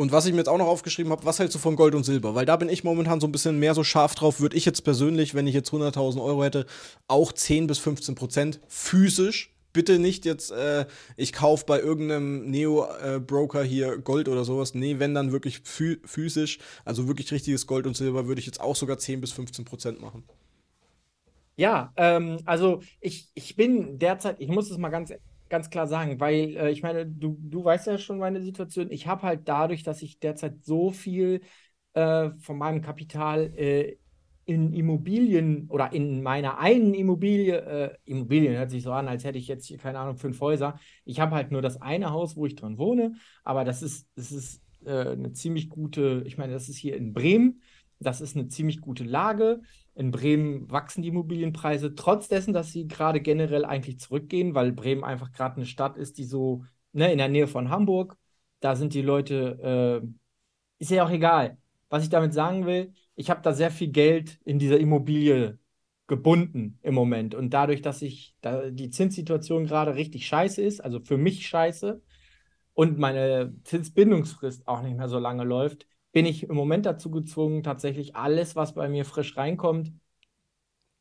Und 0.00 0.12
was 0.12 0.26
ich 0.26 0.32
mir 0.32 0.38
jetzt 0.38 0.48
auch 0.48 0.58
noch 0.58 0.68
aufgeschrieben 0.68 1.10
habe, 1.10 1.24
was 1.24 1.40
hältst 1.40 1.56
du 1.56 1.58
von 1.58 1.74
Gold 1.74 1.96
und 1.96 2.04
Silber? 2.04 2.36
Weil 2.36 2.46
da 2.46 2.56
bin 2.56 2.68
ich 2.68 2.84
momentan 2.84 3.20
so 3.20 3.26
ein 3.26 3.32
bisschen 3.32 3.58
mehr 3.58 3.74
so 3.74 3.82
scharf 3.82 4.14
drauf, 4.14 4.38
würde 4.38 4.56
ich 4.56 4.64
jetzt 4.64 4.82
persönlich, 4.82 5.34
wenn 5.34 5.48
ich 5.48 5.54
jetzt 5.54 5.70
100.000 5.70 6.22
Euro 6.22 6.44
hätte, 6.44 6.66
auch 7.08 7.32
10 7.32 7.66
bis 7.66 7.78
15 7.78 8.14
Prozent 8.14 8.60
physisch. 8.68 9.52
Bitte 9.72 9.98
nicht 9.98 10.24
jetzt, 10.24 10.52
äh, 10.52 10.86
ich 11.16 11.32
kaufe 11.32 11.64
bei 11.66 11.80
irgendeinem 11.80 12.48
Neo-Broker 12.48 13.64
äh, 13.64 13.66
hier 13.66 13.98
Gold 13.98 14.28
oder 14.28 14.44
sowas. 14.44 14.72
Nee, 14.72 15.00
wenn 15.00 15.14
dann 15.14 15.32
wirklich 15.32 15.62
physisch, 15.64 16.58
also 16.84 17.08
wirklich 17.08 17.32
richtiges 17.32 17.66
Gold 17.66 17.86
und 17.86 17.96
Silber, 17.96 18.28
würde 18.28 18.38
ich 18.38 18.46
jetzt 18.46 18.60
auch 18.60 18.76
sogar 18.76 18.98
10 18.98 19.20
bis 19.20 19.32
15 19.32 19.64
Prozent 19.64 20.00
machen. 20.00 20.22
Ja, 21.58 21.92
ähm, 21.96 22.38
also 22.44 22.80
ich, 23.00 23.30
ich 23.34 23.56
bin 23.56 23.98
derzeit, 23.98 24.40
ich 24.40 24.48
muss 24.48 24.70
es 24.70 24.78
mal 24.78 24.90
ganz, 24.90 25.12
ganz 25.48 25.70
klar 25.70 25.88
sagen, 25.88 26.20
weil 26.20 26.56
äh, 26.56 26.70
ich 26.70 26.82
meine, 26.84 27.04
du, 27.06 27.36
du 27.40 27.64
weißt 27.64 27.88
ja 27.88 27.98
schon 27.98 28.18
meine 28.18 28.40
Situation. 28.42 28.90
Ich 28.92 29.08
habe 29.08 29.22
halt 29.22 29.48
dadurch, 29.48 29.82
dass 29.82 30.02
ich 30.02 30.20
derzeit 30.20 30.64
so 30.64 30.90
viel 30.90 31.40
äh, 31.94 32.30
von 32.38 32.58
meinem 32.58 32.80
Kapital 32.82 33.52
äh, 33.56 33.96
in 34.44 34.72
Immobilien 34.72 35.66
oder 35.68 35.92
in 35.92 36.22
meiner 36.22 36.58
einen 36.58 36.94
Immobilie, 36.94 37.56
äh, 37.60 37.96
Immobilien 38.04 38.56
hört 38.56 38.70
sich 38.70 38.82
so 38.84 38.92
an, 38.92 39.08
als 39.08 39.24
hätte 39.24 39.38
ich 39.38 39.48
jetzt 39.48 39.66
hier, 39.66 39.78
keine 39.78 39.98
Ahnung, 39.98 40.16
fünf 40.16 40.40
Häuser. 40.40 40.78
Ich 41.04 41.18
habe 41.20 41.34
halt 41.34 41.50
nur 41.50 41.60
das 41.62 41.82
eine 41.82 42.10
Haus, 42.12 42.36
wo 42.36 42.46
ich 42.46 42.54
drin 42.54 42.78
wohne, 42.78 43.14
aber 43.44 43.64
das 43.64 43.82
ist, 43.82 44.08
das 44.16 44.32
ist 44.32 44.62
äh, 44.86 45.10
eine 45.10 45.32
ziemlich 45.32 45.68
gute, 45.68 46.22
ich 46.26 46.38
meine, 46.38 46.52
das 46.52 46.68
ist 46.68 46.76
hier 46.78 46.96
in 46.96 47.12
Bremen, 47.12 47.62
das 48.00 48.20
ist 48.20 48.36
eine 48.36 48.48
ziemlich 48.48 48.80
gute 48.80 49.04
Lage. 49.04 49.60
In 49.94 50.10
Bremen 50.10 50.70
wachsen 50.70 51.02
die 51.02 51.08
Immobilienpreise, 51.08 51.94
trotz 51.94 52.28
dessen, 52.28 52.52
dass 52.52 52.72
sie 52.72 52.86
gerade 52.86 53.20
generell 53.20 53.64
eigentlich 53.64 53.98
zurückgehen, 53.98 54.54
weil 54.54 54.72
Bremen 54.72 55.04
einfach 55.04 55.32
gerade 55.32 55.56
eine 55.56 55.66
Stadt 55.66 55.96
ist, 55.96 56.18
die 56.18 56.24
so 56.24 56.64
ne, 56.92 57.12
in 57.12 57.18
der 57.18 57.28
Nähe 57.28 57.48
von 57.48 57.70
Hamburg, 57.70 58.16
da 58.60 58.76
sind 58.76 58.94
die 58.94 59.02
Leute, 59.02 60.02
äh, 60.02 60.08
ist 60.78 60.90
ja 60.90 61.04
auch 61.04 61.10
egal. 61.10 61.58
Was 61.88 62.04
ich 62.04 62.10
damit 62.10 62.34
sagen 62.34 62.66
will, 62.66 62.92
ich 63.16 63.30
habe 63.30 63.42
da 63.42 63.52
sehr 63.52 63.70
viel 63.70 63.88
Geld 63.88 64.38
in 64.44 64.58
dieser 64.58 64.78
Immobilie 64.78 65.58
gebunden 66.06 66.78
im 66.82 66.94
Moment. 66.94 67.34
Und 67.34 67.50
dadurch, 67.54 67.82
dass 67.82 68.02
ich 68.02 68.34
da 68.40 68.70
die 68.70 68.90
Zinssituation 68.90 69.66
gerade 69.66 69.94
richtig 69.94 70.26
scheiße 70.26 70.62
ist, 70.62 70.80
also 70.80 71.00
für 71.00 71.18
mich 71.18 71.46
scheiße, 71.46 72.02
und 72.74 72.96
meine 72.96 73.54
Zinsbindungsfrist 73.64 74.68
auch 74.68 74.82
nicht 74.82 74.96
mehr 74.96 75.08
so 75.08 75.18
lange 75.18 75.42
läuft, 75.42 75.88
bin 76.12 76.26
ich 76.26 76.44
im 76.44 76.56
Moment 76.56 76.86
dazu 76.86 77.10
gezwungen, 77.10 77.62
tatsächlich 77.62 78.16
alles, 78.16 78.56
was 78.56 78.74
bei 78.74 78.88
mir 78.88 79.04
frisch 79.04 79.36
reinkommt, 79.36 79.92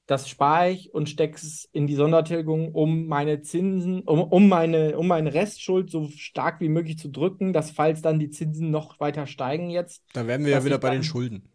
das 0.08 0.30
spare 0.30 0.72
ich 0.72 0.94
und 0.94 1.10
stecke 1.10 1.36
es 1.36 1.68
in 1.74 1.86
die 1.86 1.96
Sondertilgung, 1.96 2.74
um 2.74 3.08
meine 3.08 3.42
Zinsen, 3.42 4.02
um, 4.04 4.22
um, 4.22 4.48
meine, 4.48 4.98
um 4.98 5.06
meine 5.06 5.34
Restschuld 5.34 5.92
so 5.92 6.08
stark 6.16 6.62
wie 6.62 6.70
möglich 6.70 6.98
zu 6.98 7.10
drücken, 7.10 7.52
dass 7.52 7.72
falls 7.72 8.02
dann 8.02 8.18
die 8.18 8.30
Zinsen 8.30 8.72
noch 8.72 9.02
weiter 9.02 9.28
steigen 9.28 9.70
jetzt. 9.70 10.04
Da 10.14 10.26
wären 10.26 10.46
wir 10.46 10.52
ja 10.52 10.64
wieder 10.64 10.78
bei 10.78 10.92
den 10.92 11.04
Schulden. 11.04 11.50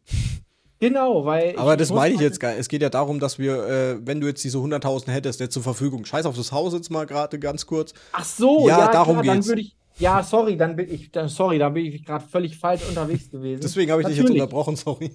Genau, 0.81 1.25
weil. 1.25 1.57
Aber 1.57 1.77
das 1.77 1.91
meine 1.93 2.15
ich 2.15 2.21
jetzt 2.21 2.41
gar 2.41 2.51
nicht. 2.51 2.59
Es 2.59 2.69
geht 2.69 2.83
ja 2.83 2.91
darum, 2.91 3.21
dass 3.21 3.39
wir, 3.39 3.69
äh, 3.69 4.07
wenn 4.07 4.21
du 4.21 4.27
jetzt 4.27 4.43
diese 4.43 4.59
100.000 4.59 5.13
hättest, 5.13 5.39
der 5.39 5.49
zur 5.49 5.63
Verfügung. 5.63 6.05
Scheiß 6.05 6.27
auf 6.27 6.37
das 6.37 6.51
Haus 6.51 6.75
jetzt 6.75 6.91
mal 6.91 7.07
gerade 7.07 7.39
ganz 7.39 7.67
kurz. 7.67 7.95
Ach 8.13 8.25
so, 8.25 8.69
ja, 8.69 8.81
ja 8.81 8.93
darum 8.93 9.21
klar, 9.21 9.37
geht's. 9.37 9.47
Dann 9.47 9.53
würde 9.53 9.63
ich, 9.63 9.77
ja, 9.99 10.23
sorry, 10.23 10.57
dann 10.57 10.77
bin 10.77 10.93
ich, 10.93 11.11
dann, 11.11 11.29
sorry, 11.29 11.59
da 11.59 11.69
bin 11.69 11.87
ich 11.87 12.05
gerade 12.05 12.25
völlig 12.25 12.59
falsch 12.59 12.89
unterwegs 12.89 13.31
gewesen. 13.31 13.61
Deswegen 13.63 13.91
habe 13.91 14.03
ich 14.03 14.09
Natürlich. 14.09 14.27
dich 14.27 14.37
jetzt 14.37 14.43
unterbrochen, 14.43 14.77
sorry. 14.77 15.11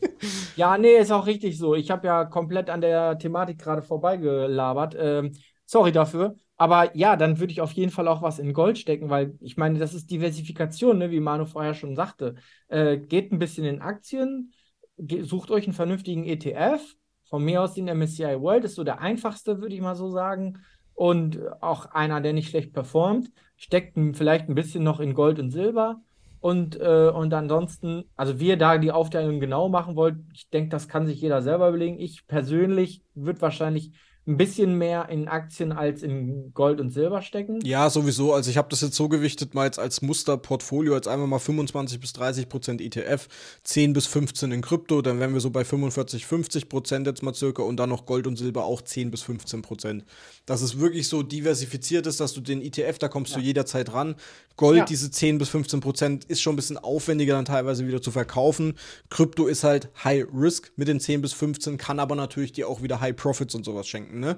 Ja, 0.55 0.77
nee, 0.77 0.95
ist 0.97 1.11
auch 1.11 1.27
richtig 1.27 1.57
so. 1.57 1.75
Ich 1.75 1.91
habe 1.91 2.07
ja 2.07 2.25
komplett 2.25 2.69
an 2.69 2.81
der 2.81 3.17
Thematik 3.19 3.59
gerade 3.59 3.83
vorbeigelabert. 3.83 4.95
Ähm, 4.99 5.33
sorry 5.65 5.91
dafür. 5.91 6.35
Aber 6.55 6.95
ja, 6.95 7.15
dann 7.15 7.39
würde 7.39 7.51
ich 7.53 7.61
auf 7.61 7.71
jeden 7.73 7.91
Fall 7.91 8.07
auch 8.07 8.23
was 8.23 8.39
in 8.39 8.53
Gold 8.53 8.79
stecken, 8.79 9.09
weil 9.11 9.37
ich 9.41 9.57
meine, 9.57 9.77
das 9.77 9.93
ist 9.93 10.09
Diversifikation, 10.09 10.97
ne, 10.97 11.11
wie 11.11 11.19
Manu 11.19 11.45
vorher 11.45 11.75
schon 11.75 11.95
sagte. 11.95 12.35
Äh, 12.67 12.97
geht 12.97 13.31
ein 13.31 13.37
bisschen 13.37 13.65
in 13.65 13.81
Aktien, 13.81 14.51
sucht 14.97 15.51
euch 15.51 15.65
einen 15.65 15.73
vernünftigen 15.73 16.23
ETF. 16.23 16.81
Von 17.25 17.43
mir 17.43 17.61
aus 17.61 17.75
den 17.75 17.87
MSCI 17.87 18.39
World 18.41 18.65
ist 18.65 18.75
so 18.75 18.83
der 18.83 19.01
einfachste, 19.01 19.61
würde 19.61 19.75
ich 19.75 19.81
mal 19.81 19.95
so 19.95 20.09
sagen 20.09 20.59
und 20.95 21.39
auch 21.61 21.85
einer, 21.87 22.21
der 22.21 22.33
nicht 22.33 22.49
schlecht 22.49 22.73
performt, 22.73 23.29
steckt 23.57 23.97
vielleicht 24.13 24.47
ein 24.47 24.55
bisschen 24.55 24.83
noch 24.83 24.99
in 24.99 25.13
Gold 25.13 25.39
und 25.39 25.51
Silber. 25.51 25.99
Und, 26.39 26.79
äh, 26.79 27.11
und 27.13 27.33
ansonsten, 27.33 28.05
also 28.15 28.39
wie 28.39 28.49
ihr 28.49 28.57
da 28.57 28.77
die 28.77 28.91
Aufteilung 28.91 29.39
genau 29.39 29.69
machen 29.69 29.95
wollt, 29.95 30.17
ich 30.33 30.49
denke, 30.49 30.69
das 30.69 30.87
kann 30.87 31.07
sich 31.07 31.19
jeder 31.19 31.41
selber 31.41 31.67
überlegen. 31.67 31.99
Ich 31.99 32.27
persönlich 32.27 33.01
würde 33.15 33.41
wahrscheinlich 33.41 33.91
ein 34.27 34.35
bisschen 34.35 34.77
mehr 34.77 35.07
in 35.07 35.29
Aktien 35.29 35.71
als 35.71 36.03
in 36.03 36.51
Gold 36.53 36.81
und 36.81 36.89
Silber 36.89 37.21
stecken. 37.21 37.61
Ja, 37.63 37.89
sowieso. 37.89 38.33
Also 38.33 38.49
ich 38.49 38.57
habe 38.57 38.67
das 38.69 38.81
jetzt 38.81 38.95
so 38.95 39.07
gewichtet, 39.07 39.53
mal 39.53 39.65
jetzt 39.65 39.79
als 39.79 40.01
Musterportfolio, 40.01 40.95
als 40.95 41.07
einmal 41.07 41.27
mal 41.27 41.39
25 41.39 42.01
bis 42.01 42.11
30 42.11 42.49
Prozent 42.49 42.81
ETF, 42.81 43.29
10 43.63 43.93
bis 43.93 44.05
15 44.05 44.51
in 44.51 44.61
Krypto, 44.61 45.01
dann 45.01 45.21
wären 45.21 45.33
wir 45.33 45.39
so 45.39 45.49
bei 45.49 45.63
45, 45.63 46.25
50 46.25 46.67
Prozent 46.67 47.07
jetzt 47.07 47.23
mal 47.23 47.33
circa 47.33 47.63
und 47.63 47.77
dann 47.77 47.89
noch 47.89 48.05
Gold 48.05 48.27
und 48.27 48.35
Silber 48.35 48.65
auch 48.65 48.81
10 48.81 49.11
bis 49.11 49.21
15 49.21 49.61
Prozent. 49.61 50.03
Dass 50.45 50.61
es 50.61 50.77
wirklich 50.77 51.07
so 51.07 51.23
diversifiziert 51.23 52.05
ist, 52.05 52.19
dass 52.19 52.33
du 52.33 52.41
den 52.41 52.61
ETF, 52.61 52.97
da 52.99 53.07
kommst 53.07 53.31
ja. 53.31 53.39
du 53.39 53.45
jederzeit 53.45 53.93
ran. 53.93 54.15
Gold, 54.57 54.79
ja. 54.79 54.85
diese 54.85 55.09
10 55.09 55.37
bis 55.37 55.49
15 55.49 55.79
Prozent, 55.79 56.25
ist 56.25 56.41
schon 56.41 56.53
ein 56.53 56.57
bisschen 56.57 56.77
aufwendiger 56.77 57.35
dann 57.35 57.45
teilweise 57.45 57.87
wieder 57.87 58.01
zu 58.01 58.11
verkaufen. 58.11 58.73
Krypto 59.09 59.47
ist 59.47 59.63
halt 59.63 59.89
High 60.03 60.25
Risk 60.33 60.71
mit 60.75 60.87
den 60.87 60.99
10 60.99 61.21
bis 61.21 61.31
15, 61.33 61.77
kann 61.77 61.99
aber 61.99 62.15
natürlich 62.15 62.51
dir 62.51 62.67
auch 62.67 62.81
wieder 62.81 62.99
High 62.99 63.15
Profits 63.15 63.55
und 63.55 63.63
sowas 63.63 63.87
schenken. 63.87 64.16
Denken, 64.17 64.37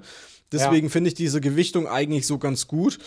Deswegen 0.52 0.86
ja. 0.86 0.90
finde 0.90 1.08
ich 1.08 1.14
diese 1.14 1.40
Gewichtung 1.40 1.86
eigentlich 1.86 2.26
so 2.26 2.38
ganz 2.38 2.66
gut. 2.66 2.98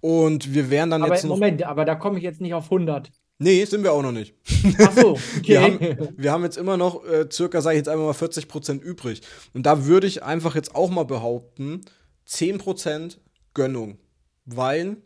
Und 0.00 0.54
wir 0.54 0.70
wären 0.70 0.90
dann 0.90 1.02
aber 1.02 1.14
jetzt 1.14 1.24
noch. 1.24 1.36
Moment, 1.36 1.62
aber 1.62 1.84
da 1.84 1.94
komme 1.94 2.18
ich 2.18 2.24
jetzt 2.24 2.40
nicht 2.40 2.54
auf 2.54 2.64
100. 2.64 3.10
Nee, 3.38 3.64
sind 3.64 3.82
wir 3.82 3.92
auch 3.92 4.02
noch 4.02 4.12
nicht. 4.12 4.34
Ach 4.78 4.92
so, 4.92 5.10
okay. 5.38 5.42
wir, 5.46 5.62
haben, 5.62 6.08
wir 6.16 6.32
haben 6.32 6.42
jetzt 6.42 6.58
immer 6.58 6.76
noch 6.76 7.04
äh, 7.04 7.26
circa, 7.30 7.60
sage 7.60 7.76
ich 7.76 7.80
jetzt 7.80 7.88
einmal 7.88 8.06
mal, 8.06 8.12
40 8.12 8.48
Prozent 8.48 8.82
übrig. 8.82 9.22
Und 9.54 9.64
da 9.66 9.86
würde 9.86 10.06
ich 10.06 10.22
einfach 10.22 10.54
jetzt 10.54 10.74
auch 10.74 10.90
mal 10.90 11.04
behaupten, 11.04 11.82
10 12.26 12.58
Prozent 12.58 13.20
Gönnung. 13.54 13.98
Weil 14.44 14.96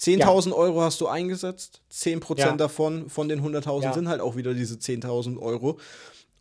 10.000 0.00 0.50
ja. 0.50 0.54
Euro 0.54 0.82
hast 0.82 1.00
du 1.00 1.06
eingesetzt, 1.06 1.82
10 1.90 2.20
Prozent 2.20 2.52
ja. 2.52 2.56
davon, 2.56 3.08
von 3.08 3.28
den 3.28 3.42
100.000 3.42 3.82
ja. 3.82 3.92
sind 3.92 4.08
halt 4.08 4.20
auch 4.20 4.36
wieder 4.36 4.54
diese 4.54 4.76
10.000 4.76 5.38
Euro. 5.38 5.78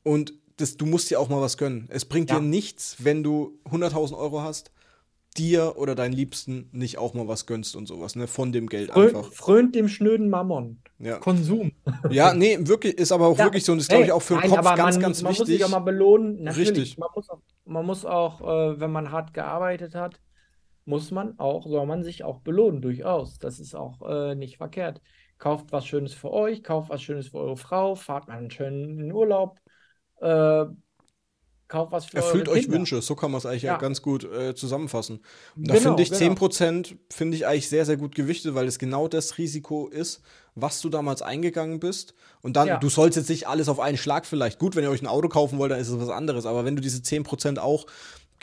Und 0.03 0.33
das, 0.57 0.77
du 0.77 0.85
musst 0.85 1.09
dir 1.09 1.19
auch 1.19 1.29
mal 1.29 1.41
was 1.41 1.57
gönnen. 1.57 1.87
Es 1.89 2.05
bringt 2.05 2.29
dir 2.29 2.39
nichts, 2.39 2.97
wenn 2.99 3.23
du 3.23 3.59
100.000 3.65 4.17
Euro 4.17 4.41
hast 4.41 4.71
dir 5.37 5.73
oder 5.77 5.95
deinen 5.95 6.13
Liebsten 6.13 6.69
nicht 6.71 6.97
auch 6.97 7.13
mal 7.13 7.27
was 7.27 7.45
gönnst 7.45 7.75
und 7.75 7.87
sowas, 7.87 8.15
ne? 8.15 8.27
Von 8.27 8.51
dem 8.51 8.67
Geld 8.67 8.91
Frö 8.91 9.07
einfach. 9.07 9.31
Frönt 9.33 9.75
dem 9.75 9.87
schnöden 9.87 10.29
Mammon. 10.29 10.81
Ja. 10.99 11.17
Konsum. 11.17 11.73
Ja, 12.09 12.33
nee, 12.33 12.57
wirklich, 12.61 12.97
ist 12.97 13.11
aber 13.11 13.27
auch 13.27 13.37
ja, 13.37 13.45
wirklich 13.45 13.65
so 13.65 13.73
und 13.73 13.79
ist, 13.79 13.89
glaube 13.89 14.05
ich, 14.05 14.11
auch 14.11 14.21
für 14.21 14.39
den 14.39 14.49
Kopf 14.49 14.63
ganz, 14.75 14.95
man, 14.95 15.01
ganz 15.01 15.21
man 15.21 15.31
wichtig. 15.31 15.39
Man 15.39 15.47
muss 15.47 15.47
sich 15.47 15.65
auch 15.65 15.69
mal 15.69 15.79
belohnen. 15.79 16.43
Natürlich, 16.43 16.69
Richtig. 16.69 16.97
Man 16.97 17.09
muss 17.13 17.29
auch, 17.29 17.39
man 17.65 17.85
muss 17.85 18.05
auch 18.05 18.41
äh, 18.41 18.79
wenn 18.79 18.91
man 18.91 19.11
hart 19.11 19.33
gearbeitet 19.33 19.95
hat, 19.95 20.21
muss 20.85 21.11
man 21.11 21.37
auch, 21.39 21.67
soll 21.67 21.85
man 21.85 22.03
sich 22.03 22.23
auch 22.23 22.39
belohnen, 22.39 22.81
durchaus. 22.81 23.39
Das 23.39 23.59
ist 23.59 23.75
auch 23.75 24.01
äh, 24.07 24.35
nicht 24.35 24.57
verkehrt. 24.57 25.01
Kauft 25.37 25.71
was 25.71 25.85
Schönes 25.85 26.13
für 26.13 26.31
euch, 26.31 26.63
kauft 26.63 26.89
was 26.89 27.01
Schönes 27.01 27.27
für 27.27 27.39
eure 27.39 27.57
Frau, 27.57 27.95
fahrt 27.95 28.29
mal 28.29 28.37
einen 28.37 28.51
schönen 28.51 29.11
Urlaub. 29.11 29.59
Äh, 30.21 30.65
kauft 31.67 31.91
was 31.91 32.05
für 32.05 32.17
Erfüllt 32.17 32.47
euch 32.47 32.69
Wünsche, 32.69 33.01
so 33.01 33.15
kann 33.15 33.31
man 33.31 33.39
es 33.39 33.45
eigentlich 33.45 33.63
ja. 33.63 33.77
ganz 33.77 34.01
gut 34.01 34.23
äh, 34.23 34.53
zusammenfassen. 34.55 35.21
Und 35.55 35.67
da 35.67 35.73
genau, 35.73 35.95
finde 35.95 36.03
ich 36.03 36.11
genau. 36.11 36.33
10% 36.33 36.95
finde 37.09 37.37
ich 37.37 37.47
eigentlich 37.47 37.69
sehr, 37.69 37.85
sehr 37.85 37.97
gut 37.97 38.15
gewichtet, 38.15 38.55
weil 38.55 38.67
es 38.67 38.79
genau 38.79 39.07
das 39.07 39.37
Risiko 39.37 39.87
ist, 39.87 40.21
was 40.53 40.81
du 40.81 40.89
damals 40.89 41.21
eingegangen 41.21 41.79
bist. 41.79 42.13
Und 42.41 42.55
dann, 42.55 42.67
ja. 42.67 42.77
du 42.77 42.89
sollst 42.89 43.17
jetzt 43.17 43.29
nicht 43.29 43.47
alles 43.47 43.67
auf 43.67 43.79
einen 43.79 43.97
Schlag 43.97 44.25
vielleicht. 44.25 44.59
Gut, 44.59 44.75
wenn 44.75 44.83
ihr 44.83 44.91
euch 44.91 45.01
ein 45.01 45.07
Auto 45.07 45.27
kaufen 45.27 45.57
wollt, 45.57 45.71
dann 45.71 45.79
ist 45.79 45.89
es 45.89 45.99
was 45.99 46.09
anderes. 46.09 46.45
Aber 46.45 46.65
wenn 46.65 46.75
du 46.75 46.81
diese 46.81 46.99
10% 46.99 47.57
auch 47.57 47.85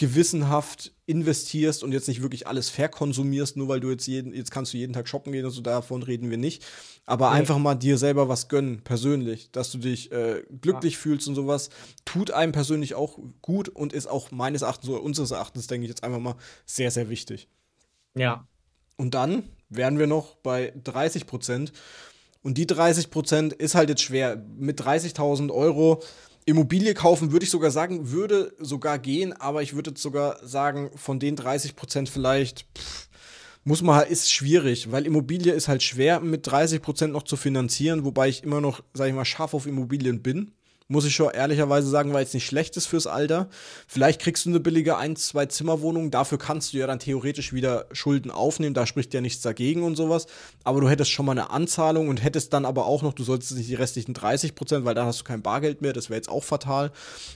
gewissenhaft 0.02 0.90
investierst 1.06 1.84
und 1.84 1.92
jetzt 1.92 2.08
nicht 2.08 2.22
wirklich 2.22 2.48
alles 2.48 2.68
verkonsumierst, 2.70 3.56
nur 3.56 3.68
weil 3.68 3.78
du 3.78 3.88
jetzt 3.88 4.08
jeden, 4.08 4.34
jetzt 4.34 4.50
kannst 4.50 4.72
du 4.72 4.76
jeden 4.76 4.92
Tag 4.92 5.06
shoppen 5.06 5.32
gehen, 5.32 5.44
also 5.44 5.60
davon 5.60 6.02
reden 6.02 6.28
wir 6.28 6.38
nicht. 6.38 6.64
Aber 7.06 7.30
nee. 7.30 7.36
einfach 7.36 7.58
mal 7.58 7.76
dir 7.76 7.96
selber 7.98 8.28
was 8.28 8.48
gönnen, 8.48 8.80
persönlich, 8.82 9.52
dass 9.52 9.70
du 9.70 9.78
dich 9.78 10.10
äh, 10.10 10.42
glücklich 10.60 10.94
ja. 10.94 10.98
fühlst 10.98 11.28
und 11.28 11.36
sowas, 11.36 11.70
tut 12.04 12.32
einem 12.32 12.50
persönlich 12.50 12.96
auch 12.96 13.16
gut 13.42 13.68
und 13.68 13.92
ist 13.92 14.08
auch 14.08 14.32
meines 14.32 14.62
Erachtens 14.62 14.90
oder 14.90 15.04
unseres 15.04 15.30
Erachtens, 15.30 15.68
denke 15.68 15.84
ich 15.84 15.90
jetzt 15.90 16.02
einfach 16.02 16.18
mal, 16.18 16.34
sehr, 16.66 16.90
sehr 16.90 17.08
wichtig. 17.08 17.46
Ja. 18.16 18.48
Und 18.96 19.14
dann 19.14 19.44
wären 19.68 20.00
wir 20.00 20.08
noch 20.08 20.34
bei 20.34 20.72
30 20.82 21.28
Prozent. 21.28 21.72
Und 22.42 22.58
die 22.58 22.66
30 22.66 23.08
Prozent 23.10 23.52
ist 23.52 23.76
halt 23.76 23.88
jetzt 23.88 24.02
schwer. 24.02 24.44
Mit 24.56 24.82
30.000 24.82 25.52
Euro 25.52 26.02
Immobilie 26.44 26.94
kaufen 26.94 27.32
würde 27.32 27.44
ich 27.44 27.50
sogar 27.50 27.70
sagen, 27.70 28.10
würde 28.10 28.52
sogar 28.58 28.98
gehen, 28.98 29.32
aber 29.32 29.62
ich 29.62 29.74
würde 29.74 29.92
sogar 29.96 30.38
sagen, 30.46 30.90
von 30.96 31.20
den 31.20 31.36
30 31.36 31.76
Prozent 31.76 32.08
vielleicht, 32.08 32.66
pff, 32.76 33.08
muss 33.64 33.82
man 33.82 33.96
halt, 33.96 34.10
ist 34.10 34.32
schwierig, 34.32 34.90
weil 34.90 35.06
Immobilie 35.06 35.52
ist 35.52 35.68
halt 35.68 35.82
schwer 35.82 36.20
mit 36.20 36.46
30 36.46 36.82
Prozent 36.82 37.12
noch 37.12 37.22
zu 37.22 37.36
finanzieren, 37.36 38.04
wobei 38.04 38.28
ich 38.28 38.42
immer 38.42 38.60
noch, 38.60 38.82
sag 38.92 39.08
ich 39.08 39.14
mal, 39.14 39.24
scharf 39.24 39.54
auf 39.54 39.66
Immobilien 39.66 40.22
bin 40.22 40.52
muss 40.88 41.04
ich 41.04 41.14
schon 41.14 41.30
ehrlicherweise 41.30 41.88
sagen, 41.88 42.12
weil 42.12 42.24
es 42.24 42.34
nicht 42.34 42.46
schlecht 42.46 42.76
ist 42.76 42.86
fürs 42.86 43.06
Alter. 43.06 43.48
Vielleicht 43.86 44.20
kriegst 44.20 44.44
du 44.44 44.50
eine 44.50 44.60
billige 44.60 44.96
ein, 44.96 45.16
zwei 45.16 45.46
Zimmerwohnung, 45.46 46.10
dafür 46.10 46.38
kannst 46.38 46.72
du 46.72 46.78
ja 46.78 46.86
dann 46.86 46.98
theoretisch 46.98 47.52
wieder 47.52 47.86
Schulden 47.92 48.30
aufnehmen, 48.30 48.74
da 48.74 48.86
spricht 48.86 49.14
ja 49.14 49.20
nichts 49.20 49.42
dagegen 49.42 49.82
und 49.82 49.96
sowas. 49.96 50.26
Aber 50.64 50.80
du 50.80 50.88
hättest 50.88 51.10
schon 51.10 51.26
mal 51.26 51.32
eine 51.32 51.50
Anzahlung 51.50 52.08
und 52.08 52.22
hättest 52.22 52.52
dann 52.52 52.64
aber 52.64 52.86
auch 52.86 53.02
noch, 53.02 53.12
du 53.12 53.24
solltest 53.24 53.52
nicht 53.52 53.68
die 53.68 53.74
restlichen 53.74 54.14
30 54.14 54.54
Prozent, 54.54 54.84
weil 54.84 54.94
da 54.94 55.06
hast 55.06 55.20
du 55.20 55.24
kein 55.24 55.42
Bargeld 55.42 55.82
mehr, 55.82 55.92
das 55.92 56.10
wäre 56.10 56.18
jetzt 56.18 56.28
auch 56.28 56.44
fatal. 56.44 56.92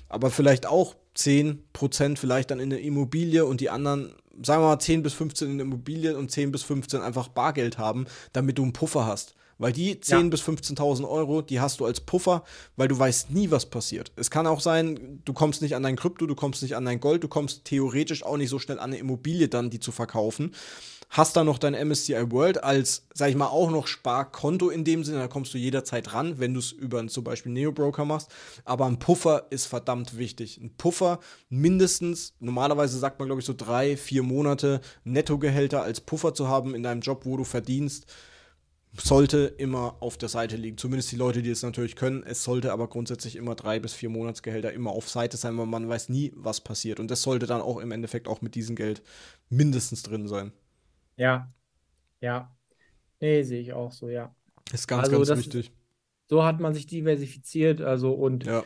Aber 0.08 0.30
vielleicht 0.30 0.66
auch 0.66 0.94
10 1.14 1.62
Prozent 1.72 2.18
vielleicht 2.18 2.50
dann 2.50 2.60
in 2.60 2.70
der 2.70 2.80
Immobilie 2.80 3.44
und 3.44 3.60
die 3.60 3.70
anderen 3.70 4.14
sagen 4.42 4.62
wir 4.62 4.68
mal 4.68 4.78
10 4.78 5.02
bis 5.02 5.14
15 5.14 5.50
in 5.50 5.58
der 5.58 5.66
Immobilie 5.66 6.16
und 6.16 6.30
10 6.30 6.52
bis 6.52 6.62
15 6.62 7.00
einfach 7.00 7.28
Bargeld 7.28 7.78
haben, 7.78 8.06
damit 8.32 8.58
du 8.58 8.62
einen 8.62 8.72
Puffer 8.72 9.06
hast. 9.06 9.34
Weil 9.58 9.72
die 9.72 9.94
10.000 9.94 10.10
ja. 10.10 10.22
bis 10.28 10.42
15.000 10.42 11.08
Euro, 11.08 11.40
die 11.40 11.60
hast 11.60 11.80
du 11.80 11.86
als 11.86 12.00
Puffer, 12.00 12.44
weil 12.76 12.88
du 12.88 12.98
weißt 12.98 13.30
nie, 13.30 13.50
was 13.50 13.66
passiert. 13.66 14.12
Es 14.16 14.30
kann 14.30 14.46
auch 14.46 14.60
sein, 14.60 15.22
du 15.24 15.32
kommst 15.32 15.62
nicht 15.62 15.74
an 15.74 15.82
dein 15.82 15.96
Krypto, 15.96 16.26
du 16.26 16.34
kommst 16.34 16.62
nicht 16.62 16.76
an 16.76 16.84
dein 16.84 17.00
Gold, 17.00 17.24
du 17.24 17.28
kommst 17.28 17.64
theoretisch 17.64 18.22
auch 18.22 18.36
nicht 18.36 18.50
so 18.50 18.58
schnell 18.58 18.78
an 18.78 18.90
eine 18.90 18.98
Immobilie 18.98 19.48
dann, 19.48 19.70
die 19.70 19.80
zu 19.80 19.92
verkaufen. 19.92 20.54
Hast 21.08 21.36
dann 21.36 21.46
noch 21.46 21.58
dein 21.58 21.72
MSCI 21.88 22.32
World 22.32 22.62
als, 22.64 23.06
sag 23.14 23.30
ich 23.30 23.36
mal, 23.36 23.46
auch 23.46 23.70
noch 23.70 23.86
Sparkonto 23.86 24.70
in 24.70 24.84
dem 24.84 25.04
Sinne, 25.04 25.18
da 25.18 25.28
kommst 25.28 25.54
du 25.54 25.58
jederzeit 25.58 26.12
ran, 26.12 26.40
wenn 26.40 26.52
du 26.52 26.58
es 26.58 26.72
über 26.72 27.06
zum 27.06 27.22
Beispiel 27.22 27.52
Neo-Broker 27.52 28.04
machst. 28.04 28.28
Aber 28.64 28.86
ein 28.86 28.98
Puffer 28.98 29.46
ist 29.50 29.66
verdammt 29.66 30.18
wichtig. 30.18 30.58
Ein 30.60 30.74
Puffer 30.76 31.20
mindestens, 31.48 32.34
normalerweise 32.40 32.98
sagt 32.98 33.20
man, 33.20 33.28
glaube 33.28 33.40
ich, 33.40 33.46
so 33.46 33.54
drei, 33.56 33.96
vier 33.96 34.24
Monate 34.24 34.80
Nettogehälter 35.04 35.82
als 35.82 36.00
Puffer 36.00 36.34
zu 36.34 36.48
haben 36.48 36.74
in 36.74 36.82
deinem 36.82 37.00
Job, 37.00 37.24
wo 37.24 37.36
du 37.36 37.44
verdienst 37.44 38.06
sollte 38.98 39.54
immer 39.58 39.96
auf 40.00 40.16
der 40.16 40.28
Seite 40.28 40.56
liegen. 40.56 40.78
Zumindest 40.78 41.12
die 41.12 41.16
Leute, 41.16 41.42
die 41.42 41.50
es 41.50 41.62
natürlich 41.62 41.96
können. 41.96 42.22
Es 42.22 42.44
sollte 42.44 42.72
aber 42.72 42.88
grundsätzlich 42.88 43.36
immer 43.36 43.54
drei 43.54 43.78
bis 43.78 43.94
vier 43.94 44.08
Monatsgehälter 44.08 44.72
immer 44.72 44.90
auf 44.90 45.08
Seite 45.08 45.36
sein, 45.36 45.56
weil 45.58 45.66
man 45.66 45.88
weiß 45.88 46.08
nie, 46.08 46.32
was 46.36 46.60
passiert. 46.60 47.00
Und 47.00 47.10
das 47.10 47.22
sollte 47.22 47.46
dann 47.46 47.60
auch 47.60 47.78
im 47.78 47.92
Endeffekt 47.92 48.28
auch 48.28 48.42
mit 48.42 48.54
diesem 48.54 48.76
Geld 48.76 49.02
mindestens 49.48 50.02
drin 50.02 50.28
sein. 50.28 50.52
Ja, 51.16 51.52
ja. 52.20 52.56
Nee, 53.20 53.42
sehe 53.42 53.60
ich 53.60 53.72
auch 53.72 53.92
so, 53.92 54.08
ja. 54.08 54.34
Ist 54.72 54.86
ganz, 54.88 55.08
also 55.08 55.24
ganz 55.24 55.38
wichtig. 55.38 55.72
So 56.28 56.44
hat 56.44 56.60
man 56.60 56.74
sich 56.74 56.86
diversifiziert, 56.86 57.80
also 57.80 58.12
und 58.12 58.44
ja. 58.44 58.64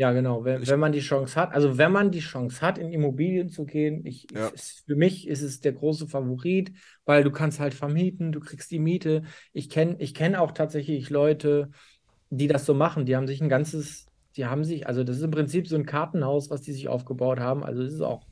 Ja, 0.00 0.12
genau. 0.12 0.46
Wenn, 0.46 0.66
wenn 0.66 0.80
man 0.80 0.92
die 0.92 1.00
Chance 1.00 1.38
hat, 1.38 1.52
also 1.52 1.76
wenn 1.76 1.92
man 1.92 2.10
die 2.10 2.20
Chance 2.20 2.62
hat, 2.62 2.78
in 2.78 2.90
Immobilien 2.90 3.50
zu 3.50 3.66
gehen, 3.66 4.06
ich, 4.06 4.26
ja. 4.32 4.48
ist, 4.48 4.84
für 4.86 4.96
mich 4.96 5.28
ist 5.28 5.42
es 5.42 5.60
der 5.60 5.72
große 5.72 6.08
Favorit, 6.08 6.72
weil 7.04 7.22
du 7.22 7.30
kannst 7.30 7.60
halt 7.60 7.74
vermieten, 7.74 8.32
du 8.32 8.40
kriegst 8.40 8.70
die 8.70 8.78
Miete. 8.78 9.24
Ich 9.52 9.68
kenne 9.68 9.96
ich 9.98 10.14
kenn 10.14 10.36
auch 10.36 10.52
tatsächlich 10.52 11.10
Leute, 11.10 11.68
die 12.30 12.46
das 12.46 12.64
so 12.64 12.72
machen. 12.72 13.04
Die 13.04 13.14
haben 13.14 13.26
sich 13.26 13.42
ein 13.42 13.50
ganzes, 13.50 14.06
die 14.36 14.46
haben 14.46 14.64
sich, 14.64 14.86
also 14.86 15.04
das 15.04 15.18
ist 15.18 15.22
im 15.22 15.32
Prinzip 15.32 15.68
so 15.68 15.76
ein 15.76 15.84
Kartenhaus, 15.84 16.48
was 16.48 16.62
die 16.62 16.72
sich 16.72 16.88
aufgebaut 16.88 17.38
haben. 17.38 17.62
Also 17.62 17.82
es 17.82 17.92
ist 17.92 18.00
auch 18.00 18.22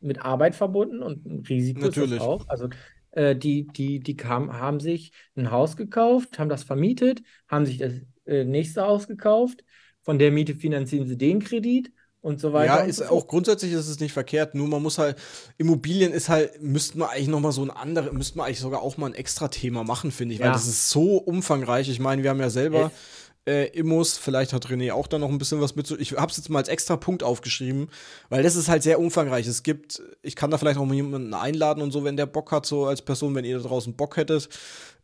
mit 0.00 0.24
Arbeit 0.24 0.54
verbunden 0.54 1.02
und 1.02 1.26
ein 1.26 1.40
Risiko 1.48 1.80
Natürlich. 1.80 2.20
auch. 2.20 2.46
Also 2.46 2.68
äh, 3.10 3.34
die, 3.34 3.66
die, 3.66 3.98
die 3.98 4.14
kam, 4.14 4.52
haben 4.52 4.78
sich 4.78 5.10
ein 5.34 5.50
Haus 5.50 5.76
gekauft, 5.76 6.38
haben 6.38 6.48
das 6.48 6.62
vermietet, 6.62 7.22
haben 7.48 7.66
sich 7.66 7.78
das 7.78 7.94
äh, 8.24 8.44
nächste 8.44 8.82
Haus 8.82 9.08
gekauft 9.08 9.64
von 10.06 10.20
der 10.20 10.30
Miete 10.30 10.54
finanzieren 10.54 11.08
sie 11.08 11.18
den 11.18 11.40
Kredit 11.42 11.90
und 12.20 12.40
so 12.40 12.52
weiter. 12.52 12.78
Ja, 12.78 12.84
ist 12.84 12.98
so 12.98 13.06
auch 13.06 13.26
grundsätzlich 13.26 13.72
ist 13.72 13.88
es 13.88 13.98
nicht 13.98 14.12
verkehrt, 14.12 14.54
nur 14.54 14.68
man 14.68 14.80
muss 14.80 14.98
halt, 14.98 15.16
Immobilien 15.58 16.12
ist 16.12 16.28
halt, 16.28 16.62
müssten 16.62 17.00
wir 17.00 17.10
eigentlich 17.10 17.26
nochmal 17.26 17.50
so 17.50 17.62
ein 17.62 17.70
anderes, 17.70 18.12
müssten 18.12 18.38
wir 18.38 18.44
eigentlich 18.44 18.60
sogar 18.60 18.82
auch 18.82 18.96
mal 18.98 19.08
ein 19.08 19.14
extra 19.14 19.48
Thema 19.48 19.82
machen, 19.82 20.12
finde 20.12 20.34
ich, 20.34 20.40
weil 20.40 20.46
ja. 20.46 20.52
das 20.52 20.68
ist 20.68 20.90
so 20.90 21.16
umfangreich. 21.16 21.88
Ich 21.88 21.98
meine, 21.98 22.22
wir 22.22 22.30
haben 22.30 22.38
ja 22.38 22.50
selber 22.50 22.92
äh, 23.48 23.66
Immos, 23.76 24.16
vielleicht 24.16 24.52
hat 24.52 24.66
René 24.66 24.92
auch 24.92 25.08
da 25.08 25.18
noch 25.18 25.28
ein 25.28 25.38
bisschen 25.38 25.60
was 25.60 25.74
mit. 25.74 25.90
Ich 25.90 26.12
habe 26.12 26.30
es 26.30 26.36
jetzt 26.36 26.50
mal 26.50 26.60
als 26.60 26.68
extra 26.68 26.96
Punkt 26.96 27.24
aufgeschrieben, 27.24 27.88
weil 28.28 28.44
das 28.44 28.54
ist 28.54 28.68
halt 28.68 28.84
sehr 28.84 29.00
umfangreich. 29.00 29.48
Es 29.48 29.64
gibt, 29.64 30.00
ich 30.22 30.36
kann 30.36 30.52
da 30.52 30.58
vielleicht 30.58 30.78
auch 30.78 30.84
mal 30.84 30.94
jemanden 30.94 31.34
einladen 31.34 31.82
und 31.82 31.90
so, 31.90 32.04
wenn 32.04 32.16
der 32.16 32.26
Bock 32.26 32.52
hat, 32.52 32.64
so 32.64 32.86
als 32.86 33.02
Person, 33.02 33.34
wenn 33.34 33.44
ihr 33.44 33.58
da 33.58 33.68
draußen 33.68 33.96
Bock 33.96 34.16
hättet 34.16 34.48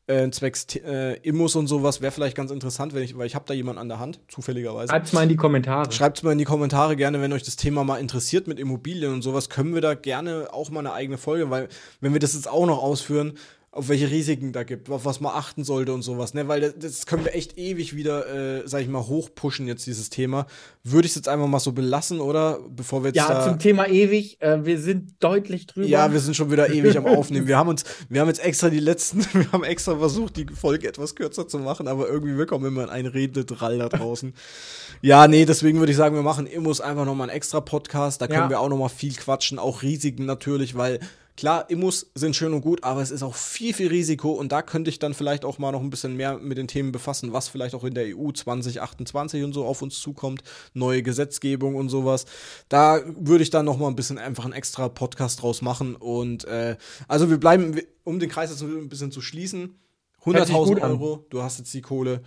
äh, 0.06 0.30
zwecks 0.30 0.66
äh, 0.76 1.14
Immos 1.22 1.54
und 1.56 1.66
sowas 1.66 2.00
wäre 2.00 2.12
vielleicht 2.12 2.36
ganz 2.36 2.50
interessant, 2.50 2.94
wenn 2.94 3.02
ich, 3.02 3.16
weil 3.16 3.26
ich 3.26 3.34
habe 3.34 3.44
da 3.46 3.54
jemanden 3.54 3.80
an 3.80 3.88
der 3.88 3.98
Hand, 3.98 4.20
zufälligerweise. 4.28 4.90
Schreibt 4.90 5.12
mal 5.12 5.22
in 5.22 5.28
die 5.28 5.36
Kommentare. 5.36 5.92
Schreibt 5.92 6.22
mal 6.22 6.32
in 6.32 6.38
die 6.38 6.44
Kommentare 6.44 6.96
gerne, 6.96 7.20
wenn 7.20 7.32
euch 7.32 7.44
das 7.44 7.56
Thema 7.56 7.84
mal 7.84 7.98
interessiert 7.98 8.48
mit 8.48 8.58
Immobilien 8.58 9.12
und 9.12 9.22
sowas, 9.22 9.48
können 9.48 9.74
wir 9.74 9.80
da 9.80 9.94
gerne 9.94 10.48
auch 10.52 10.70
mal 10.70 10.80
eine 10.80 10.92
eigene 10.92 11.18
Folge, 11.18 11.50
weil 11.50 11.68
wenn 12.00 12.12
wir 12.12 12.20
das 12.20 12.34
jetzt 12.34 12.48
auch 12.48 12.66
noch 12.66 12.82
ausführen, 12.82 13.34
auf 13.74 13.88
welche 13.88 14.10
Risiken 14.10 14.52
da 14.52 14.64
gibt, 14.64 14.90
auf 14.90 15.06
was 15.06 15.20
man 15.20 15.32
achten 15.34 15.64
sollte 15.64 15.94
und 15.94 16.02
sowas, 16.02 16.34
ne? 16.34 16.46
Weil 16.46 16.60
das, 16.60 16.74
das 16.78 17.06
können 17.06 17.24
wir 17.24 17.34
echt 17.34 17.56
ewig 17.56 17.96
wieder, 17.96 18.58
äh, 18.60 18.68
sag 18.68 18.82
ich 18.82 18.88
mal, 18.88 19.06
hochpushen 19.06 19.66
jetzt 19.66 19.86
dieses 19.86 20.10
Thema. 20.10 20.46
Würde 20.84 21.06
ich 21.06 21.12
es 21.12 21.16
jetzt 21.16 21.28
einfach 21.28 21.46
mal 21.46 21.58
so 21.58 21.72
belassen, 21.72 22.20
oder? 22.20 22.58
Bevor 22.68 23.02
wir 23.02 23.08
jetzt 23.08 23.16
Ja, 23.16 23.42
zum 23.42 23.58
Thema 23.58 23.88
ewig, 23.88 24.36
äh, 24.42 24.66
wir 24.66 24.78
sind 24.78 25.14
deutlich 25.20 25.66
drüber. 25.66 25.86
Ja, 25.86 26.12
wir 26.12 26.20
sind 26.20 26.36
schon 26.36 26.50
wieder 26.50 26.68
ewig 26.68 26.98
am 26.98 27.06
Aufnehmen. 27.16 27.46
Wir 27.46 27.56
haben 27.56 27.70
uns, 27.70 27.84
wir 28.10 28.20
haben 28.20 28.28
jetzt 28.28 28.44
extra 28.44 28.68
die 28.68 28.78
letzten, 28.78 29.20
wir 29.32 29.50
haben 29.52 29.64
extra 29.64 29.96
versucht, 29.96 30.36
die 30.36 30.46
Folge 30.54 30.86
etwas 30.86 31.14
kürzer 31.14 31.48
zu 31.48 31.58
machen, 31.58 31.88
aber 31.88 32.08
irgendwie 32.08 32.36
wir 32.36 32.44
kommen 32.44 32.66
immer 32.66 32.84
in 32.84 32.90
einen 32.90 33.08
Rededrall 33.08 33.78
da 33.78 33.88
draußen. 33.88 34.34
ja, 35.00 35.26
nee, 35.26 35.46
deswegen 35.46 35.78
würde 35.78 35.92
ich 35.92 35.96
sagen, 35.96 36.14
wir 36.14 36.22
machen 36.22 36.46
Immos 36.46 36.82
einfach 36.82 37.06
nochmal 37.06 37.30
einen 37.30 37.36
extra 37.38 37.62
Podcast. 37.62 38.20
Da 38.20 38.26
können 38.26 38.40
ja. 38.40 38.50
wir 38.50 38.60
auch 38.60 38.68
nochmal 38.68 38.90
viel 38.90 39.14
quatschen, 39.14 39.58
auch 39.58 39.80
Risiken 39.80 40.26
natürlich, 40.26 40.74
weil 40.74 41.00
Klar, 41.36 41.70
Immos 41.70 42.10
sind 42.14 42.36
schön 42.36 42.52
und 42.52 42.60
gut, 42.60 42.84
aber 42.84 43.00
es 43.00 43.10
ist 43.10 43.22
auch 43.22 43.34
viel, 43.34 43.72
viel 43.72 43.88
Risiko 43.88 44.32
und 44.32 44.52
da 44.52 44.60
könnte 44.60 44.90
ich 44.90 44.98
dann 44.98 45.14
vielleicht 45.14 45.46
auch 45.46 45.58
mal 45.58 45.72
noch 45.72 45.80
ein 45.80 45.88
bisschen 45.88 46.14
mehr 46.16 46.38
mit 46.38 46.58
den 46.58 46.68
Themen 46.68 46.92
befassen, 46.92 47.32
was 47.32 47.48
vielleicht 47.48 47.74
auch 47.74 47.84
in 47.84 47.94
der 47.94 48.16
EU 48.16 48.32
2028 48.32 49.42
und 49.42 49.54
so 49.54 49.64
auf 49.64 49.80
uns 49.80 49.98
zukommt, 49.98 50.42
neue 50.74 51.02
Gesetzgebung 51.02 51.74
und 51.74 51.88
sowas. 51.88 52.26
Da 52.68 53.00
würde 53.06 53.42
ich 53.42 53.50
dann 53.50 53.64
noch 53.64 53.78
mal 53.78 53.88
ein 53.88 53.96
bisschen 53.96 54.18
einfach 54.18 54.44
einen 54.44 54.52
extra 54.52 54.90
Podcast 54.90 55.42
draus 55.42 55.62
machen 55.62 55.96
und 55.96 56.44
äh, 56.44 56.76
also 57.08 57.30
wir 57.30 57.38
bleiben, 57.38 57.80
um 58.04 58.20
den 58.20 58.28
Kreis 58.28 58.50
jetzt 58.50 58.62
ein 58.62 58.88
bisschen 58.90 59.10
zu 59.10 59.22
schließen, 59.22 59.78
100.000 60.24 60.82
Euro, 60.82 61.26
du 61.30 61.42
hast 61.42 61.58
jetzt 61.58 61.72
die 61.72 61.80
Kohle, 61.82 62.22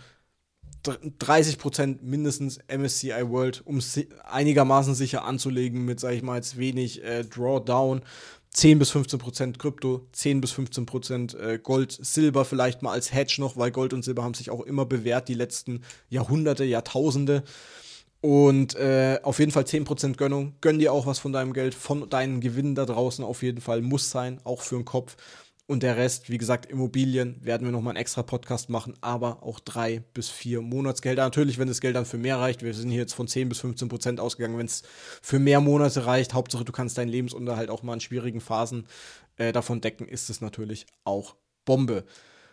30% 0.84 2.00
mindestens 2.02 2.60
MSCI 2.68 3.30
World, 3.30 3.64
um 3.66 3.78
es 3.78 4.00
einigermaßen 4.24 4.94
sicher 4.94 5.26
anzulegen 5.26 5.86
mit, 5.86 6.00
sag 6.00 6.14
ich 6.14 6.22
mal, 6.22 6.36
jetzt 6.36 6.58
wenig 6.58 7.04
äh, 7.04 7.24
Drawdown. 7.24 8.02
10 8.56 8.80
bis 8.80 8.92
15 8.92 9.20
Prozent 9.20 9.60
Krypto, 9.60 10.08
10 10.14 10.40
bis 10.40 10.54
15 10.54 10.86
Prozent 10.86 11.34
äh, 11.34 11.60
Gold, 11.62 11.92
Silber 11.92 12.46
vielleicht 12.46 12.84
mal 12.84 12.94
als 12.94 13.14
Hedge 13.14 13.36
noch, 13.40 13.58
weil 13.58 13.70
Gold 13.70 13.92
und 13.92 14.06
Silber 14.06 14.24
haben 14.24 14.34
sich 14.34 14.50
auch 14.50 14.62
immer 14.62 14.86
bewährt 14.86 15.28
die 15.28 15.34
letzten 15.34 15.82
Jahrhunderte, 16.10 16.64
Jahrtausende. 16.64 17.44
Und 18.22 18.76
äh, 18.76 19.20
auf 19.24 19.40
jeden 19.40 19.52
Fall 19.52 19.68
10 19.68 19.84
Prozent 19.84 20.18
Gönnung. 20.18 20.54
Gönn 20.62 20.80
dir 20.80 20.94
auch 20.94 21.06
was 21.06 21.20
von 21.20 21.34
deinem 21.34 21.52
Geld, 21.52 21.76
von 21.76 22.10
deinen 22.10 22.40
Gewinnen 22.40 22.76
da 22.76 22.86
draußen 22.86 23.26
auf 23.26 23.44
jeden 23.44 23.60
Fall. 23.60 23.82
Muss 23.82 24.10
sein, 24.10 24.40
auch 24.46 24.62
für 24.62 24.76
den 24.76 24.86
Kopf. 24.86 25.18
Und 25.68 25.82
der 25.82 25.98
Rest, 25.98 26.30
wie 26.30 26.38
gesagt, 26.38 26.68
Immobilien, 26.68 27.44
werden 27.44 27.66
wir 27.66 27.72
nochmal 27.72 27.92
einen 27.92 28.02
extra 28.02 28.22
Podcast 28.22 28.70
machen, 28.70 28.94
aber 29.02 29.42
auch 29.42 29.60
drei 29.60 30.04
bis 30.14 30.30
vier 30.30 30.62
Monatsgelder. 30.62 31.24
Natürlich, 31.24 31.58
wenn 31.58 31.68
das 31.68 31.82
Geld 31.82 31.96
dann 31.96 32.06
für 32.06 32.20
mehr 32.20 32.38
reicht. 32.38 32.62
Wir 32.62 32.74
sind 32.76 32.92
hier 32.92 33.00
jetzt 33.00 33.16
von 33.16 33.28
10 33.28 33.50
bis 33.50 33.62
15 33.62 33.90
Prozent 33.90 34.20
ausgegangen. 34.20 34.60
Wenn 34.60 34.68
es 34.68 34.84
für 35.24 35.40
mehr 35.40 35.62
Monate 35.62 36.06
reicht, 36.06 36.36
Hauptsache 36.36 36.66
du 36.66 36.72
kannst 36.72 37.00
deinen 37.00 37.08
Lebensunterhalt 37.08 37.72
auch 37.72 37.82
mal 37.82 37.96
in 37.96 38.00
schwierigen 38.00 38.42
Phasen 38.42 38.86
äh, 39.38 39.52
davon 39.52 39.82
decken, 39.82 40.08
ist 40.08 40.30
es 40.30 40.40
natürlich 40.40 40.86
auch 41.04 41.36
Bombe. 41.66 42.06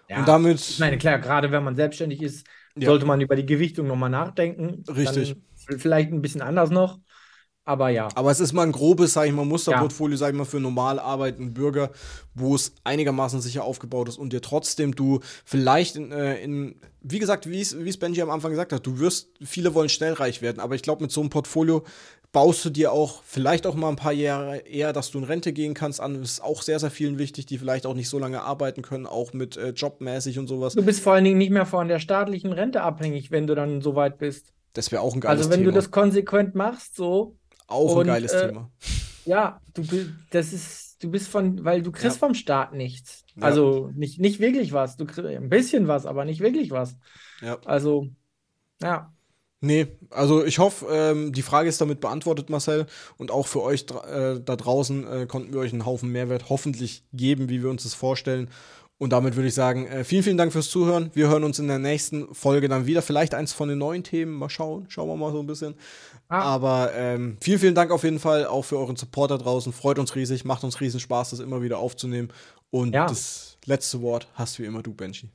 Ja, 0.09 0.20
und 0.20 0.29
damit. 0.29 0.61
Ich 0.61 0.79
meine, 0.79 0.96
klar, 0.96 1.18
gerade 1.18 1.53
wenn 1.53 1.64
man 1.64 1.77
selbstständig 1.77 2.22
ist, 2.22 2.46
ja. 2.77 2.87
sollte 2.88 3.05
man 3.05 3.20
über 3.20 3.37
die 3.37 3.46
Gewichtung 3.46 3.88
nochmal 3.88 4.11
nachdenken. 4.11 4.85
Richtig. 4.88 5.37
Dann 5.68 5.79
vielleicht 5.79 6.12
ein 6.12 6.22
bisschen 6.22 6.40
anders 6.40 6.70
noch. 6.70 6.98
Aber 7.64 7.90
ja. 7.90 8.09
Aber 8.14 8.31
es 8.31 8.40
ist 8.40 8.53
mal 8.53 8.66
ein 8.66 8.72
grobes, 8.72 9.12
sag 9.12 9.27
ich 9.27 9.33
mal, 9.33 9.44
Musterportfolio, 9.44 10.14
ja. 10.14 10.18
sag 10.18 10.31
ich 10.31 10.37
mal, 10.37 10.44
für 10.44 10.59
normal 10.59 10.98
arbeitenden 10.98 11.55
Bürger, 11.55 11.90
wo 12.35 12.57
es 12.57 12.72
einigermaßen 12.83 13.40
sicher 13.40 13.64
aufgebaut 13.64 14.09
ist 14.09 14.18
und 14.18 14.33
dir 14.33 14.40
trotzdem 14.40 14.96
du 14.96 15.20
vielleicht 15.44 15.96
in, 15.96 16.11
äh, 16.11 16.42
in 16.42 16.75
wie 17.01 17.18
gesagt, 17.18 17.48
wie 17.48 17.61
es 17.61 17.96
Benji 17.98 18.20
am 18.22 18.31
Anfang 18.31 18.51
gesagt 18.51 18.72
hat, 18.72 18.87
du 18.87 18.98
wirst, 18.98 19.31
viele 19.42 19.75
wollen 19.75 19.88
schnell 19.88 20.12
reich 20.12 20.42
werden, 20.42 20.61
aber 20.61 20.75
ich 20.75 20.83
glaube, 20.83 21.03
mit 21.03 21.12
so 21.12 21.20
einem 21.20 21.31
Portfolio 21.31 21.85
baust 22.33 22.64
du 22.64 22.70
dir 22.70 22.92
auch 22.92 23.22
vielleicht 23.25 23.66
auch 23.66 23.75
mal 23.75 23.90
ein 23.90 23.96
paar 23.96 24.12
Jahre 24.12 24.59
eher, 24.59 24.92
dass 24.92 25.11
du 25.11 25.18
in 25.18 25.25
Rente 25.25 25.53
gehen 25.53 25.75
kannst 25.75 26.01
an. 26.01 26.18
Das 26.20 26.33
ist 26.33 26.42
auch 26.42 26.62
sehr, 26.62 26.79
sehr 26.79 26.90
vielen 26.90 27.18
wichtig, 27.18 27.46
die 27.46 27.59
vielleicht 27.59 27.87
auch 27.87 27.94
nicht 27.94 28.09
so 28.09 28.18
lange 28.18 28.42
arbeiten 28.42 28.83
können, 28.83 29.07
auch 29.07 29.35
mit 29.35 29.57
äh, 29.57 29.70
jobmäßig 29.70 30.38
und 30.38 30.46
sowas. 30.46 30.75
Du 30.75 30.83
bist 30.83 31.01
vor 31.01 31.12
allen 31.12 31.25
Dingen 31.25 31.38
nicht 31.38 31.51
mehr 31.51 31.66
von 31.66 31.88
der 31.88 31.98
staatlichen 31.98 32.53
Rente 32.53 32.83
abhängig, 32.83 33.31
wenn 33.31 33.46
du 33.46 33.55
dann 33.55 33.83
so 33.83 33.94
weit 33.94 34.18
bist. 34.18 34.53
Das 34.72 34.90
wäre 34.90 35.03
auch 35.03 35.14
ein 35.14 35.20
geiles 35.20 35.40
Thema. 35.40 35.40
Also 35.40 35.51
wenn 35.51 35.61
Thema. 35.61 35.72
du 35.72 35.77
das 35.77 35.90
konsequent 35.90 36.55
machst, 36.55 36.96
so, 36.96 37.37
auch 37.73 37.97
und, 37.97 38.03
ein 38.03 38.07
geiles 38.07 38.33
äh, 38.33 38.49
Thema. 38.49 38.71
Ja, 39.25 39.61
du, 39.75 39.83
das 40.31 40.53
ist, 40.53 41.03
du 41.03 41.11
bist 41.11 41.29
von, 41.29 41.65
weil 41.65 41.83
du 41.83 41.93
kriegst 41.93 42.17
ja. 42.17 42.27
vom 42.27 42.35
Staat 42.35 42.73
nichts. 42.75 43.25
Ja. 43.37 43.43
Also 43.43 43.91
nicht, 43.95 44.21
nicht 44.21 44.41
wirklich 44.41 44.73
was. 44.73 44.97
Du 44.97 45.05
kriegst 45.05 45.25
ein 45.25 45.49
bisschen 45.49 45.89
was, 45.89 46.07
aber 46.07 46.25
nicht 46.25 46.41
wirklich 46.41 46.71
was. 46.71 46.97
Ja. 47.41 47.59
Also, 47.65 48.09
ja. 48.83 49.13
Nee, 49.65 49.87
also 50.11 50.45
ich 50.45 50.59
hoffe, 50.59 50.87
ähm, 50.91 51.33
die 51.33 51.43
Frage 51.43 51.69
ist 51.69 51.81
damit 51.81 52.01
beantwortet, 52.01 52.51
Marcel. 52.51 52.87
Und 53.17 53.31
auch 53.31 53.47
für 53.47 53.63
euch 53.63 53.83
äh, 53.83 54.41
da 54.41 54.57
draußen 54.57 55.07
äh, 55.07 55.27
konnten 55.27 55.53
wir 55.53 55.61
euch 55.61 55.73
einen 55.73 55.87
Haufen 55.87 56.11
Mehrwert 56.11 56.49
hoffentlich 56.49 57.05
geben, 57.13 57.49
wie 57.49 57.63
wir 57.63 57.71
uns 57.71 57.85
das 57.85 57.95
vorstellen. 57.95 58.51
Und 59.03 59.11
damit 59.11 59.35
würde 59.35 59.49
ich 59.49 59.55
sagen, 59.55 59.88
äh, 59.88 60.05
vielen, 60.05 60.23
vielen 60.23 60.37
Dank 60.37 60.53
fürs 60.53 60.71
Zuhören. 60.71 61.11
Wir 61.12 61.29
hören 61.29 61.43
uns 61.43 61.59
in 61.59 61.67
der 61.67 61.81
nächsten 61.81 62.33
Folge 62.33 62.69
dann 62.69 62.87
wieder. 62.87 63.03
Vielleicht 63.03 63.35
eins 63.35 63.53
von 63.53 63.69
den 63.69 63.79
neuen 63.79 64.05
Themen. 64.05 64.31
Mal 64.33 64.49
schauen. 64.49 64.87
Schauen 64.88 65.09
wir 65.09 65.17
mal 65.17 65.33
so 65.33 65.41
ein 65.41 65.47
bisschen. 65.49 65.75
Ah. 66.29 66.43
Aber 66.43 66.93
ähm, 66.95 67.37
vielen, 67.41 67.59
vielen 67.59 67.75
Dank 67.75 67.91
auf 67.91 68.05
jeden 68.05 68.21
Fall 68.21 68.47
auch 68.47 68.62
für 68.62 68.79
euren 68.79 68.95
Support 68.95 69.33
da 69.33 69.38
draußen. 69.38 69.73
Freut 69.73 69.99
uns 69.99 70.15
riesig, 70.15 70.45
macht 70.45 70.62
uns 70.62 70.81
riesen 70.81 71.01
Spaß, 71.01 71.31
das 71.31 71.41
immer 71.41 71.62
wieder 71.62 71.79
aufzunehmen. 71.79 72.29
Und 72.71 72.95
ja. 72.95 73.09
das 73.09 73.59
letzte 73.65 74.03
Wort 74.03 74.29
hast 74.35 74.61
wie 74.61 74.67
immer 74.67 74.85
du, 74.85 74.95
Benji. 74.95 75.31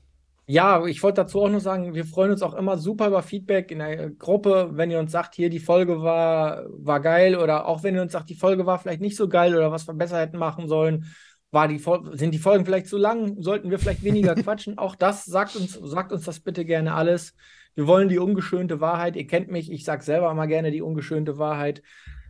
Ja, 0.45 0.85
ich 0.85 1.03
wollte 1.03 1.23
dazu 1.23 1.41
auch 1.41 1.49
noch 1.49 1.59
sagen, 1.59 1.93
wir 1.93 2.05
freuen 2.05 2.31
uns 2.31 2.43
auch 2.43 2.53
immer 2.53 2.77
super 2.77 3.07
über 3.07 3.21
Feedback 3.21 3.69
in 3.69 3.79
der 3.79 4.11
Gruppe, 4.11 4.69
wenn 4.75 4.91
ihr 4.91 4.99
uns 4.99 5.11
sagt, 5.11 5.35
hier 5.35 5.49
die 5.49 5.59
Folge 5.59 6.01
war, 6.01 6.63
war 6.69 7.01
geil 7.01 7.35
oder 7.35 7.65
auch 7.65 7.83
wenn 7.83 7.95
ihr 7.95 8.01
uns 8.01 8.13
sagt, 8.13 8.29
die 8.29 8.35
Folge 8.35 8.65
war 8.65 8.79
vielleicht 8.79 9.01
nicht 9.01 9.17
so 9.17 9.27
geil 9.27 9.53
oder 9.57 9.73
was 9.73 9.85
wir 9.89 9.93
besser 9.93 10.21
hätten 10.21 10.37
machen 10.37 10.69
sollen. 10.69 11.05
War 11.51 11.67
die, 11.67 11.81
sind 12.13 12.33
die 12.33 12.39
Folgen 12.39 12.65
vielleicht 12.65 12.87
zu 12.87 12.97
lang? 12.97 13.41
Sollten 13.41 13.71
wir 13.71 13.79
vielleicht 13.79 14.03
weniger 14.03 14.35
quatschen? 14.43 14.77
Auch 14.77 14.95
das 14.95 15.25
sagt 15.25 15.55
uns, 15.55 15.73
sagt 15.73 16.11
uns 16.11 16.25
das 16.25 16.39
bitte 16.39 16.65
gerne 16.65 16.93
alles. 16.93 17.33
Wir 17.75 17.87
wollen 17.87 18.09
die 18.09 18.19
ungeschönte 18.19 18.81
Wahrheit. 18.81 19.15
Ihr 19.15 19.27
kennt 19.27 19.49
mich, 19.49 19.71
ich 19.71 19.85
sage 19.85 20.03
selber 20.03 20.31
immer 20.31 20.47
gerne 20.47 20.71
die 20.71 20.81
ungeschönte 20.81 21.37
Wahrheit. 21.37 21.81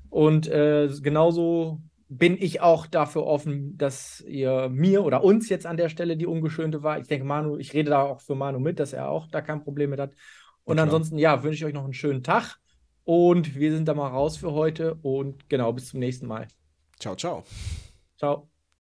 Und 0.10 0.48
äh, 0.48 0.90
genauso 1.02 1.82
bin 2.10 2.38
ich 2.40 2.62
auch 2.62 2.88
dafür 2.88 3.26
offen, 3.26 3.78
dass 3.78 4.22
ihr 4.22 4.70
mir 4.70 5.04
oder 5.04 5.24
uns 5.24 5.50
jetzt 5.50 5.66
an 5.66 5.78
der 5.78 5.90
Stelle 5.90 6.16
die 6.16 6.26
ungeschönte 6.26 6.84
Wahrheit. 6.84 7.04
Ich 7.04 7.08
denke, 7.08 7.26
Manu, 7.26 7.58
ich 7.58 7.74
rede 7.74 7.90
da 7.90 8.04
auch 8.04 8.22
für 8.22 8.36
Manu 8.36 8.60
mit, 8.60 8.80
dass 8.80 8.94
er 8.94 9.10
auch 9.10 9.28
da 9.28 9.42
kein 9.42 9.64
Problem 9.64 9.90
mit 9.90 10.00
hat. 10.00 10.14
Und 10.64 10.80
ansonsten, 10.80 11.18
ja, 11.18 11.44
wünsche 11.44 11.60
ich 11.60 11.66
euch 11.66 11.74
noch 11.74 11.86
einen 11.86 11.94
schönen 11.94 12.24
Tag. 12.24 12.58
Und 13.06 13.56
wir 13.56 13.72
sind 13.74 13.88
da 13.88 13.94
mal 13.94 14.10
raus 14.10 14.36
für 14.36 14.52
heute. 14.52 14.96
Und 15.02 15.50
genau, 15.50 15.72
bis 15.72 15.90
zum 15.90 16.02
nächsten 16.02 16.28
Mal. 16.28 16.48
Ciao, 17.00 17.16
ciao. 17.16 17.44
Ciao. 18.18 18.57